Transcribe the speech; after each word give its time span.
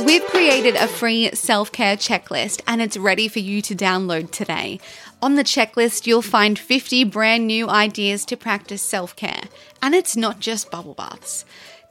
We've 0.00 0.24
created 0.24 0.74
a 0.74 0.88
free 0.88 1.30
self 1.34 1.70
care 1.70 1.96
checklist 1.96 2.62
and 2.66 2.80
it's 2.80 2.96
ready 2.96 3.28
for 3.28 3.40
you 3.40 3.60
to 3.62 3.74
download 3.74 4.30
today. 4.30 4.80
On 5.20 5.34
the 5.34 5.44
checklist, 5.44 6.06
you'll 6.06 6.22
find 6.22 6.58
50 6.58 7.04
brand 7.04 7.46
new 7.46 7.68
ideas 7.68 8.24
to 8.26 8.36
practice 8.36 8.82
self 8.82 9.14
care. 9.14 9.42
And 9.82 9.94
it's 9.94 10.16
not 10.16 10.40
just 10.40 10.70
bubble 10.70 10.94
baths. 10.94 11.44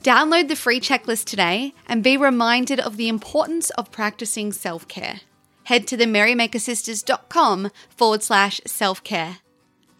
Download 0.03 0.47
the 0.47 0.55
free 0.55 0.79
checklist 0.79 1.25
today 1.25 1.73
and 1.87 2.03
be 2.03 2.17
reminded 2.17 2.79
of 2.79 2.97
the 2.97 3.07
importance 3.07 3.69
of 3.71 3.91
practicing 3.91 4.51
self 4.51 4.87
care. 4.87 5.21
Head 5.65 5.85
to 5.87 5.95
the 5.95 6.05
merrymakersisters.com 6.05 7.69
forward 7.89 8.23
slash 8.23 8.59
self 8.65 9.03
care. 9.03 9.37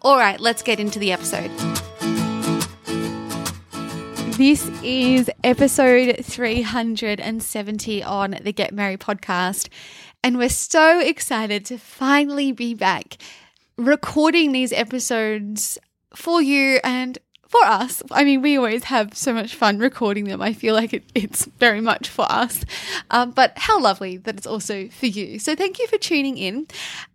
All 0.02 0.16
right, 0.16 0.40
let's 0.40 0.62
get 0.62 0.80
into 0.80 0.98
the 0.98 1.12
episode. 1.12 1.50
This 4.42 4.68
is 4.82 5.30
episode 5.44 6.24
370 6.24 8.02
on 8.02 8.36
the 8.42 8.52
Get 8.52 8.74
Merry 8.74 8.96
podcast. 8.96 9.68
And 10.24 10.36
we're 10.36 10.48
so 10.48 10.98
excited 10.98 11.64
to 11.66 11.78
finally 11.78 12.50
be 12.50 12.74
back 12.74 13.18
recording 13.76 14.50
these 14.50 14.72
episodes 14.72 15.78
for 16.16 16.42
you 16.42 16.80
and 16.82 17.18
for 17.46 17.64
us. 17.64 18.02
I 18.10 18.24
mean, 18.24 18.42
we 18.42 18.56
always 18.56 18.82
have 18.84 19.16
so 19.16 19.32
much 19.32 19.54
fun 19.54 19.78
recording 19.78 20.24
them. 20.24 20.42
I 20.42 20.54
feel 20.54 20.74
like 20.74 20.92
it, 20.92 21.04
it's 21.14 21.44
very 21.44 21.80
much 21.80 22.08
for 22.08 22.26
us. 22.28 22.64
Um, 23.12 23.30
but 23.30 23.52
how 23.56 23.78
lovely 23.80 24.16
that 24.16 24.38
it's 24.38 24.46
also 24.46 24.88
for 24.88 25.06
you. 25.06 25.38
So 25.38 25.54
thank 25.54 25.78
you 25.78 25.86
for 25.86 25.98
tuning 25.98 26.36
in. 26.36 26.66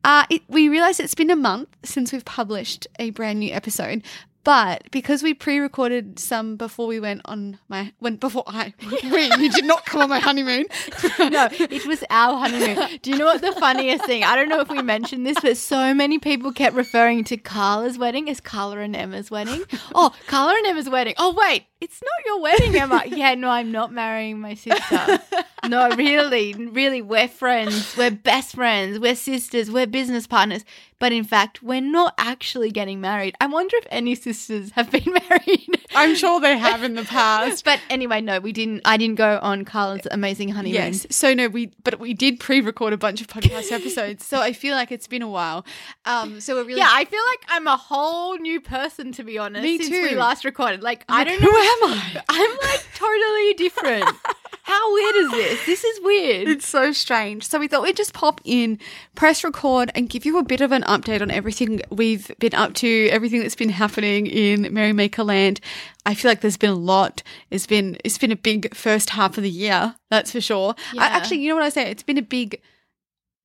Uh, 0.01 0.25
it, 0.29 0.43
we 0.47 0.69
realize 0.69 1.01
it's 1.01 1.13
been 1.13 1.29
a 1.29 1.35
month 1.35 1.75
since 1.83 2.13
we've 2.13 2.23
published 2.23 2.87
a 2.99 3.09
brand 3.09 3.39
new 3.39 3.51
episode, 3.51 4.01
but 4.47 4.89
because 4.91 5.23
we 5.23 5.33
pre-recorded 5.33 6.17
some 6.17 6.55
before 6.55 6.87
we 6.87 7.01
went 7.01 7.19
on 7.25 7.59
my 7.67 7.91
went 7.99 8.21
before 8.21 8.45
I 8.47 8.73
we 9.03 9.25
you 9.43 9.51
did 9.51 9.65
not 9.65 9.85
come 9.85 9.99
on 9.99 10.07
my 10.07 10.19
honeymoon. 10.19 10.67
no, 11.19 11.49
it 11.51 11.85
was 11.85 12.01
our 12.09 12.37
honeymoon. 12.37 12.97
Do 13.01 13.11
you 13.11 13.17
know 13.17 13.25
what 13.25 13.41
the 13.41 13.51
funniest 13.51 14.05
thing? 14.05 14.23
I 14.23 14.37
don't 14.37 14.47
know 14.47 14.61
if 14.61 14.69
we 14.69 14.81
mentioned 14.81 15.27
this, 15.27 15.37
but 15.41 15.57
so 15.57 15.93
many 15.93 16.17
people 16.17 16.53
kept 16.53 16.77
referring 16.77 17.25
to 17.25 17.35
Carla's 17.35 17.97
wedding 17.97 18.29
as 18.29 18.39
Carla 18.39 18.79
and 18.79 18.95
Emma's 18.95 19.29
wedding. 19.29 19.65
Oh, 19.93 20.15
Carla 20.27 20.53
and 20.55 20.65
Emma's 20.65 20.89
wedding. 20.89 21.15
Oh 21.17 21.33
wait, 21.33 21.65
it's 21.81 22.01
not 22.01 22.25
your 22.25 22.41
wedding, 22.41 22.75
Emma. 22.75 23.03
yeah, 23.07 23.35
no, 23.35 23.49
I'm 23.49 23.71
not 23.71 23.91
marrying 23.91 24.39
my 24.39 24.53
sister. 24.55 25.19
No, 25.67 25.89
really, 25.95 26.53
really, 26.53 27.01
we're 27.01 27.27
friends. 27.27 27.97
We're 27.97 28.11
best 28.11 28.55
friends. 28.55 28.99
We're 28.99 29.15
sisters. 29.15 29.69
We're 29.69 29.87
business 29.87 30.25
partners. 30.25 30.63
But 30.99 31.11
in 31.11 31.23
fact, 31.23 31.61
we're 31.61 31.81
not 31.81 32.15
actually 32.17 32.71
getting 32.71 33.01
married. 33.01 33.35
I 33.39 33.45
wonder 33.45 33.75
if 33.77 33.85
any 33.91 34.15
sisters 34.15 34.71
have 34.71 34.89
been 34.89 35.03
married. 35.29 35.67
I'm 35.93 36.15
sure 36.15 36.39
they 36.39 36.57
have 36.57 36.83
in 36.83 36.95
the 36.95 37.03
past. 37.03 37.63
but 37.65 37.79
anyway, 37.89 38.21
no, 38.21 38.39
we 38.39 38.51
didn't. 38.51 38.81
I 38.85 38.97
didn't 38.97 39.15
go 39.15 39.39
on 39.41 39.63
Carla's 39.65 40.07
amazing 40.09 40.49
honeymoon. 40.49 40.73
Yes. 40.75 41.05
So 41.11 41.33
no, 41.33 41.49
we 41.49 41.71
but 41.83 41.99
we 41.99 42.13
did 42.13 42.39
pre-record 42.39 42.93
a 42.93 42.97
bunch 42.97 43.19
of 43.21 43.27
podcast 43.27 43.71
episodes. 43.71 44.25
So 44.25 44.39
I 44.39 44.53
feel 44.53 44.75
like 44.75 44.91
it's 44.91 45.07
been 45.07 45.21
a 45.21 45.29
while. 45.29 45.65
Um. 46.05 46.39
So 46.39 46.55
we're 46.55 46.63
really 46.63 46.79
yeah. 46.79 46.89
I 46.89 47.05
feel 47.05 47.21
like 47.31 47.45
I'm 47.49 47.67
a 47.67 47.77
whole 47.77 48.37
new 48.37 48.61
person 48.61 49.11
to 49.13 49.23
be 49.23 49.37
honest. 49.37 49.63
Me 49.63 49.77
since 49.77 49.89
too. 49.89 50.01
we 50.01 50.15
last 50.15 50.45
recorded. 50.45 50.81
Like 50.81 51.03
I 51.09 51.23
don't 51.23 51.41
know. 51.41 51.47
Am 51.67 51.89
I? 51.91 52.21
I'm 52.29 52.51
like 52.63 52.85
totally 52.95 53.53
different. 53.55 54.15
How 54.63 54.93
weird 54.93 55.15
is 55.15 55.31
this? 55.31 55.65
This 55.65 55.83
is 55.85 55.99
weird. 56.03 56.47
It's 56.49 56.67
so 56.67 56.91
strange. 56.91 57.47
So 57.47 57.57
we 57.57 57.69
thought 57.69 57.83
we'd 57.83 57.95
just 57.95 58.13
pop 58.13 58.41
in, 58.43 58.79
press 59.15 59.43
record, 59.43 59.91
and 59.95 60.09
give 60.09 60.25
you 60.25 60.37
a 60.37 60.43
bit 60.43 60.59
of 60.59 60.73
an 60.73 60.81
update 60.83 61.21
on 61.21 61.31
everything 61.31 61.81
we've 61.89 62.29
been 62.39 62.53
up 62.53 62.73
to, 62.75 63.07
everything 63.09 63.39
that's 63.39 63.55
been 63.55 63.69
happening 63.69 64.27
in 64.27 64.73
Merrymaker 64.73 65.23
Land. 65.23 65.61
I 66.05 66.15
feel 66.15 66.29
like 66.29 66.41
there's 66.41 66.57
been 66.57 66.71
a 66.71 66.75
lot. 66.75 67.23
It's 67.49 67.65
been 67.65 67.97
it's 68.03 68.17
been 68.17 68.31
a 68.31 68.35
big 68.35 68.75
first 68.75 69.11
half 69.11 69.37
of 69.37 69.43
the 69.43 69.49
year, 69.49 69.95
that's 70.09 70.31
for 70.33 70.41
sure. 70.41 70.75
I, 70.97 71.07
actually, 71.07 71.39
you 71.39 71.49
know 71.49 71.55
what 71.55 71.63
I 71.63 71.69
say? 71.69 71.89
It's 71.89 72.03
been 72.03 72.17
a 72.17 72.21
big 72.21 72.61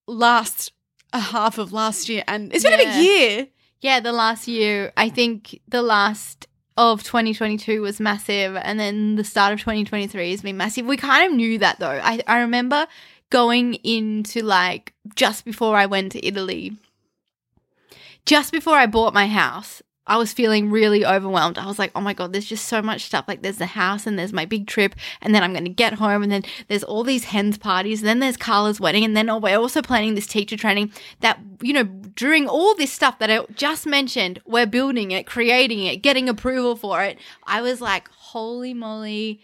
last 0.09 0.73
a 1.13 1.21
half 1.21 1.57
of 1.59 1.73
last 1.73 2.09
year, 2.09 2.25
and 2.27 2.53
it's 2.53 2.65
been 2.65 2.75
a 2.75 2.79
big 2.79 2.95
year. 2.97 3.47
Yeah, 3.81 4.01
the 4.01 4.13
last 4.13 4.49
year, 4.49 4.93
I 4.97 5.09
think 5.09 5.61
the 5.69 5.83
last 5.83 6.47
of 6.77 7.03
2022 7.03 7.83
was 7.83 8.01
massive, 8.01 8.57
and 8.57 8.79
then 8.81 9.17
the 9.17 9.25
start 9.25 9.53
of 9.53 9.61
2023 9.61 10.31
has 10.31 10.43
been 10.43 10.57
massive. 10.57 10.87
We 10.87 10.97
kind 10.97 11.31
of 11.31 11.37
knew 11.37 11.59
that 11.59 11.79
though. 11.79 12.01
I, 12.03 12.21
I 12.27 12.41
remember 12.41 12.87
going 13.31 13.75
into 13.77 14.43
like 14.43 14.93
just 15.15 15.45
before 15.45 15.77
I 15.77 15.87
went 15.87 16.13
to 16.13 16.27
Italy, 16.27 16.77
just 18.25 18.53
before 18.53 18.77
I 18.77 18.87
bought 18.87 19.15
my 19.15 19.27
house. 19.27 19.83
I 20.07 20.17
was 20.17 20.33
feeling 20.33 20.71
really 20.71 21.07
overwhelmed. 21.07 21.59
I 21.59 21.67
was 21.67 21.79
like, 21.79 21.93
oh 21.95 22.01
my 22.01 22.13
God, 22.13 22.33
there's 22.33 22.47
just 22.47 22.67
so 22.67 22.83
much 22.83 23.05
stuff. 23.05 23.27
Like, 23.29 23.43
there's 23.43 23.59
the 23.59 23.67
house, 23.67 24.07
and 24.07 24.19
there's 24.19 24.33
my 24.33 24.45
big 24.45 24.67
trip, 24.67 24.95
and 25.21 25.35
then 25.35 25.43
I'm 25.43 25.53
going 25.53 25.65
to 25.65 25.71
get 25.71 25.95
home, 25.95 26.23
and 26.23 26.33
then 26.33 26.43
there's 26.69 26.83
all 26.83 27.05
these 27.05 27.25
hens 27.25 27.57
parties, 27.57 28.01
and 28.01 28.09
then 28.09 28.19
there's 28.19 28.37
Carla's 28.37 28.81
wedding, 28.81 29.05
and 29.05 29.17
then 29.17 29.31
oh, 29.31 29.39
we're 29.39 29.57
also 29.57 29.81
planning 29.81 30.15
this 30.15 30.27
teacher 30.27 30.57
training 30.57 30.93
that, 31.21 31.39
you 31.61 31.73
know, 31.73 31.85
during 31.85 32.49
all 32.49 32.75
this 32.75 32.93
stuff 32.93 33.19
that 33.21 33.31
I 33.31 33.45
just 33.55 33.87
mentioned, 33.87 34.41
we're 34.45 34.67
building 34.67 35.13
it, 35.13 35.27
creating 35.27 35.85
it, 35.85 35.99
getting 35.99 36.29
approval 36.29 36.75
for 36.75 37.03
it. 37.03 37.19
I 37.47 37.63
was 37.63 37.81
like, 37.81 38.09
holy 38.11 38.75
moly, 38.75 39.41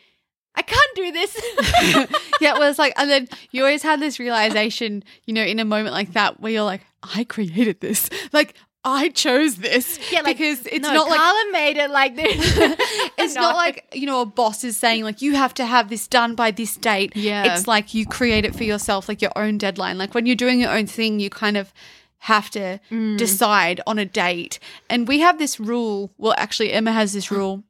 I 0.57 0.63
can't 0.63 0.95
do 0.97 1.13
this. 1.13 1.37
yeah, 2.41 2.55
well, 2.55 2.69
it's 2.69 2.81
like, 2.81 2.93
and 2.97 3.09
then 3.09 3.29
you 3.53 3.63
always 3.63 3.85
have 3.85 4.01
this 4.01 4.19
realization, 4.19 5.05
you 5.25 5.33
know, 5.35 5.43
in 5.43 5.61
a 5.61 5.65
moment 5.65 5.95
like 5.95 6.15
that 6.15 6.41
where 6.41 6.51
you're 6.51 6.65
like, 6.65 6.85
I 7.03 7.23
created 7.25 7.81
this. 7.81 8.11
Like, 8.33 8.55
I 8.85 9.09
chose 9.11 9.57
this. 9.57 9.99
yeah, 10.13 10.21
like, 10.21 10.37
because 10.39 10.65
it's 10.67 10.87
no, 10.87 10.95
not 10.95 11.09
like 11.09 11.19
Carla 11.21 11.53
made 11.53 11.77
it 11.77 11.91
like 11.91 12.15
this. 12.17 12.37
it's 13.19 13.35
No. 13.35 13.43
not 13.43 13.57
like 13.57 13.85
you 13.93 14.07
know 14.07 14.23
a 14.23 14.27
boss 14.27 14.65
is 14.65 14.77
saying 14.79 15.05
like 15.05 15.21
you 15.21 15.35
have 15.35 15.53
to 15.55 15.67
have 15.67 15.89
this 15.91 16.07
done 16.07 16.35
by 16.35 16.51
this 16.51 16.77
date. 16.77 17.15
Yeah. 17.17 17.53
it's 17.55 17.67
like 17.67 17.93
you 17.93 18.07
create 18.07 18.45
it 18.45 18.55
for 18.55 18.65
yourself, 18.65 19.09
like 19.09 19.21
your 19.21 19.33
own 19.37 19.59
deadline. 19.59 19.99
Like 19.99 20.15
when 20.15 20.27
you're 20.27 20.37
doing 20.37 20.61
your 20.61 20.71
own 20.71 20.87
thing, 20.87 21.21
you 21.21 21.29
kind 21.29 21.57
of 21.57 21.73
have 22.23 22.51
to 22.51 22.81
Mm. 22.91 23.17
decide 23.19 23.81
on 23.87 23.99
a 23.99 24.05
date. 24.05 24.59
And 24.91 25.07
we 25.07 25.21
have 25.21 25.39
this 25.39 25.61
rule. 25.61 26.11
Well, 26.19 26.35
actually, 26.37 26.73
Emma 26.73 26.93
has 26.93 27.13
this 27.13 27.31
rule. 27.31 27.63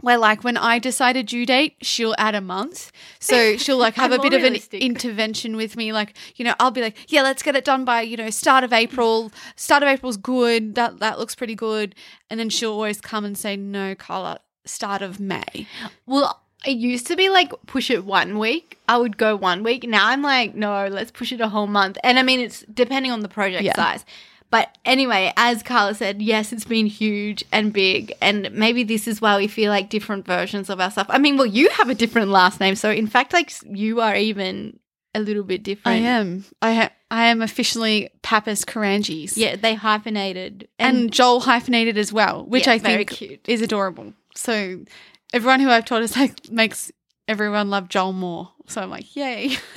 Where 0.00 0.18
like 0.18 0.44
when 0.44 0.56
I 0.56 0.78
decide 0.78 1.16
a 1.16 1.22
due 1.22 1.44
date, 1.46 1.76
she'll 1.82 2.14
add 2.18 2.34
a 2.34 2.40
month. 2.40 2.90
So 3.18 3.56
she'll 3.58 3.78
like 3.78 3.94
have 3.94 4.12
a 4.12 4.18
bit 4.18 4.32
of 4.32 4.38
an 4.40 4.52
realistic. 4.52 4.82
intervention 4.82 5.56
with 5.56 5.76
me. 5.76 5.92
Like, 5.92 6.16
you 6.36 6.44
know, 6.44 6.54
I'll 6.60 6.70
be 6.70 6.80
like, 6.80 6.96
yeah, 7.12 7.22
let's 7.22 7.42
get 7.42 7.56
it 7.56 7.64
done 7.64 7.84
by, 7.84 8.02
you 8.02 8.16
know, 8.16 8.30
start 8.30 8.64
of 8.64 8.72
April. 8.72 9.30
Start 9.56 9.82
of 9.82 9.88
April's 9.88 10.16
good. 10.16 10.74
That 10.74 10.98
that 11.00 11.18
looks 11.18 11.34
pretty 11.34 11.54
good. 11.54 11.94
And 12.28 12.38
then 12.40 12.48
she'll 12.50 12.72
always 12.72 13.00
come 13.00 13.24
and 13.24 13.36
say, 13.36 13.56
no, 13.56 13.94
Carla, 13.94 14.40
start 14.64 15.02
of 15.02 15.20
May. 15.20 15.66
Well, 16.06 16.40
it 16.66 16.76
used 16.76 17.06
to 17.06 17.16
be 17.16 17.28
like 17.30 17.52
push 17.66 17.90
it 17.90 18.04
one 18.04 18.38
week. 18.38 18.78
I 18.88 18.98
would 18.98 19.16
go 19.16 19.34
one 19.34 19.62
week. 19.62 19.84
Now 19.88 20.08
I'm 20.08 20.20
like, 20.22 20.54
no, 20.54 20.86
let's 20.88 21.10
push 21.10 21.32
it 21.32 21.40
a 21.40 21.48
whole 21.48 21.66
month. 21.66 21.96
And 22.04 22.18
I 22.18 22.22
mean, 22.22 22.40
it's 22.40 22.64
depending 22.72 23.12
on 23.12 23.20
the 23.20 23.28
project 23.28 23.62
Yeah. 23.64 23.74
size. 23.74 24.04
But 24.50 24.76
anyway, 24.84 25.32
as 25.36 25.62
Carla 25.62 25.94
said, 25.94 26.20
yes, 26.20 26.52
it's 26.52 26.64
been 26.64 26.86
huge 26.86 27.44
and 27.52 27.72
big. 27.72 28.12
And 28.20 28.50
maybe 28.52 28.82
this 28.82 29.06
is 29.06 29.20
why 29.20 29.36
we 29.36 29.46
feel 29.46 29.70
like 29.70 29.90
different 29.90 30.26
versions 30.26 30.68
of 30.68 30.80
ourselves. 30.80 31.10
I 31.12 31.18
mean, 31.18 31.36
well, 31.36 31.46
you 31.46 31.68
have 31.70 31.88
a 31.88 31.94
different 31.94 32.30
last 32.30 32.58
name. 32.58 32.74
So 32.74 32.90
in 32.90 33.06
fact, 33.06 33.32
like 33.32 33.52
you 33.64 34.00
are 34.00 34.16
even 34.16 34.80
a 35.14 35.20
little 35.20 35.44
bit 35.44 35.62
different. 35.62 36.02
I 36.02 36.06
am. 36.08 36.44
I 36.60 36.74
ha- 36.74 36.90
I 37.10 37.26
am 37.26 37.42
officially 37.42 38.10
Pappas 38.22 38.64
Karangis. 38.64 39.36
Yeah, 39.36 39.56
they 39.56 39.74
hyphenated. 39.74 40.68
And, 40.78 41.12
Joel 41.12 41.40
hyphenated 41.40 41.98
as 41.98 42.12
well, 42.12 42.44
which 42.44 42.66
Yeah, 42.66 42.74
I 42.74 42.78
think 42.78 43.40
is 43.48 43.62
adorable. 43.62 44.14
So 44.34 44.84
everyone 45.32 45.60
who 45.60 45.70
I've 45.70 45.84
taught 45.84 46.02
is 46.02 46.16
like 46.16 46.50
makes 46.50 46.92
everyone 47.30 47.70
loved 47.70 47.92
Joel 47.92 48.12
more. 48.12 48.50
So 48.66 48.82
I'm 48.82 48.90
like, 48.90 49.14
yay. 49.14 49.56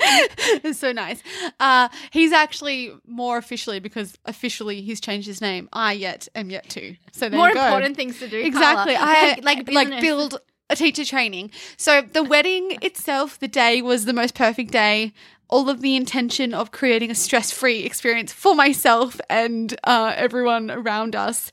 it's 0.00 0.78
so 0.78 0.90
nice. 0.90 1.22
Uh, 1.60 1.88
he's 2.10 2.32
actually 2.32 2.92
more 3.06 3.36
officially 3.36 3.78
because 3.78 4.16
officially 4.24 4.80
he's 4.80 4.98
changed 4.98 5.26
his 5.26 5.42
name. 5.42 5.68
I 5.70 5.92
yet 5.92 6.28
am 6.34 6.50
yet 6.50 6.68
to. 6.70 6.96
So 7.12 7.28
there 7.28 7.38
more 7.38 7.50
important 7.50 7.94
things 7.94 8.18
to 8.20 8.28
do. 8.28 8.38
Exactly. 8.38 8.94
Carla. 8.94 9.10
I 9.10 9.38
like, 9.42 9.70
like 9.70 10.00
build 10.00 10.40
a 10.70 10.76
teacher 10.76 11.04
training. 11.04 11.50
So 11.76 12.00
the 12.00 12.22
wedding 12.22 12.78
itself, 12.80 13.38
the 13.38 13.48
day 13.48 13.82
was 13.82 14.06
the 14.06 14.14
most 14.14 14.34
perfect 14.34 14.72
day. 14.72 15.12
All 15.50 15.68
of 15.68 15.82
the 15.82 15.94
intention 15.94 16.54
of 16.54 16.72
creating 16.72 17.10
a 17.10 17.14
stress-free 17.14 17.80
experience 17.80 18.32
for 18.32 18.54
myself 18.54 19.20
and 19.28 19.78
uh, 19.84 20.14
everyone 20.16 20.70
around 20.70 21.14
us 21.14 21.50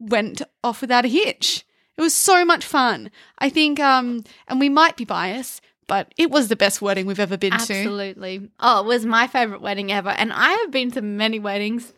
went 0.00 0.42
off 0.64 0.80
without 0.80 1.04
a 1.04 1.08
hitch. 1.08 1.64
It 2.02 2.06
was 2.10 2.14
so 2.14 2.44
much 2.44 2.64
fun. 2.64 3.12
I 3.38 3.48
think, 3.48 3.78
um, 3.78 4.24
and 4.48 4.58
we 4.58 4.68
might 4.68 4.96
be 4.96 5.04
biased, 5.04 5.62
but 5.86 6.12
it 6.16 6.32
was 6.32 6.48
the 6.48 6.56
best 6.56 6.82
wedding 6.82 7.06
we've 7.06 7.20
ever 7.20 7.36
been 7.36 7.52
to. 7.52 7.56
Absolutely. 7.56 8.50
Oh, 8.58 8.80
it 8.80 8.86
was 8.86 9.06
my 9.06 9.28
favorite 9.28 9.60
wedding 9.60 9.92
ever. 9.92 10.08
And 10.08 10.32
I 10.32 10.50
have 10.50 10.72
been 10.72 10.90
to 10.90 11.00
many 11.00 11.38
weddings. 11.38 11.92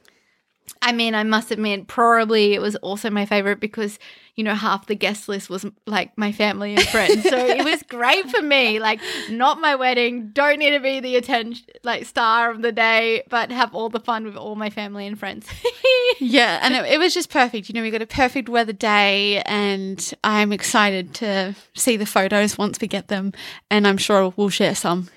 I 0.81 0.93
mean, 0.93 1.15
I 1.15 1.25
must 1.25 1.51
admit, 1.51 1.87
probably 1.89 2.55
it 2.55 2.61
was 2.61 2.77
also 2.77 3.09
my 3.11 3.25
favorite 3.25 3.59
because, 3.59 3.99
you 4.35 4.45
know, 4.45 4.55
half 4.55 4.87
the 4.87 4.95
guest 4.95 5.29
list 5.29 5.49
was 5.49 5.65
like 5.87 6.17
my 6.19 6.31
family 6.31 6.75
and 6.75 6.83
friends. 6.89 7.23
So 7.23 7.39
it 7.39 7.65
was 7.65 7.83
great 7.89 8.29
for 8.31 8.43
me. 8.43 8.79
Like, 8.79 9.01
not 9.31 9.61
my 9.61 9.75
wedding, 9.77 10.31
don't 10.33 10.59
need 10.59 10.73
to 10.73 10.81
be 10.81 11.01
the 11.01 11.17
attention, 11.17 11.65
like, 11.85 12.05
star 12.05 12.51
of 12.51 12.63
the 12.63 12.73
day, 12.73 13.25
but 13.31 13.51
have 13.51 13.75
all 13.75 13.89
the 13.89 14.01
fun 14.01 14.25
with 14.25 14.37
all 14.37 14.57
my 14.57 14.69
family 14.69 15.07
and 15.07 15.19
friends. 15.19 15.47
yeah, 16.21 16.61
and 16.63 16.75
it, 16.75 16.93
it 16.93 16.99
was 16.99 17.15
just 17.15 17.31
perfect. 17.31 17.69
You 17.69 17.75
know, 17.75 17.83
we 17.83 17.91
got 17.91 18.03
a 18.03 18.07
perfect 18.07 18.49
weather 18.49 18.73
day, 18.73 19.43
and 19.47 20.13
I'm 20.23 20.53
excited 20.53 21.15
to 21.15 21.55
see 21.75 21.97
the 21.97 22.07
photos 22.07 22.59
once 22.59 22.79
we 22.81 22.89
get 22.89 23.09
them, 23.09 23.33
and 23.71 23.87
I'm 23.87 23.99
sure 23.99 24.35
we'll 24.37 24.51
share 24.51 24.75
some. 24.75 25.09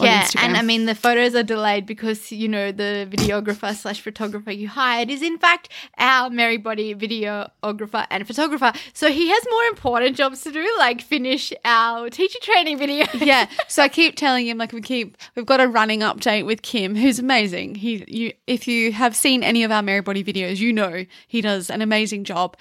Yeah, 0.00 0.24
Instagram. 0.24 0.42
and 0.42 0.56
I 0.56 0.62
mean 0.62 0.86
the 0.86 0.94
photos 0.94 1.34
are 1.34 1.42
delayed 1.42 1.86
because 1.86 2.32
you 2.32 2.48
know 2.48 2.72
the 2.72 3.08
videographer 3.10 3.74
slash 3.74 4.00
photographer 4.00 4.50
you 4.50 4.68
hired 4.68 5.10
is 5.10 5.22
in 5.22 5.38
fact 5.38 5.68
our 5.98 6.30
Merry 6.30 6.56
Body 6.56 6.94
videographer 6.94 8.06
and 8.10 8.26
photographer. 8.26 8.72
So 8.92 9.10
he 9.10 9.28
has 9.28 9.42
more 9.50 9.64
important 9.64 10.16
jobs 10.16 10.42
to 10.42 10.52
do, 10.52 10.68
like 10.78 11.00
finish 11.00 11.52
our 11.64 12.10
teacher 12.10 12.38
training 12.42 12.78
video. 12.78 13.06
yeah. 13.14 13.48
So 13.68 13.82
I 13.82 13.88
keep 13.88 14.16
telling 14.16 14.46
him 14.46 14.58
like 14.58 14.72
we 14.72 14.80
keep 14.80 15.16
we've 15.34 15.46
got 15.46 15.60
a 15.60 15.68
running 15.68 16.00
update 16.00 16.46
with 16.46 16.62
Kim, 16.62 16.96
who's 16.96 17.18
amazing. 17.18 17.76
He 17.76 18.04
you 18.08 18.32
if 18.46 18.66
you 18.66 18.92
have 18.92 19.14
seen 19.14 19.42
any 19.42 19.62
of 19.64 19.70
our 19.70 19.82
Merry 19.82 20.00
Body 20.00 20.24
videos, 20.24 20.58
you 20.58 20.72
know 20.72 21.04
he 21.26 21.40
does 21.40 21.70
an 21.70 21.82
amazing 21.82 22.24
job. 22.24 22.56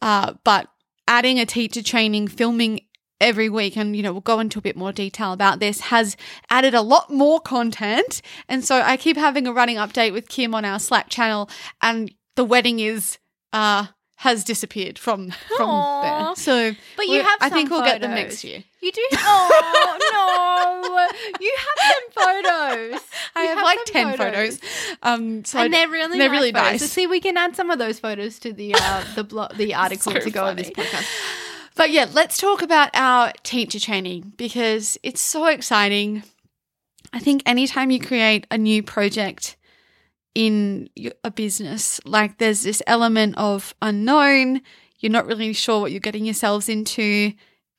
Uh, 0.00 0.34
but 0.44 0.68
adding 1.08 1.38
a 1.38 1.46
teacher 1.46 1.82
training, 1.82 2.28
filming 2.28 2.80
every 3.20 3.48
week, 3.48 3.76
and 3.76 3.96
you 3.96 4.02
know 4.02 4.12
we'll 4.12 4.20
go 4.20 4.40
into 4.40 4.58
a 4.58 4.62
bit 4.62 4.76
more 4.76 4.92
detail 4.92 5.32
about 5.32 5.58
this, 5.60 5.80
has 5.80 6.16
added 6.50 6.74
a 6.74 6.82
lot 6.82 7.10
more 7.10 7.40
content. 7.40 8.22
And 8.48 8.64
so 8.64 8.80
I 8.80 8.96
keep 8.96 9.16
having 9.16 9.46
a 9.46 9.52
running 9.52 9.76
update 9.76 10.12
with 10.12 10.28
Kim 10.28 10.54
on 10.54 10.64
our 10.64 10.78
Slack 10.78 11.08
channel, 11.08 11.48
and 11.80 12.12
the 12.36 12.44
wedding 12.44 12.80
is 12.80 13.18
uh 13.52 13.86
has 14.20 14.44
disappeared 14.44 14.98
from 14.98 15.30
from 15.56 15.68
Aw. 15.68 16.02
there. 16.02 16.36
So 16.36 16.74
But 16.96 17.06
you 17.08 17.22
have 17.22 17.38
I 17.40 17.50
think 17.50 17.70
we'll 17.70 17.84
get 17.84 18.00
them 18.00 18.12
next 18.14 18.44
year. 18.44 18.64
You 18.82 18.92
do? 18.92 19.06
Oh 19.12 19.98
no! 20.12 21.38
You 21.40 21.54
have 21.58 21.92
some 21.92 22.24
photos. 22.24 23.00
I 23.36 23.42
You 23.42 23.48
have, 23.48 23.64
like 23.64 23.78
ten 23.86 24.16
photos. 24.16 24.60
Um, 25.02 25.44
so 25.44 25.58
and 25.58 25.74
I- 25.74 25.78
they're 25.78 25.88
really 25.88 26.18
they're 26.18 26.28
nice 26.28 26.36
really 26.38 26.52
photos. 26.52 26.70
nice. 26.72 26.80
So 26.82 26.86
see, 26.86 27.06
we 27.06 27.20
can 27.20 27.36
add 27.36 27.56
some 27.56 27.70
of 27.70 27.78
those 27.78 27.98
photos 27.98 28.38
to 28.40 28.52
the 28.52 28.74
uh, 28.74 29.04
the 29.14 29.24
blog, 29.24 29.54
the 29.56 29.74
article 29.84 30.12
So 30.12 30.20
to 30.20 30.30
go 30.30 30.44
on 30.44 30.56
this 30.56 30.70
podcast. 30.70 31.06
But 31.76 31.90
yeah, 31.90 32.06
let's 32.12 32.38
talk 32.38 32.62
about 32.62 32.90
our 32.94 33.32
teacher 33.42 33.78
training 33.78 34.32
because 34.36 34.98
it's 35.02 35.20
so 35.20 35.46
exciting. 35.46 36.22
I 37.12 37.20
think 37.20 37.42
anytime 37.46 37.90
you 37.90 38.00
create 38.00 38.46
a 38.50 38.58
new 38.58 38.82
project 38.82 39.56
in 40.34 40.88
a 41.22 41.30
business, 41.30 42.00
like 42.04 42.38
there's 42.38 42.62
this 42.62 42.82
element 42.86 43.36
of 43.36 43.74
unknown, 43.82 44.62
you're 44.98 45.12
not 45.12 45.26
really 45.26 45.52
sure 45.52 45.80
what 45.80 45.92
you're 45.92 46.00
getting 46.00 46.24
yourselves 46.24 46.68
into. 46.68 47.32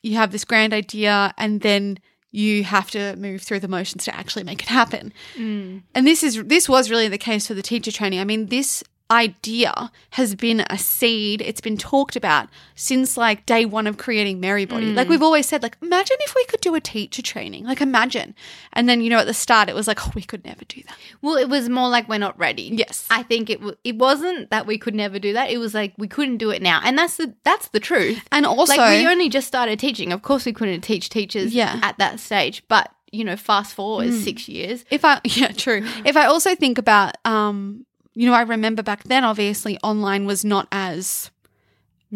You 0.04 0.16
have 0.16 0.32
this 0.32 0.46
grand 0.46 0.74
idea 0.74 1.34
and 1.38 1.62
then 1.62 1.98
you 2.32 2.64
have 2.66 2.92
to 2.92 3.16
move 3.16 3.42
through 3.42 3.62
the 3.62 3.68
motions 3.68 4.06
to 4.06 4.16
actually 4.16 4.44
make 4.44 4.62
it 4.62 4.70
happen. 4.70 5.12
Mm. 5.36 5.82
And 5.96 6.06
this 6.06 6.22
is 6.22 6.44
this 6.44 6.70
was 6.70 6.92
really 6.92 7.08
the 7.08 7.18
case 7.18 7.48
for 7.48 7.56
the 7.56 7.64
teacher 7.64 7.92
training. 7.92 8.20
I 8.20 8.26
mean, 8.26 8.48
this 8.48 8.84
idea 9.12 9.92
has 10.12 10.36
been 10.36 10.62
a 10.69 10.77
seed. 10.77 11.42
It's 11.42 11.62
been 11.62 11.77
talked 11.77 12.15
about 12.15 12.50
since 12.75 13.18
like 13.18 13.45
day 13.45 13.65
one 13.65 13.88
of 13.88 13.98
creating 13.98 14.39
Merrybody. 14.42 14.94
Like 14.94 15.09
we've 15.09 15.21
always 15.24 15.45
said, 15.48 15.63
like 15.63 15.77
imagine 15.81 16.18
if 16.21 16.36
we 16.36 16.45
could 16.45 16.62
do 16.62 16.75
a 16.75 16.81
teacher 16.81 17.21
training. 17.21 17.63
Like 17.65 17.81
imagine. 17.81 18.36
And 18.74 18.88
then 18.88 19.01
you 19.01 19.09
know 19.09 19.19
at 19.19 19.25
the 19.27 19.33
start 19.33 19.69
it 19.69 19.75
was 19.75 19.88
like, 19.88 20.06
oh, 20.07 20.12
we 20.15 20.21
could 20.21 20.45
never 20.45 20.65
do 20.65 20.81
that. 20.83 20.98
Well, 21.21 21.36
it 21.38 21.50
was 21.50 21.69
more 21.69 21.89
like 21.89 22.07
we're 22.09 22.18
not 22.19 22.38
ready. 22.38 22.63
Yes. 22.74 23.07
I 23.09 23.24
think 23.24 23.50
it 23.50 23.59
w- 23.59 23.77
it 23.83 23.95
wasn't 23.98 24.50
that 24.51 24.68
we 24.68 24.77
could 24.77 24.95
never 24.95 25.19
do 25.19 25.33
that. 25.33 25.50
It 25.50 25.57
was 25.57 25.74
like 25.74 25.94
we 25.98 26.07
couldn't 26.07 26.38
do 26.38 26.50
it 26.51 26.62
now, 26.62 26.81
and 26.83 26.98
that's 26.98 27.18
the 27.18 27.33
that's 27.44 27.69
the 27.69 27.80
truth. 27.80 28.21
And 28.31 28.45
also, 28.45 28.75
like 28.75 29.00
we 29.00 29.07
only 29.07 29.30
just 29.30 29.48
started 29.48 29.80
teaching. 29.80 30.12
Of 30.12 30.21
course, 30.21 30.45
we 30.45 30.54
couldn't 30.54 30.81
teach 30.81 31.09
teachers 31.09 31.54
Yeah. 31.54 31.80
at 31.81 31.98
that 31.98 32.19
stage. 32.19 32.63
But 32.68 32.92
you 33.12 33.24
know, 33.24 33.38
fast 33.38 33.74
forward 33.74 34.13
six 34.13 34.50
years. 34.50 34.83
if 34.92 35.06
I 35.06 35.21
yeah, 35.24 35.51
true. 35.54 35.86
If 36.06 36.18
I 36.18 36.25
also 36.25 36.56
think 36.56 36.77
about 36.77 37.15
um 37.25 37.86
you 38.18 38.25
know, 38.25 38.34
I 38.34 38.42
remember 38.42 38.81
back 38.81 39.04
then 39.04 39.24
obviously 39.24 39.78
online 39.84 40.25
was 40.25 40.44
not 40.44 40.68
as 40.72 41.30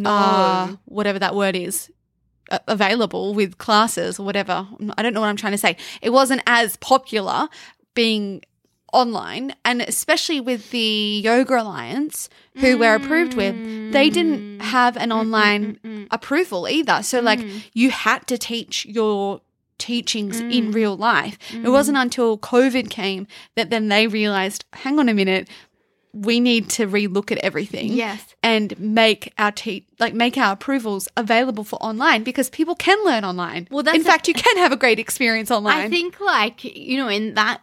uh, 0.04 0.76
whatever 0.86 1.20
that 1.20 1.36
word 1.36 1.56
is 1.56 1.92
a- 2.50 2.60
available 2.68 3.36
with 3.36 3.60
classes 3.60 4.20
or 4.20 4.26
whatever. 4.26 4.68
I 4.98 5.04
don't 5.04 5.14
know 5.14 5.22
what 5.22 5.28
I'm 5.28 5.36
trying 5.36 5.52
to 5.52 5.60
say. 5.60 5.78
It 6.02 6.10
wasn't 6.10 6.42
as 6.48 6.76
popular 6.78 7.50
being 7.94 8.42
online 8.92 9.54
and 9.64 9.84
especially 9.84 10.42
with 10.42 10.72
the 10.72 11.22
Yoga 11.24 11.62
Alliance 11.62 12.30
who 12.56 12.80
we're 12.80 12.96
approved 12.96 13.36
with, 13.36 13.56
they 13.94 14.10
didn't 14.10 14.58
mm. 14.58 14.62
have 14.62 14.98
an 14.98 15.12
online 15.12 16.08
approval 16.10 16.68
either. 16.68 17.04
So 17.04 17.20
like 17.20 17.40
mm. 17.40 17.64
you 17.74 17.92
had 17.92 18.26
to 18.26 18.40
teach 18.40 18.88
your 18.88 19.42
teachings 19.78 20.40
in 20.40 20.72
mm. 20.72 20.74
real 20.74 20.98
life. 20.98 21.38
It 21.54 21.70
wasn't 21.70 21.98
until 21.98 22.38
COVID 22.38 22.90
came 22.90 23.28
that 23.56 23.70
then 23.70 23.88
they 23.88 24.08
realized, 24.08 24.66
hang 24.74 25.00
on 25.00 25.10
a 25.10 25.14
minute, 25.14 25.48
we 26.14 26.40
need 26.40 26.70
to 26.70 26.88
relook 26.88 27.32
at 27.32 27.38
everything 27.40 27.88
Yes. 27.94 28.36
and 28.44 28.78
make 28.80 29.32
our 29.38 29.52
te- 29.52 29.86
like 30.00 30.14
make 30.14 30.38
our 30.38 30.54
approvals 30.54 31.08
available 31.16 31.64
for 31.64 31.78
online 31.78 32.24
because 32.24 32.50
people 32.50 32.76
can 32.76 32.98
learn 33.06 33.24
online. 33.24 33.68
Well, 33.72 33.84
that's 33.84 33.96
in 33.98 34.04
the- 34.04 34.10
fact, 34.10 34.28
you 34.28 34.34
can 34.34 34.58
have 34.58 34.72
a 34.74 34.78
great 34.78 35.00
experience 35.00 35.50
online. 35.52 35.78
I 35.78 35.90
think 35.90 36.20
like 36.20 36.64
you 36.64 36.98
know 36.98 37.08
in 37.08 37.36
that 37.36 37.62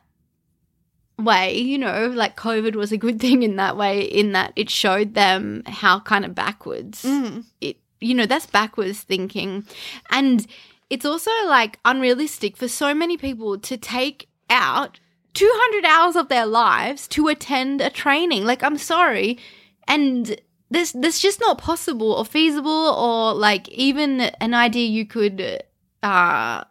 way, 1.19 1.59
you 1.59 1.79
know, 1.79 2.09
like 2.15 2.37
COVID 2.37 2.75
was 2.75 2.93
a 2.93 2.97
good 2.97 3.21
thing 3.25 3.43
in 3.43 3.57
that 3.57 3.77
way, 3.77 4.01
in 4.03 4.33
that 4.33 4.53
it 4.57 4.71
showed 4.71 5.15
them 5.15 5.63
how 5.67 6.01
kind 6.01 6.25
of 6.25 6.35
backwards 6.35 7.03
Mm. 7.03 7.45
it. 7.61 7.77
You 8.01 8.15
know, 8.15 8.27
that's 8.27 8.47
backwards 8.47 9.01
thinking, 9.01 9.65
and 10.11 10.47
it's 10.89 11.05
also 11.05 11.31
like 11.47 11.81
unrealistic 11.85 12.57
for 12.57 12.69
so 12.69 12.95
many 12.95 13.17
people 13.17 13.59
to 13.59 13.77
take 13.77 14.29
out 14.49 15.01
200 15.35 15.85
hours 15.85 16.17
of 16.17 16.29
their 16.29 16.47
lives 16.47 17.07
to 17.09 17.29
attend 17.29 17.81
a 17.81 17.91
training. 17.91 18.45
Like, 18.45 18.63
I'm 18.63 18.79
sorry. 18.79 19.39
And 19.87 20.41
this 20.71 20.93
this 20.93 21.21
just 21.21 21.41
not 21.41 21.59
possible 21.59 22.13
or 22.13 22.25
feasible 22.25 22.71
or 22.71 23.33
like 23.35 23.69
even 23.71 24.21
an 24.21 24.53
idea 24.55 24.87
you 24.87 25.07
could 25.07 25.63
uh 26.03 26.63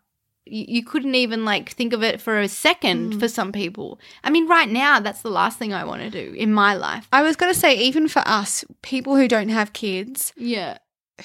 you, 0.46 0.66
you 0.68 0.84
couldn't 0.84 1.16
even 1.16 1.44
like 1.46 1.70
think 1.72 1.94
of 1.94 2.04
it 2.04 2.22
for 2.22 2.40
a 2.40 2.48
second 2.48 3.14
Mm. 3.16 3.20
for 3.20 3.28
some 3.28 3.52
people. 3.52 4.00
I 4.24 4.30
mean, 4.30 4.48
right 4.48 4.70
now 4.70 5.00
that's 5.00 5.22
the 5.24 5.32
last 5.32 5.58
thing 5.58 5.74
I 5.74 5.84
want 5.84 6.02
to 6.04 6.10
do 6.10 6.34
in 6.34 6.54
my 6.54 6.76
life. 6.76 7.08
I 7.12 7.22
was 7.24 7.36
going 7.36 7.52
to 7.54 7.60
say, 7.60 7.76
even 7.78 8.08
for 8.08 8.22
us, 8.26 8.64
people 8.82 9.16
who 9.16 9.28
don't 9.28 9.50
have 9.50 9.74
kids, 9.74 10.32
Yeah. 10.38 10.78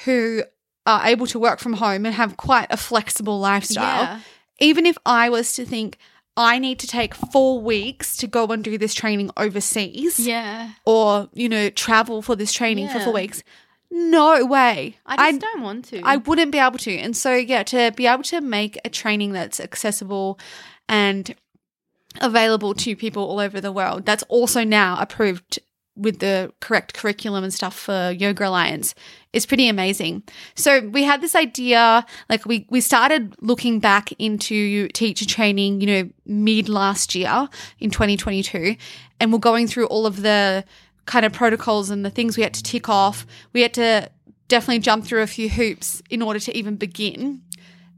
who 0.04 0.42
are 0.86 1.06
able 1.06 1.26
to 1.28 1.38
work 1.38 1.60
from 1.60 1.74
home 1.74 2.04
and 2.06 2.14
have 2.14 2.36
quite 2.36 2.66
a 2.70 2.76
flexible 2.76 3.38
lifestyle, 3.38 4.02
Yeah. 4.04 4.20
even 4.58 4.86
if 4.86 4.96
I 5.06 5.28
was 5.28 5.52
to 5.54 5.64
think, 5.64 5.98
I 6.36 6.58
need 6.58 6.78
to 6.78 6.86
take 6.86 7.14
four 7.14 7.60
weeks 7.60 8.16
to 8.18 8.26
go 8.26 8.46
and 8.46 8.64
do 8.64 8.78
this 8.78 8.94
training 8.94 9.30
overseas 9.36 10.18
Yeah. 10.18 10.70
or, 10.86 11.28
you 11.34 11.48
know, 11.48 11.68
travel 11.68 12.22
for 12.22 12.36
this 12.36 12.52
training 12.52 12.88
for 12.88 13.00
four 13.00 13.12
weeks. 13.12 13.42
No 13.90 14.44
way. 14.46 14.96
I 15.04 15.32
just 15.32 15.42
don't 15.42 15.60
want 15.62 15.84
to. 15.86 16.00
I 16.02 16.16
wouldn't 16.16 16.50
be 16.50 16.58
able 16.58 16.78
to. 16.78 16.96
And 16.96 17.14
so, 17.14 17.34
yeah, 17.34 17.62
to 17.64 17.92
be 17.94 18.06
able 18.06 18.22
to 18.24 18.40
make 18.40 18.78
a 18.84 18.88
training 18.88 19.32
that's 19.32 19.60
accessible 19.60 20.38
and 20.88 21.34
available 22.20 22.72
to 22.74 22.96
people 22.96 23.22
all 23.24 23.38
over 23.38 23.60
the 23.60 23.72
world, 23.72 24.06
that's 24.06 24.22
also 24.24 24.64
now 24.64 24.96
approved 24.98 25.58
with 25.96 26.20
the 26.20 26.52
correct 26.60 26.94
curriculum 26.94 27.44
and 27.44 27.52
stuff 27.52 27.78
for 27.78 28.10
Yoga 28.10 28.48
Alliance 28.48 28.94
is 29.32 29.46
pretty 29.46 29.68
amazing. 29.68 30.22
So 30.54 30.80
we 30.88 31.02
had 31.02 31.20
this 31.20 31.34
idea, 31.34 32.06
like 32.28 32.46
we 32.46 32.66
we 32.70 32.80
started 32.80 33.34
looking 33.40 33.78
back 33.78 34.12
into 34.18 34.88
teacher 34.88 35.26
training, 35.26 35.80
you 35.80 35.86
know, 35.86 36.10
mid 36.26 36.68
last 36.68 37.14
year 37.14 37.48
in 37.78 37.90
2022, 37.90 38.76
and 39.20 39.32
we're 39.32 39.38
going 39.38 39.66
through 39.66 39.86
all 39.86 40.06
of 40.06 40.22
the 40.22 40.64
kind 41.06 41.26
of 41.26 41.32
protocols 41.32 41.90
and 41.90 42.04
the 42.04 42.10
things 42.10 42.36
we 42.36 42.42
had 42.42 42.54
to 42.54 42.62
tick 42.62 42.88
off. 42.88 43.26
We 43.52 43.62
had 43.62 43.74
to 43.74 44.10
definitely 44.48 44.80
jump 44.80 45.04
through 45.04 45.22
a 45.22 45.26
few 45.26 45.48
hoops 45.48 46.02
in 46.10 46.22
order 46.22 46.38
to 46.38 46.56
even 46.56 46.76
begin. 46.76 47.42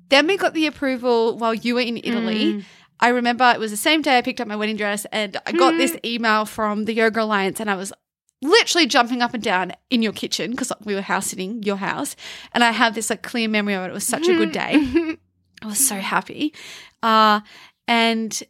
Then 0.09 0.27
we 0.27 0.37
got 0.37 0.55
the 0.55 0.67
approval 0.67 1.37
while 1.37 1.55
you 1.55 1.75
were 1.75 1.81
in 1.81 1.99
Italy. 1.99 2.55
Mm. 2.55 2.65
I 3.01 3.09
remember 3.09 3.51
it 3.51 3.59
was 3.61 3.71
the 3.71 3.77
same 3.77 4.03
day 4.03 4.17
I 4.19 4.23
picked 4.23 4.41
up 4.41 4.49
my 4.49 4.57
wedding 4.57 4.77
dress 4.77 5.05
and 5.13 5.37
I 5.47 5.53
got 5.53 5.73
this 5.77 5.97
email 6.05 6.45
from 6.45 6.85
the 6.85 6.95
Yoga 6.95 7.23
Alliance 7.23 7.61
and 7.61 7.71
I 7.71 7.75
was 7.75 7.93
literally 8.41 8.87
jumping 8.87 9.23
up 9.23 9.35
and 9.35 9.43
down 9.43 9.73
in 9.91 10.03
your 10.03 10.13
kitchen 10.13 10.51
because 10.53 10.73
we 10.85 10.95
were 10.95 11.01
house 11.01 11.27
sitting 11.29 11.63
your 11.63 11.77
house 11.77 12.15
and 12.53 12.63
I 12.63 12.71
have 12.73 12.95
this 12.95 13.11
like 13.11 13.23
clear 13.23 13.49
memory 13.49 13.75
of 13.75 13.85
it. 13.85 13.89
It 13.89 13.93
was 13.95 14.07
such 14.07 14.29
a 14.29 14.35
good 14.35 14.53
day. 14.53 14.75
I 15.63 15.67
was 15.67 15.87
so 15.87 15.97
happy. 15.97 16.55
Uh, 17.03 17.41
and 17.89 18.43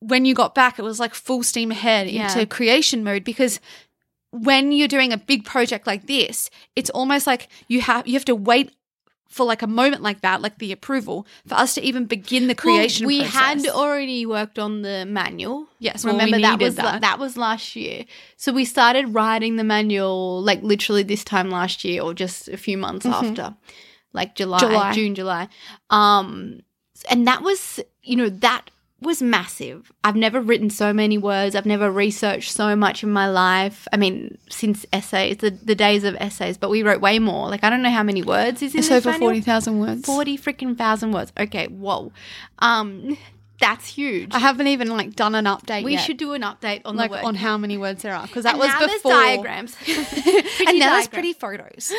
when 0.00 0.24
you 0.24 0.34
got 0.34 0.54
back, 0.54 0.78
it 0.78 0.82
was 0.82 1.00
like 1.00 1.14
full 1.14 1.42
steam 1.42 1.70
ahead 1.70 2.08
Yeah. 2.08 2.24
into 2.32 2.46
creation 2.46 3.02
mode 3.04 3.24
because 3.24 3.60
when 4.30 4.72
you're 4.72 4.88
doing 4.88 5.12
a 5.12 5.18
big 5.18 5.44
project 5.44 5.86
like 5.86 6.06
this, 6.06 6.50
it's 6.76 6.90
almost 6.90 7.26
like 7.26 7.48
you 7.66 7.80
have 7.80 8.06
you 8.06 8.14
have 8.14 8.24
to 8.26 8.34
wait 8.36 8.72
for 9.30 9.46
like 9.46 9.62
a 9.62 9.66
moment 9.66 10.02
like 10.02 10.20
that, 10.22 10.42
like 10.42 10.58
the 10.58 10.72
approval, 10.72 11.24
for 11.46 11.54
us 11.54 11.74
to 11.74 11.82
even 11.82 12.04
begin 12.04 12.48
the 12.48 12.54
creation. 12.54 13.06
Well, 13.06 13.16
we 13.16 13.20
process. 13.20 13.64
had 13.64 13.66
already 13.68 14.26
worked 14.26 14.58
on 14.58 14.82
the 14.82 15.06
manual. 15.06 15.68
Yes, 15.78 16.04
well, 16.04 16.14
remember 16.14 16.40
that 16.40 16.60
was 16.60 16.74
that. 16.74 17.00
that 17.00 17.18
was 17.20 17.36
last 17.36 17.76
year. 17.76 18.04
So 18.36 18.52
we 18.52 18.64
started 18.64 19.14
writing 19.14 19.54
the 19.56 19.64
manual 19.64 20.42
like 20.42 20.62
literally 20.62 21.04
this 21.04 21.22
time 21.24 21.48
last 21.48 21.84
year, 21.84 22.02
or 22.02 22.12
just 22.12 22.48
a 22.48 22.56
few 22.56 22.76
months 22.76 23.06
after, 23.06 23.54
like 24.12 24.34
July, 24.34 24.58
Mm-hmm. 24.58 24.70
July. 24.72 24.92
June, 24.92 25.14
July. 25.14 25.48
Um, 25.90 26.60
and 27.08 27.26
that 27.26 27.42
was 27.42 27.80
you 28.02 28.16
know 28.16 28.28
that 28.28 28.70
was 29.00 29.22
massive. 29.22 29.90
I've 30.04 30.16
never 30.16 30.40
written 30.40 30.70
so 30.70 30.92
many 30.92 31.16
words. 31.16 31.54
I've 31.54 31.66
never 31.66 31.90
researched 31.90 32.52
so 32.52 32.76
much 32.76 33.02
in 33.02 33.10
my 33.10 33.28
life. 33.28 33.88
I 33.92 33.96
mean, 33.96 34.38
since 34.48 34.84
essays, 34.92 35.38
the, 35.38 35.50
the 35.50 35.74
days 35.74 36.04
of 36.04 36.14
essays, 36.16 36.58
but 36.58 36.70
we 36.70 36.82
wrote 36.82 37.00
way 37.00 37.18
more. 37.18 37.48
Like 37.48 37.64
I 37.64 37.70
don't 37.70 37.82
know 37.82 37.90
how 37.90 38.02
many 38.02 38.22
words 38.22 38.62
is 38.62 38.74
in 38.74 38.80
it's 38.80 38.88
this 38.88 39.06
over 39.06 39.10
manual. 39.12 39.30
forty 39.30 39.40
thousand 39.40 39.80
words. 39.80 40.04
40 40.04 40.38
freaking 40.38 40.76
thousand 40.76 41.12
words. 41.12 41.32
Okay, 41.38 41.66
whoa. 41.68 42.12
Um, 42.58 43.16
that's 43.60 43.86
huge. 43.86 44.32
I 44.32 44.38
haven't 44.38 44.66
even 44.66 44.88
like 44.88 45.14
done 45.14 45.34
an 45.34 45.44
update. 45.44 45.84
we 45.84 45.92
yet, 45.92 46.00
should 46.00 46.16
do 46.16 46.32
an 46.32 46.42
update 46.42 46.82
on 46.84 46.96
like 46.96 47.12
on 47.12 47.34
how 47.34 47.58
many 47.58 47.76
words 47.76 48.02
there 48.02 48.14
are 48.14 48.26
because 48.26 48.44
that 48.44 48.54
And 48.54 48.60
was 48.60 48.68
now 48.68 48.86
before 48.86 49.12
diagrams. 49.12 49.76
and 49.86 50.78
now 50.78 50.94
there's 50.94 51.08
pretty 51.08 51.34
photos. 51.34 51.92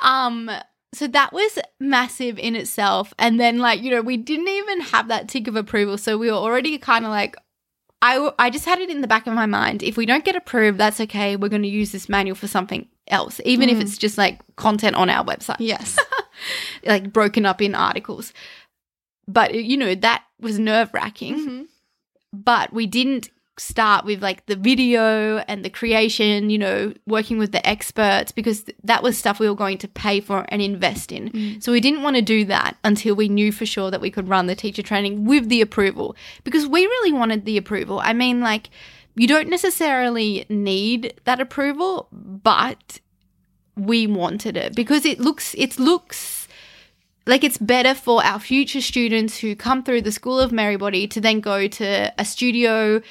Um, 0.00 0.50
so 0.94 1.06
that 1.08 1.32
was 1.32 1.58
massive 1.80 2.38
in 2.38 2.54
itself. 2.54 3.14
And 3.18 3.40
then, 3.40 3.58
like, 3.58 3.82
you 3.82 3.90
know, 3.90 4.02
we 4.02 4.16
didn't 4.16 4.48
even 4.48 4.80
have 4.80 5.08
that 5.08 5.28
tick 5.28 5.48
of 5.48 5.56
approval. 5.56 5.96
So 5.98 6.18
we 6.18 6.30
were 6.30 6.36
already 6.36 6.76
kind 6.78 7.04
of 7.04 7.10
like, 7.10 7.34
I, 8.02 8.14
w- 8.14 8.34
I 8.38 8.50
just 8.50 8.64
had 8.66 8.78
it 8.78 8.90
in 8.90 9.00
the 9.00 9.06
back 9.08 9.26
of 9.26 9.32
my 9.32 9.46
mind. 9.46 9.82
If 9.82 9.96
we 9.96 10.06
don't 10.06 10.24
get 10.24 10.36
approved, 10.36 10.78
that's 10.78 11.00
okay. 11.00 11.36
We're 11.36 11.48
going 11.48 11.62
to 11.62 11.68
use 11.68 11.92
this 11.92 12.08
manual 12.08 12.34
for 12.34 12.46
something 12.46 12.88
else, 13.08 13.40
even 13.44 13.68
if 13.68 13.80
it's 13.80 13.96
just 13.96 14.18
like 14.18 14.40
content 14.56 14.96
on 14.96 15.08
our 15.08 15.24
website, 15.24 15.56
Yes, 15.60 15.98
like 16.84 17.12
broken 17.12 17.46
up 17.46 17.62
in 17.62 17.74
articles. 17.74 18.32
But, 19.28 19.54
you 19.54 19.76
know, 19.76 19.94
that 19.94 20.24
was 20.40 20.58
nerve 20.58 20.92
wracking. 20.92 21.38
Mm-hmm. 21.38 21.62
but 22.32 22.72
we 22.72 22.86
didn't 22.86 23.30
start 23.58 24.04
with 24.04 24.22
like 24.22 24.46
the 24.46 24.56
video 24.56 25.38
and 25.38 25.64
the 25.64 25.70
creation, 25.70 26.48
you 26.48 26.58
know, 26.58 26.92
working 27.06 27.38
with 27.38 27.52
the 27.52 27.66
experts 27.66 28.32
because 28.32 28.64
that 28.82 29.02
was 29.02 29.18
stuff 29.18 29.38
we 29.38 29.48
were 29.48 29.54
going 29.54 29.78
to 29.78 29.88
pay 29.88 30.20
for 30.20 30.46
and 30.48 30.62
invest 30.62 31.12
in. 31.12 31.30
Mm. 31.30 31.62
So 31.62 31.70
we 31.70 31.80
didn't 31.80 32.02
want 32.02 32.16
to 32.16 32.22
do 32.22 32.44
that 32.46 32.76
until 32.82 33.14
we 33.14 33.28
knew 33.28 33.52
for 33.52 33.66
sure 33.66 33.90
that 33.90 34.00
we 34.00 34.10
could 34.10 34.28
run 34.28 34.46
the 34.46 34.54
teacher 34.54 34.82
training 34.82 35.26
with 35.26 35.48
the 35.48 35.60
approval 35.60 36.16
because 36.44 36.66
we 36.66 36.86
really 36.86 37.12
wanted 37.12 37.44
the 37.44 37.58
approval. 37.58 38.00
I 38.00 38.14
mean, 38.14 38.40
like, 38.40 38.70
you 39.14 39.28
don't 39.28 39.48
necessarily 39.48 40.46
need 40.48 41.20
that 41.24 41.40
approval, 41.40 42.08
but 42.10 43.00
we 43.76 44.06
wanted 44.06 44.56
it 44.56 44.74
because 44.74 45.04
it 45.04 45.20
looks, 45.20 45.54
it 45.58 45.78
looks 45.78 46.48
like 47.26 47.44
it's 47.44 47.58
better 47.58 47.94
for 47.94 48.24
our 48.24 48.40
future 48.40 48.80
students 48.80 49.38
who 49.38 49.54
come 49.54 49.82
through 49.82 50.02
the 50.02 50.12
School 50.12 50.40
of 50.40 50.50
Merrybody 50.50 51.06
to 51.08 51.20
then 51.20 51.40
go 51.40 51.68
to 51.68 52.12
a 52.18 52.24
studio 52.24 53.02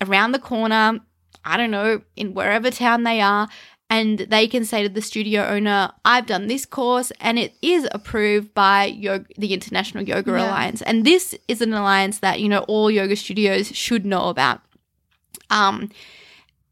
around 0.00 0.32
the 0.32 0.38
corner, 0.38 1.00
I 1.44 1.56
don't 1.56 1.70
know, 1.70 2.02
in 2.16 2.34
wherever 2.34 2.70
town 2.70 3.02
they 3.04 3.20
are, 3.20 3.48
and 3.88 4.18
they 4.20 4.46
can 4.46 4.64
say 4.64 4.84
to 4.84 4.88
the 4.88 5.02
studio 5.02 5.44
owner, 5.46 5.90
I've 6.04 6.26
done 6.26 6.46
this 6.46 6.64
course 6.64 7.10
and 7.20 7.40
it 7.40 7.54
is 7.60 7.88
approved 7.90 8.54
by 8.54 8.84
yoga, 8.84 9.26
the 9.36 9.52
International 9.52 10.04
Yoga 10.04 10.30
Yeah. 10.30 10.46
Alliance. 10.46 10.80
And 10.82 11.04
this 11.04 11.34
is 11.48 11.60
an 11.60 11.72
alliance 11.72 12.20
that, 12.20 12.40
you 12.40 12.48
know, 12.48 12.60
all 12.60 12.88
yoga 12.88 13.16
studios 13.16 13.74
should 13.74 14.06
know 14.06 14.28
about. 14.28 14.60
Um, 15.50 15.90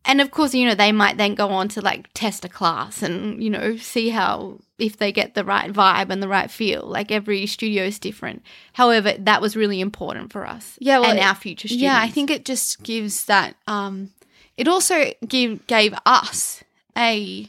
and 0.05 0.21
of 0.21 0.31
course, 0.31 0.55
you 0.55 0.65
know, 0.65 0.77
they 0.77 0.93
might 0.93 1.17
then 1.17 1.35
go 1.35 1.49
on 1.49 1.67
to 1.71 1.81
like 1.81 2.09
test 2.15 2.45
a 2.45 2.49
class 2.49 3.03
and, 3.03 3.43
you 3.43 3.51
know, 3.51 3.77
see 3.77 4.11
how, 4.11 4.61
if 4.79 4.97
they 4.97 5.11
get 5.13 5.35
the 5.35 5.45
right 5.45 5.73
vibe 5.73 6.11
and 6.11 6.23
the 6.23 6.29
right 6.29 6.51
feel. 6.51 6.85
Like 6.87 7.11
every 7.11 7.47
studio 7.47 7.85
is 7.85 7.99
different. 7.99 8.43
However, 8.75 9.13
that 9.19 9.43
was 9.43 9.57
really 9.57 9.81
important 9.81 10.33
for 10.33 10.47
us. 10.47 10.79
Yeah, 10.81 10.99
well, 11.01 11.11
and 11.11 11.21
our 11.21 11.35
future 11.35 11.69
students. 11.69 11.83
yeah. 11.83 12.01
I 12.01 12.09
think 12.09 12.31
it 12.31 12.45
just 12.45 12.83
gives 12.83 13.25
that. 13.25 13.57
Um, 13.67 14.11
it 14.57 14.69
also 14.69 15.13
give 15.27 15.67
gave 15.67 15.95
us 16.07 16.63
a, 16.97 17.49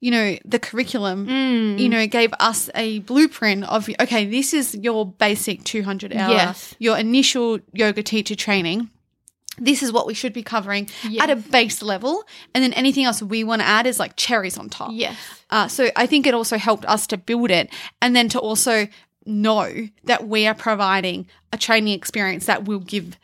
you 0.00 0.10
know, 0.10 0.36
the 0.44 0.58
curriculum. 0.58 1.26
Mm. 1.26 1.78
You 1.78 1.88
know, 1.88 2.06
gave 2.06 2.32
us 2.40 2.70
a 2.74 3.00
blueprint 3.00 3.64
of 3.64 3.88
okay, 4.00 4.26
this 4.26 4.52
is 4.54 4.74
your 4.74 5.06
basic 5.06 5.64
two 5.64 5.82
hundred 5.82 6.14
hour, 6.14 6.32
Yes. 6.32 6.74
your 6.78 6.96
initial 6.98 7.60
yoga 7.72 8.02
teacher 8.02 8.34
training. 8.34 8.90
This 9.56 9.84
is 9.84 9.92
what 9.92 10.08
we 10.08 10.14
should 10.14 10.32
be 10.32 10.42
covering 10.42 10.88
at 11.20 11.30
a 11.30 11.36
base 11.36 11.80
level, 11.80 12.24
and 12.52 12.64
then 12.64 12.72
anything 12.72 13.04
else 13.04 13.22
we 13.22 13.44
want 13.44 13.62
to 13.62 13.66
add 13.68 13.86
is 13.86 14.00
like 14.00 14.16
cherries 14.16 14.58
on 14.58 14.68
top. 14.68 14.90
Yes. 14.92 15.16
Uh, 15.54 15.68
so 15.68 15.88
I 15.94 16.06
think 16.06 16.26
it 16.26 16.34
also 16.34 16.58
helped 16.58 16.84
us 16.86 17.06
to 17.06 17.16
build 17.16 17.48
it 17.52 17.72
and 18.02 18.16
then 18.16 18.28
to 18.30 18.40
also 18.40 18.88
know 19.24 19.88
that 20.02 20.26
we 20.26 20.48
are 20.48 20.54
providing 20.54 21.28
a 21.52 21.56
training 21.56 21.94
experience 21.94 22.46
that 22.46 22.64
will 22.64 22.80
give 22.80 23.16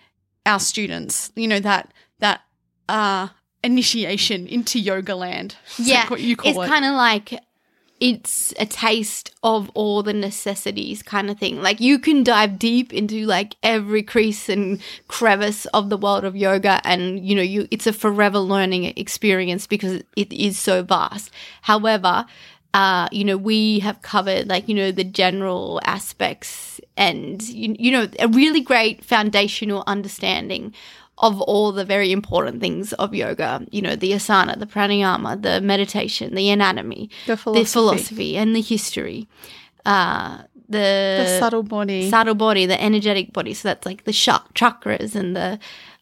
our 0.47 0.61
students, 0.61 1.33
you 1.35 1.49
know, 1.49 1.59
that 1.59 1.93
that 2.21 2.43
uh, 2.89 3.27
initiation 3.65 4.47
into 4.47 4.79
yoga 4.79 5.17
land. 5.17 5.57
Yeah. 5.77 6.09
what 6.09 6.21
you 6.21 6.37
call 6.37 6.53
it. 6.53 6.55
it's 6.55 6.67
it. 6.67 6.69
kind 6.69 6.85
of 6.85 6.95
like 6.95 7.33
it's 8.01 8.55
a 8.59 8.65
taste 8.65 9.31
of 9.43 9.71
all 9.75 10.03
the 10.03 10.15
necessities 10.15 11.03
kind 11.03 11.31
of 11.31 11.39
thing. 11.39 11.63
Like 11.63 11.81
you 11.81 11.99
can 11.99 12.25
dive 12.25 12.59
deep 12.59 12.93
into 12.95 13.27
like 13.27 13.57
every 13.63 14.03
crease 14.03 14.49
and 14.49 14.81
crevice 15.07 15.67
of 15.67 15.91
the 15.91 15.99
world 15.99 16.25
of 16.25 16.35
yoga 16.35 16.81
and 16.85 17.25
you 17.25 17.37
know 17.37 17.43
you 17.43 17.69
it's 17.71 17.87
a 17.87 17.93
forever 17.93 18.39
learning 18.39 18.85
experience 18.97 19.67
because 19.67 20.03
it 20.17 20.33
is 20.33 20.59
so 20.59 20.83
vast. 20.83 21.31
However, 21.63 22.25
uh, 22.73 23.09
you 23.11 23.25
know, 23.25 23.37
we 23.37 23.81
have 23.81 24.01
covered 24.01 24.49
like, 24.49 24.69
you 24.69 24.75
know, 24.75 24.93
the 24.93 25.05
general 25.05 25.81
aspects 25.85 26.81
and, 26.97 27.43
you, 27.43 27.75
you 27.79 27.91
know, 27.91 28.07
a 28.21 28.29
really 28.29 28.61
great 28.61 29.05
foundational 29.05 29.83
understanding 29.89 30.73
of 31.21 31.41
all 31.43 31.71
the 31.71 31.85
very 31.85 32.11
important 32.13 32.61
things 32.61 32.93
of 32.95 33.15
yoga, 33.15 33.65
you 33.71 33.83
know, 33.83 33.95
the 33.95 34.13
asana, 34.13 34.59
the 34.59 34.67
pranayama, 34.67 35.41
the 35.43 35.61
meditation, 35.61 36.35
the 36.35 36.49
anatomy, 36.51 37.11
the 37.27 37.33
the 37.33 37.37
philosophy, 37.37 37.65
philosophy 37.65 38.37
and 38.37 38.57
the 38.57 38.63
history, 38.63 39.29
uh, 39.85 40.39
the, 40.69 40.79
the 40.79 41.39
subtle 41.39 41.63
body, 41.63 42.11
subtle 42.11 42.35
body, 42.35 42.65
the 42.67 42.81
energetic 42.83 43.33
body. 43.33 43.55
So 43.55 43.69
that's 43.69 43.85
like 43.85 44.05
the 44.05 44.13
chakras 44.13 45.15
and 45.15 45.37
the 45.37 45.59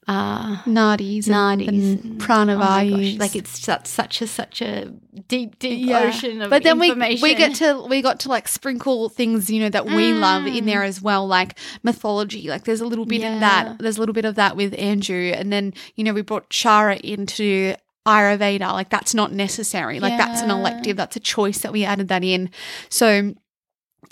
uh, 0.08 0.56
nadis, 0.62 1.28
nadis, 1.28 1.68
and, 1.68 2.04
and- 2.04 2.20
pranavayus. 2.20 3.14
oh 3.14 3.18
like 3.18 3.36
it's 3.36 3.60
such, 3.60 3.86
such 3.86 4.22
a 4.22 4.26
such 4.26 4.62
a 4.62 4.86
deep, 5.28 5.58
deep 5.58 5.86
Yeah. 5.86 6.00
ocean 6.04 6.40
of 6.42 6.50
but 6.50 6.62
then 6.62 6.78
we 6.78 6.88
information. 6.88 7.22
we 7.22 7.34
get 7.34 7.54
to 7.56 7.86
we 7.86 8.00
got 8.00 8.20
to 8.20 8.28
like 8.30 8.48
sprinkle 8.48 9.10
things 9.10 9.50
you 9.50 9.60
know 9.60 9.68
that 9.68 9.84
we 9.86 10.14
love 10.14 10.46
in 10.46 10.64
there 10.64 10.82
as 10.82 11.02
well 11.02 11.26
like 11.26 11.58
mythology. 11.82 12.48
Like 12.48 12.64
there's 12.64 12.80
a 12.80 12.86
little 12.86 13.04
bit 13.06 13.22
of 13.22 13.40
that 13.40 13.78
there's 13.78 13.98
a 13.98 14.00
little 14.00 14.14
bit 14.14 14.24
of 14.24 14.36
that 14.36 14.56
with 14.56 14.74
Andrew. 14.78 15.30
And 15.34 15.52
then 15.52 15.74
you 15.94 16.04
know 16.04 16.14
we 16.14 16.22
brought 16.22 16.48
Shara 16.48 16.98
into 17.00 17.74
Ayurveda. 18.06 18.72
Like 18.72 18.88
that's 18.88 19.12
not 19.12 19.32
necessary. 19.32 20.00
Like 20.00 20.16
that's 20.16 20.40
an 20.40 20.50
elective. 20.50 20.96
That's 20.96 21.16
a 21.16 21.20
choice 21.20 21.58
that 21.60 21.72
we 21.72 21.84
added 21.84 22.08
that 22.08 22.24
in. 22.24 22.48
So 22.88 23.34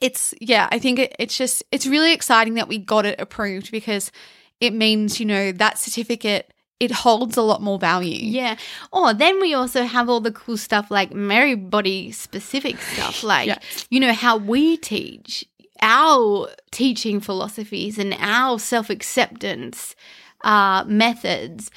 it's 0.03 0.35
yeah 0.43 0.69
I 0.71 0.79
think 0.79 0.99
it, 0.99 1.17
it's 1.19 1.39
just 1.39 1.63
it's 1.73 1.87
really 1.87 2.13
exciting 2.13 2.55
that 2.55 2.69
we 2.69 2.77
got 2.77 3.07
it 3.07 3.19
approved 3.19 3.71
because 3.71 4.13
it 4.61 4.73
means 4.73 5.21
you 5.21 5.27
know 5.27 5.53
that 5.53 5.79
certificate 5.79 6.53
it 6.79 6.91
holds 6.91 7.37
a 7.39 7.43
lot 7.43 7.63
more 7.63 7.79
value 7.79 8.19
Yeah. 8.21 8.57
Oh, 8.93 9.13
then 9.15 9.41
we 9.41 9.55
also 9.55 9.85
have 9.85 10.11
all 10.11 10.21
the 10.21 10.31
cool 10.33 10.59
stuff 10.59 10.91
like 10.91 11.13
Merry 11.15 11.55
Body 11.55 12.13
specific 12.13 12.79
stuff, 12.81 13.23
like 13.35 13.47
Yes. 13.47 13.87
you 13.89 13.99
know 14.01 14.13
how 14.13 14.37
we 14.37 14.77
teach 14.77 15.45
our 15.83 16.49
teaching 16.71 17.21
philosophies 17.21 17.99
and 17.99 18.15
our 18.19 18.59
self 18.59 18.91
acceptance 18.91 19.95
uh, 20.43 20.85
methods. 20.87 21.71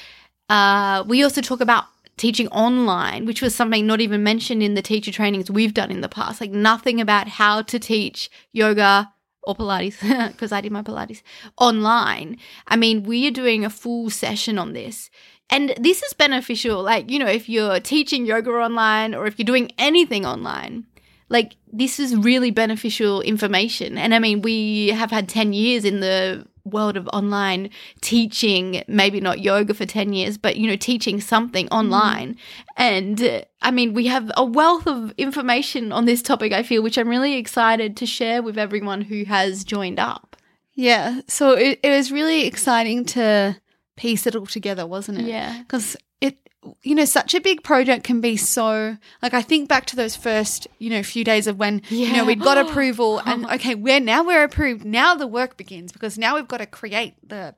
Uh, 0.49 1.03
we 1.07 1.23
also 1.23 1.41
talk 1.41 1.61
about 1.61 1.85
teaching 2.17 2.47
online, 2.49 3.25
which 3.25 3.41
was 3.41 3.55
something 3.55 3.85
not 3.87 4.01
even 4.01 4.21
mentioned 4.23 4.61
in 4.63 4.73
the 4.73 4.81
teacher 4.81 5.11
trainings 5.11 5.49
we've 5.49 5.73
done 5.73 5.91
in 5.91 6.01
the 6.01 6.09
past. 6.09 6.41
Like 6.41 6.51
nothing 6.51 6.99
about 6.99 7.27
how 7.27 7.61
to 7.61 7.79
teach 7.79 8.29
yoga 8.51 9.11
or 9.43 9.55
Pilates, 9.55 9.99
because 10.31 10.51
I 10.51 10.61
did 10.61 10.71
my 10.71 10.81
Pilates 10.81 11.21
online. 11.57 12.37
I 12.67 12.75
mean, 12.75 13.03
we 13.03 13.27
are 13.27 13.31
doing 13.31 13.65
a 13.65 13.69
full 13.69 14.09
session 14.09 14.57
on 14.57 14.73
this. 14.73 15.09
And 15.49 15.73
this 15.79 16.03
is 16.03 16.13
beneficial. 16.13 16.83
Like, 16.83 17.09
you 17.09 17.17
know, 17.17 17.27
if 17.27 17.49
you're 17.49 17.79
teaching 17.79 18.25
yoga 18.25 18.51
online 18.51 19.15
or 19.15 19.25
if 19.25 19.39
you're 19.39 19.45
doing 19.45 19.71
anything 19.77 20.25
online, 20.25 20.85
like 21.29 21.55
this 21.71 21.99
is 21.99 22.15
really 22.15 22.51
beneficial 22.51 23.21
information. 23.21 23.97
And 23.97 24.13
I 24.13 24.19
mean, 24.19 24.41
we 24.41 24.89
have 24.89 25.11
had 25.11 25.27
10 25.29 25.53
years 25.53 25.85
in 25.85 26.01
the 26.01 26.45
world 26.69 26.97
of 26.97 27.07
online 27.13 27.69
teaching, 28.01 28.83
maybe 28.87 29.19
not 29.19 29.39
yoga 29.39 29.73
for 29.73 29.85
10 29.85 30.13
years, 30.13 30.37
but 30.37 30.57
you 30.57 30.67
know, 30.67 30.75
teaching 30.75 31.21
something 31.21 31.67
online. 31.69 32.35
And 32.77 33.21
uh, 33.21 33.41
I 33.61 33.71
mean, 33.71 33.93
we 33.93 34.07
have 34.07 34.31
a 34.37 34.45
wealth 34.45 34.87
of 34.87 35.13
information 35.17 35.91
on 35.91 36.05
this 36.05 36.21
topic, 36.21 36.53
I 36.53 36.63
feel, 36.63 36.81
which 36.81 36.97
I'm 36.97 37.09
really 37.09 37.35
excited 37.35 37.97
to 37.97 38.05
share 38.05 38.41
with 38.41 38.57
everyone 38.57 39.01
who 39.01 39.25
has 39.25 39.63
joined 39.63 39.99
up. 39.99 40.35
Yeah. 40.73 41.21
So 41.27 41.51
it, 41.51 41.79
it 41.83 41.89
was 41.89 42.11
really 42.11 42.45
exciting 42.45 43.05
to 43.05 43.57
piece 43.97 44.25
it 44.25 44.35
all 44.35 44.45
together, 44.45 44.87
wasn't 44.87 45.19
it? 45.19 45.25
Yeah. 45.25 45.59
Because 45.59 45.97
it 46.21 46.48
you 46.81 46.93
know, 46.93 47.05
such 47.05 47.33
a 47.33 47.39
big 47.41 47.63
project 47.63 48.03
can 48.03 48.19
be 48.21 48.35
so 48.35 48.97
like 49.21 49.33
I 49.33 49.41
think 49.41 49.69
back 49.69 49.85
to 49.87 49.95
those 49.95 50.15
first, 50.15 50.67
you 50.77 50.89
know, 50.89 51.03
few 51.03 51.23
days 51.23 51.47
of 51.47 51.57
when 51.57 51.81
you 51.89 52.11
know 52.11 52.25
we'd 52.25 52.41
got 52.41 52.57
approval 52.69 53.19
uh-huh. 53.19 53.31
and 53.31 53.45
okay, 53.51 53.75
we're 53.75 53.99
now 53.99 54.23
we're 54.23 54.43
approved. 54.43 54.83
Now 54.85 55.15
the 55.15 55.27
work 55.27 55.57
begins 55.57 55.91
because 55.91 56.17
now 56.17 56.35
we've 56.35 56.47
got 56.47 56.57
to 56.57 56.65
create 56.65 57.15
the 57.27 57.55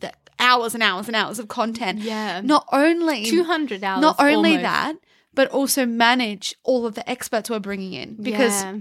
the 0.00 0.12
hours 0.38 0.74
and 0.74 0.82
hours 0.82 1.06
and 1.06 1.16
hours 1.16 1.38
of 1.38 1.48
content. 1.48 2.00
Yeah. 2.00 2.40
Not 2.42 2.66
only 2.72 3.24
200 3.24 3.82
hours. 3.82 4.02
not 4.02 4.16
only 4.18 4.50
almost. 4.50 4.62
that, 4.62 4.96
but 5.34 5.48
also 5.50 5.86
manage 5.86 6.54
all 6.62 6.86
of 6.86 6.94
the 6.94 7.08
experts 7.08 7.48
we're 7.48 7.58
bringing 7.58 7.94
in 7.94 8.16
because 8.22 8.62
Yeah. 8.62 8.78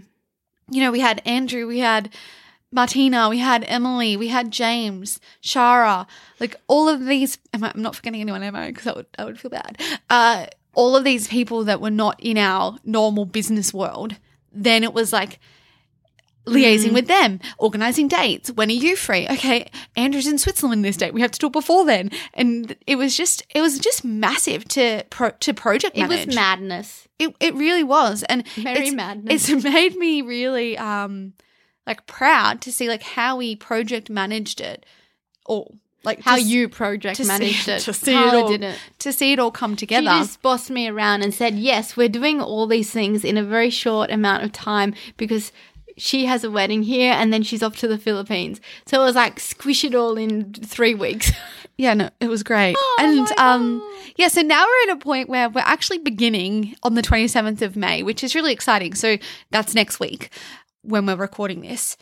you 0.69 0.81
know, 0.81 0.91
we 0.91 0.99
had 0.99 1.21
Andrew, 1.25 1.65
we 1.65 1.79
had 1.79 2.09
Martina, 2.75 3.29
we 3.29 3.39
had 3.39 3.63
Emily, 3.67 4.17
we 4.17 4.27
had 4.27 4.51
James, 4.51 5.21
Shara, 5.41 6.05
like 6.39 6.55
all 6.67 6.89
of 6.89 7.05
these. 7.05 7.37
Am 7.53 7.63
I, 7.63 7.71
I'm 7.73 7.81
not 7.81 7.95
forgetting 7.95 8.19
anyone, 8.21 8.43
am 8.43 8.55
I? 8.55 8.67
Because 8.67 8.83
that 8.83 8.95
would, 8.97 9.07
I 9.17 9.23
would 9.23 9.39
feel 9.39 9.49
bad. 9.49 9.81
Uh, 10.09 10.47
all 10.73 10.95
of 10.95 11.05
these 11.05 11.29
people 11.29 11.63
that 11.63 11.79
were 11.79 11.89
not 11.89 12.19
in 12.19 12.37
our 12.37 12.77
normal 12.83 13.25
business 13.25 13.73
world. 13.73 14.17
Then 14.51 14.83
it 14.83 14.93
was 14.93 15.13
like 15.13 15.39
liaising 16.45 16.93
with 16.93 17.07
them, 17.07 17.39
organizing 17.57 18.07
dates. 18.07 18.51
When 18.51 18.69
are 18.69 18.73
you 18.73 18.95
free? 18.95 19.27
Okay, 19.27 19.69
Andrew's 19.95 20.27
in 20.27 20.37
Switzerland 20.37 20.83
this 20.83 20.97
date. 20.97 21.13
We 21.13 21.21
have 21.21 21.31
to 21.31 21.39
do 21.39 21.47
it 21.47 21.53
before 21.53 21.85
then. 21.85 22.11
And 22.33 22.75
it 22.85 22.97
was 22.97 23.15
just, 23.15 23.43
it 23.55 23.61
was 23.61 23.79
just 23.79 24.03
massive 24.03 24.65
to 24.69 25.03
pro, 25.09 25.31
to 25.31 25.53
project 25.53 25.95
manage. 25.95 26.19
It 26.19 26.27
was 26.27 26.35
madness. 26.35 27.07
It, 27.19 27.35
it 27.39 27.55
really 27.55 27.83
was. 27.83 28.23
And 28.23 28.45
Very 28.49 28.87
it's, 28.87 28.95
madness. 28.95 29.49
It's 29.49 29.63
made 29.63 29.95
me 29.95 30.21
really 30.21 30.77
um 30.77 31.33
like 31.87 32.05
proud 32.07 32.61
to 32.61 32.71
see 32.71 32.87
like 32.87 33.03
how 33.03 33.37
we 33.37 33.55
project 33.55 34.09
managed 34.09 34.61
it 34.61 34.85
all. 35.45 35.75
Like 36.03 36.21
How 36.21 36.35
you 36.35 36.69
project 36.69 37.17
to 37.17 37.23
see- 37.23 37.27
managed 37.27 37.67
it. 37.75 37.79
to 37.81 37.93
see 37.93 38.13
it 38.13 38.33
all, 38.35 38.47
didn't. 38.47 38.77
to 38.99 39.11
see 39.11 39.33
it 39.33 39.39
all 39.39 39.49
come 39.49 39.75
together. 39.75 40.11
She 40.11 40.17
just 40.19 40.41
bossed 40.43 40.69
me 40.69 40.87
around 40.87 41.23
and 41.23 41.33
said, 41.33 41.55
"Yes, 41.55 41.97
we're 41.97 42.09
doing 42.09 42.39
all 42.39 42.67
these 42.67 42.91
things 42.91 43.23
in 43.25 43.37
a 43.37 43.43
very 43.43 43.71
short 43.71 44.11
amount 44.11 44.43
of 44.43 44.51
time 44.51 44.93
because 45.17 45.51
she 45.97 46.25
has 46.25 46.43
a 46.43 46.51
wedding 46.51 46.83
here 46.83 47.11
and 47.13 47.33
then 47.33 47.41
she's 47.41 47.63
off 47.63 47.75
to 47.77 47.87
the 47.87 47.97
Philippines." 47.97 48.61
So 48.85 49.01
it 49.01 49.05
was 49.05 49.15
like 49.15 49.39
squish 49.39 49.83
it 49.83 49.95
all 49.95 50.15
in 50.15 50.53
three 50.53 50.93
weeks. 50.93 51.31
yeah, 51.77 51.95
no, 51.95 52.11
it 52.19 52.27
was 52.27 52.43
great. 52.43 52.75
Oh 52.77 52.97
and 53.01 53.39
um 53.39 53.81
yeah, 54.15 54.27
so 54.27 54.41
now 54.43 54.63
we're 54.63 54.91
at 54.91 54.97
a 54.97 54.99
point 55.01 55.27
where 55.27 55.49
we're 55.49 55.61
actually 55.61 55.97
beginning 55.97 56.75
on 56.83 56.93
the 56.93 57.01
27th 57.01 57.63
of 57.63 57.75
May, 57.75 58.03
which 58.03 58.23
is 58.23 58.35
really 58.35 58.53
exciting. 58.53 58.93
So 58.93 59.17
that's 59.49 59.73
next 59.73 59.99
week 59.99 60.29
when 60.85 61.05
we're 61.05 61.15
recording 61.15 61.61
this. 61.61 61.97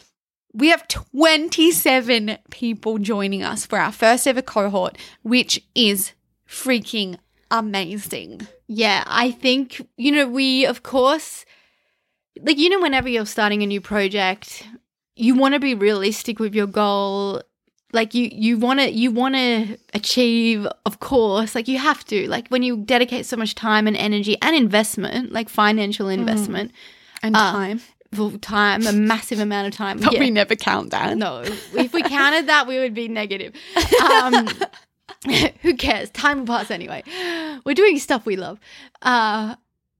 We 0.53 0.69
have 0.69 0.87
27 0.87 2.37
people 2.51 2.99
joining 2.99 3.41
us 3.43 3.65
for 3.65 3.79
our 3.79 3.91
first 3.91 4.27
ever 4.27 4.41
cohort, 4.41 4.97
which 5.23 5.63
is 5.73 6.13
freaking 6.47 7.17
amazing. 7.49 8.47
Yeah, 8.67 9.03
I 9.07 9.31
think, 9.31 9.87
you 9.97 10.11
know, 10.11 10.27
we, 10.27 10.65
of 10.65 10.83
course, 10.83 11.45
like, 12.41 12.57
you 12.57 12.69
know, 12.69 12.81
whenever 12.81 13.09
you're 13.09 13.25
starting 13.25 13.63
a 13.63 13.67
new 13.67 13.81
project, 13.81 14.67
you 15.15 15.35
want 15.35 15.53
to 15.53 15.59
be 15.59 15.75
realistic 15.75 16.39
with 16.39 16.55
your 16.55 16.67
goal. 16.67 17.41
Like 17.91 18.15
you, 18.15 18.27
you 18.31 18.57
want 18.57 18.79
to, 18.79 18.91
you 18.91 19.11
want 19.11 19.35
to 19.35 19.77
achieve, 19.93 20.67
of 20.85 20.99
course, 20.99 21.53
like 21.53 21.67
you 21.67 21.77
have 21.77 22.03
to, 22.05 22.27
like 22.27 22.47
when 22.49 22.63
you 22.63 22.77
dedicate 22.77 23.27
so 23.27 23.37
much 23.37 23.53
time 23.53 23.85
and 23.85 23.95
energy 23.95 24.35
and 24.41 24.55
investment, 24.55 25.31
like 25.31 25.47
financial 25.49 26.09
investment, 26.09 26.71
And 27.21 27.35
Uh, 27.35 27.51
time. 27.51 27.81
Time, 28.39 28.85
a 28.87 28.91
massive 28.93 29.39
amount 29.39 29.67
of 29.67 29.73
time. 29.73 29.99
But 30.03 30.13
Yeah. 30.13 30.19
we 30.19 30.31
never 30.31 30.55
count 30.55 30.91
that. 30.91 31.17
No, 31.17 31.41
if 31.41 31.93
we 31.93 32.01
counted 32.03 32.47
that, 32.47 32.67
we 32.67 32.79
would 32.79 32.93
be 32.93 33.07
negative. 33.07 33.53
Um, 34.11 34.47
who 35.61 35.73
cares? 35.75 36.09
Time 36.11 36.39
will 36.39 36.45
pass 36.47 36.71
anyway. 36.71 37.03
We're 37.65 37.73
doing 37.75 37.99
stuff 37.99 38.25
we 38.25 38.35
love. 38.35 38.59
Uh, 39.01 39.55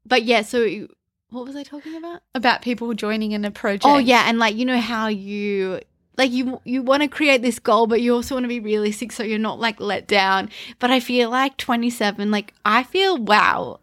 but 0.05 0.24
yeah, 0.24 0.41
so 0.41 0.88
what 1.29 1.46
was 1.46 1.55
I 1.55 1.63
talking 1.63 1.96
about? 1.96 2.22
About 2.36 2.62
people 2.62 2.93
joining 2.93 3.32
in 3.32 3.46
a 3.46 3.51
project. 3.51 3.86
Oh 3.86 3.98
yeah, 3.98 4.25
and 4.27 4.38
like 4.39 4.55
you 4.55 4.65
know 4.65 4.79
how 4.79 5.08
you 5.08 5.79
like 6.17 6.32
you 6.32 6.62
you 6.63 6.84
want 6.84 7.01
to 7.03 7.08
create 7.10 7.41
this 7.41 7.58
goal, 7.60 7.88
but 7.88 8.01
you 8.01 8.13
also 8.13 8.36
want 8.36 8.43
to 8.43 8.50
be 8.50 8.60
realistic, 8.60 9.12
so 9.12 9.24
you're 9.24 9.39
not 9.39 9.60
like 9.60 9.79
let 9.79 10.08
down. 10.08 10.50
But 10.79 10.91
I 10.91 11.00
feel 11.00 11.29
like 11.29 11.58
27, 11.58 12.29
like 12.29 12.53
I 12.65 12.84
feel 12.84 13.17
wow, 13.17 13.79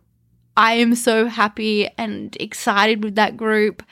I 0.56 0.74
am 0.74 0.94
so 0.94 1.26
happy 1.26 1.88
and 1.98 2.36
excited 2.38 3.02
with 3.02 3.14
that 3.16 3.36
group. 3.36 3.82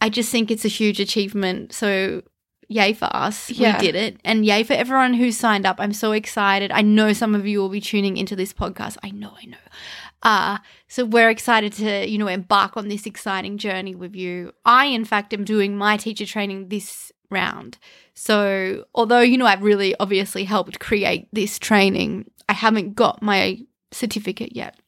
I 0.00 0.08
just 0.08 0.30
think 0.30 0.50
it's 0.50 0.64
a 0.64 0.68
huge 0.68 1.00
achievement. 1.00 1.72
So 1.72 2.22
yay 2.68 2.92
for 2.92 3.08
us. 3.14 3.50
Yeah. 3.50 3.78
We 3.78 3.86
did 3.86 3.94
it. 3.94 4.20
And 4.24 4.44
yay 4.44 4.62
for 4.62 4.74
everyone 4.74 5.14
who 5.14 5.32
signed 5.32 5.66
up. 5.66 5.76
I'm 5.78 5.92
so 5.92 6.12
excited. 6.12 6.70
I 6.72 6.82
know 6.82 7.12
some 7.12 7.34
of 7.34 7.46
you 7.46 7.60
will 7.60 7.68
be 7.68 7.80
tuning 7.80 8.16
into 8.16 8.36
this 8.36 8.52
podcast. 8.52 8.96
I 9.02 9.10
know, 9.10 9.32
I 9.40 9.46
know. 9.46 9.56
Uh, 10.22 10.58
so 10.88 11.04
we're 11.04 11.30
excited 11.30 11.72
to, 11.74 12.08
you 12.08 12.18
know, 12.18 12.26
embark 12.26 12.76
on 12.76 12.88
this 12.88 13.06
exciting 13.06 13.58
journey 13.58 13.94
with 13.94 14.16
you. 14.16 14.52
I, 14.64 14.86
in 14.86 15.04
fact, 15.04 15.32
am 15.32 15.44
doing 15.44 15.76
my 15.76 15.96
teacher 15.96 16.26
training 16.26 16.68
this 16.68 17.12
round. 17.30 17.78
So 18.14 18.84
although, 18.94 19.20
you 19.20 19.38
know, 19.38 19.46
I've 19.46 19.62
really 19.62 19.94
obviously 20.00 20.44
helped 20.44 20.78
create 20.80 21.28
this 21.32 21.58
training, 21.58 22.30
I 22.48 22.54
haven't 22.54 22.94
got 22.94 23.22
my 23.22 23.60
certificate 23.92 24.56
yet. 24.56 24.78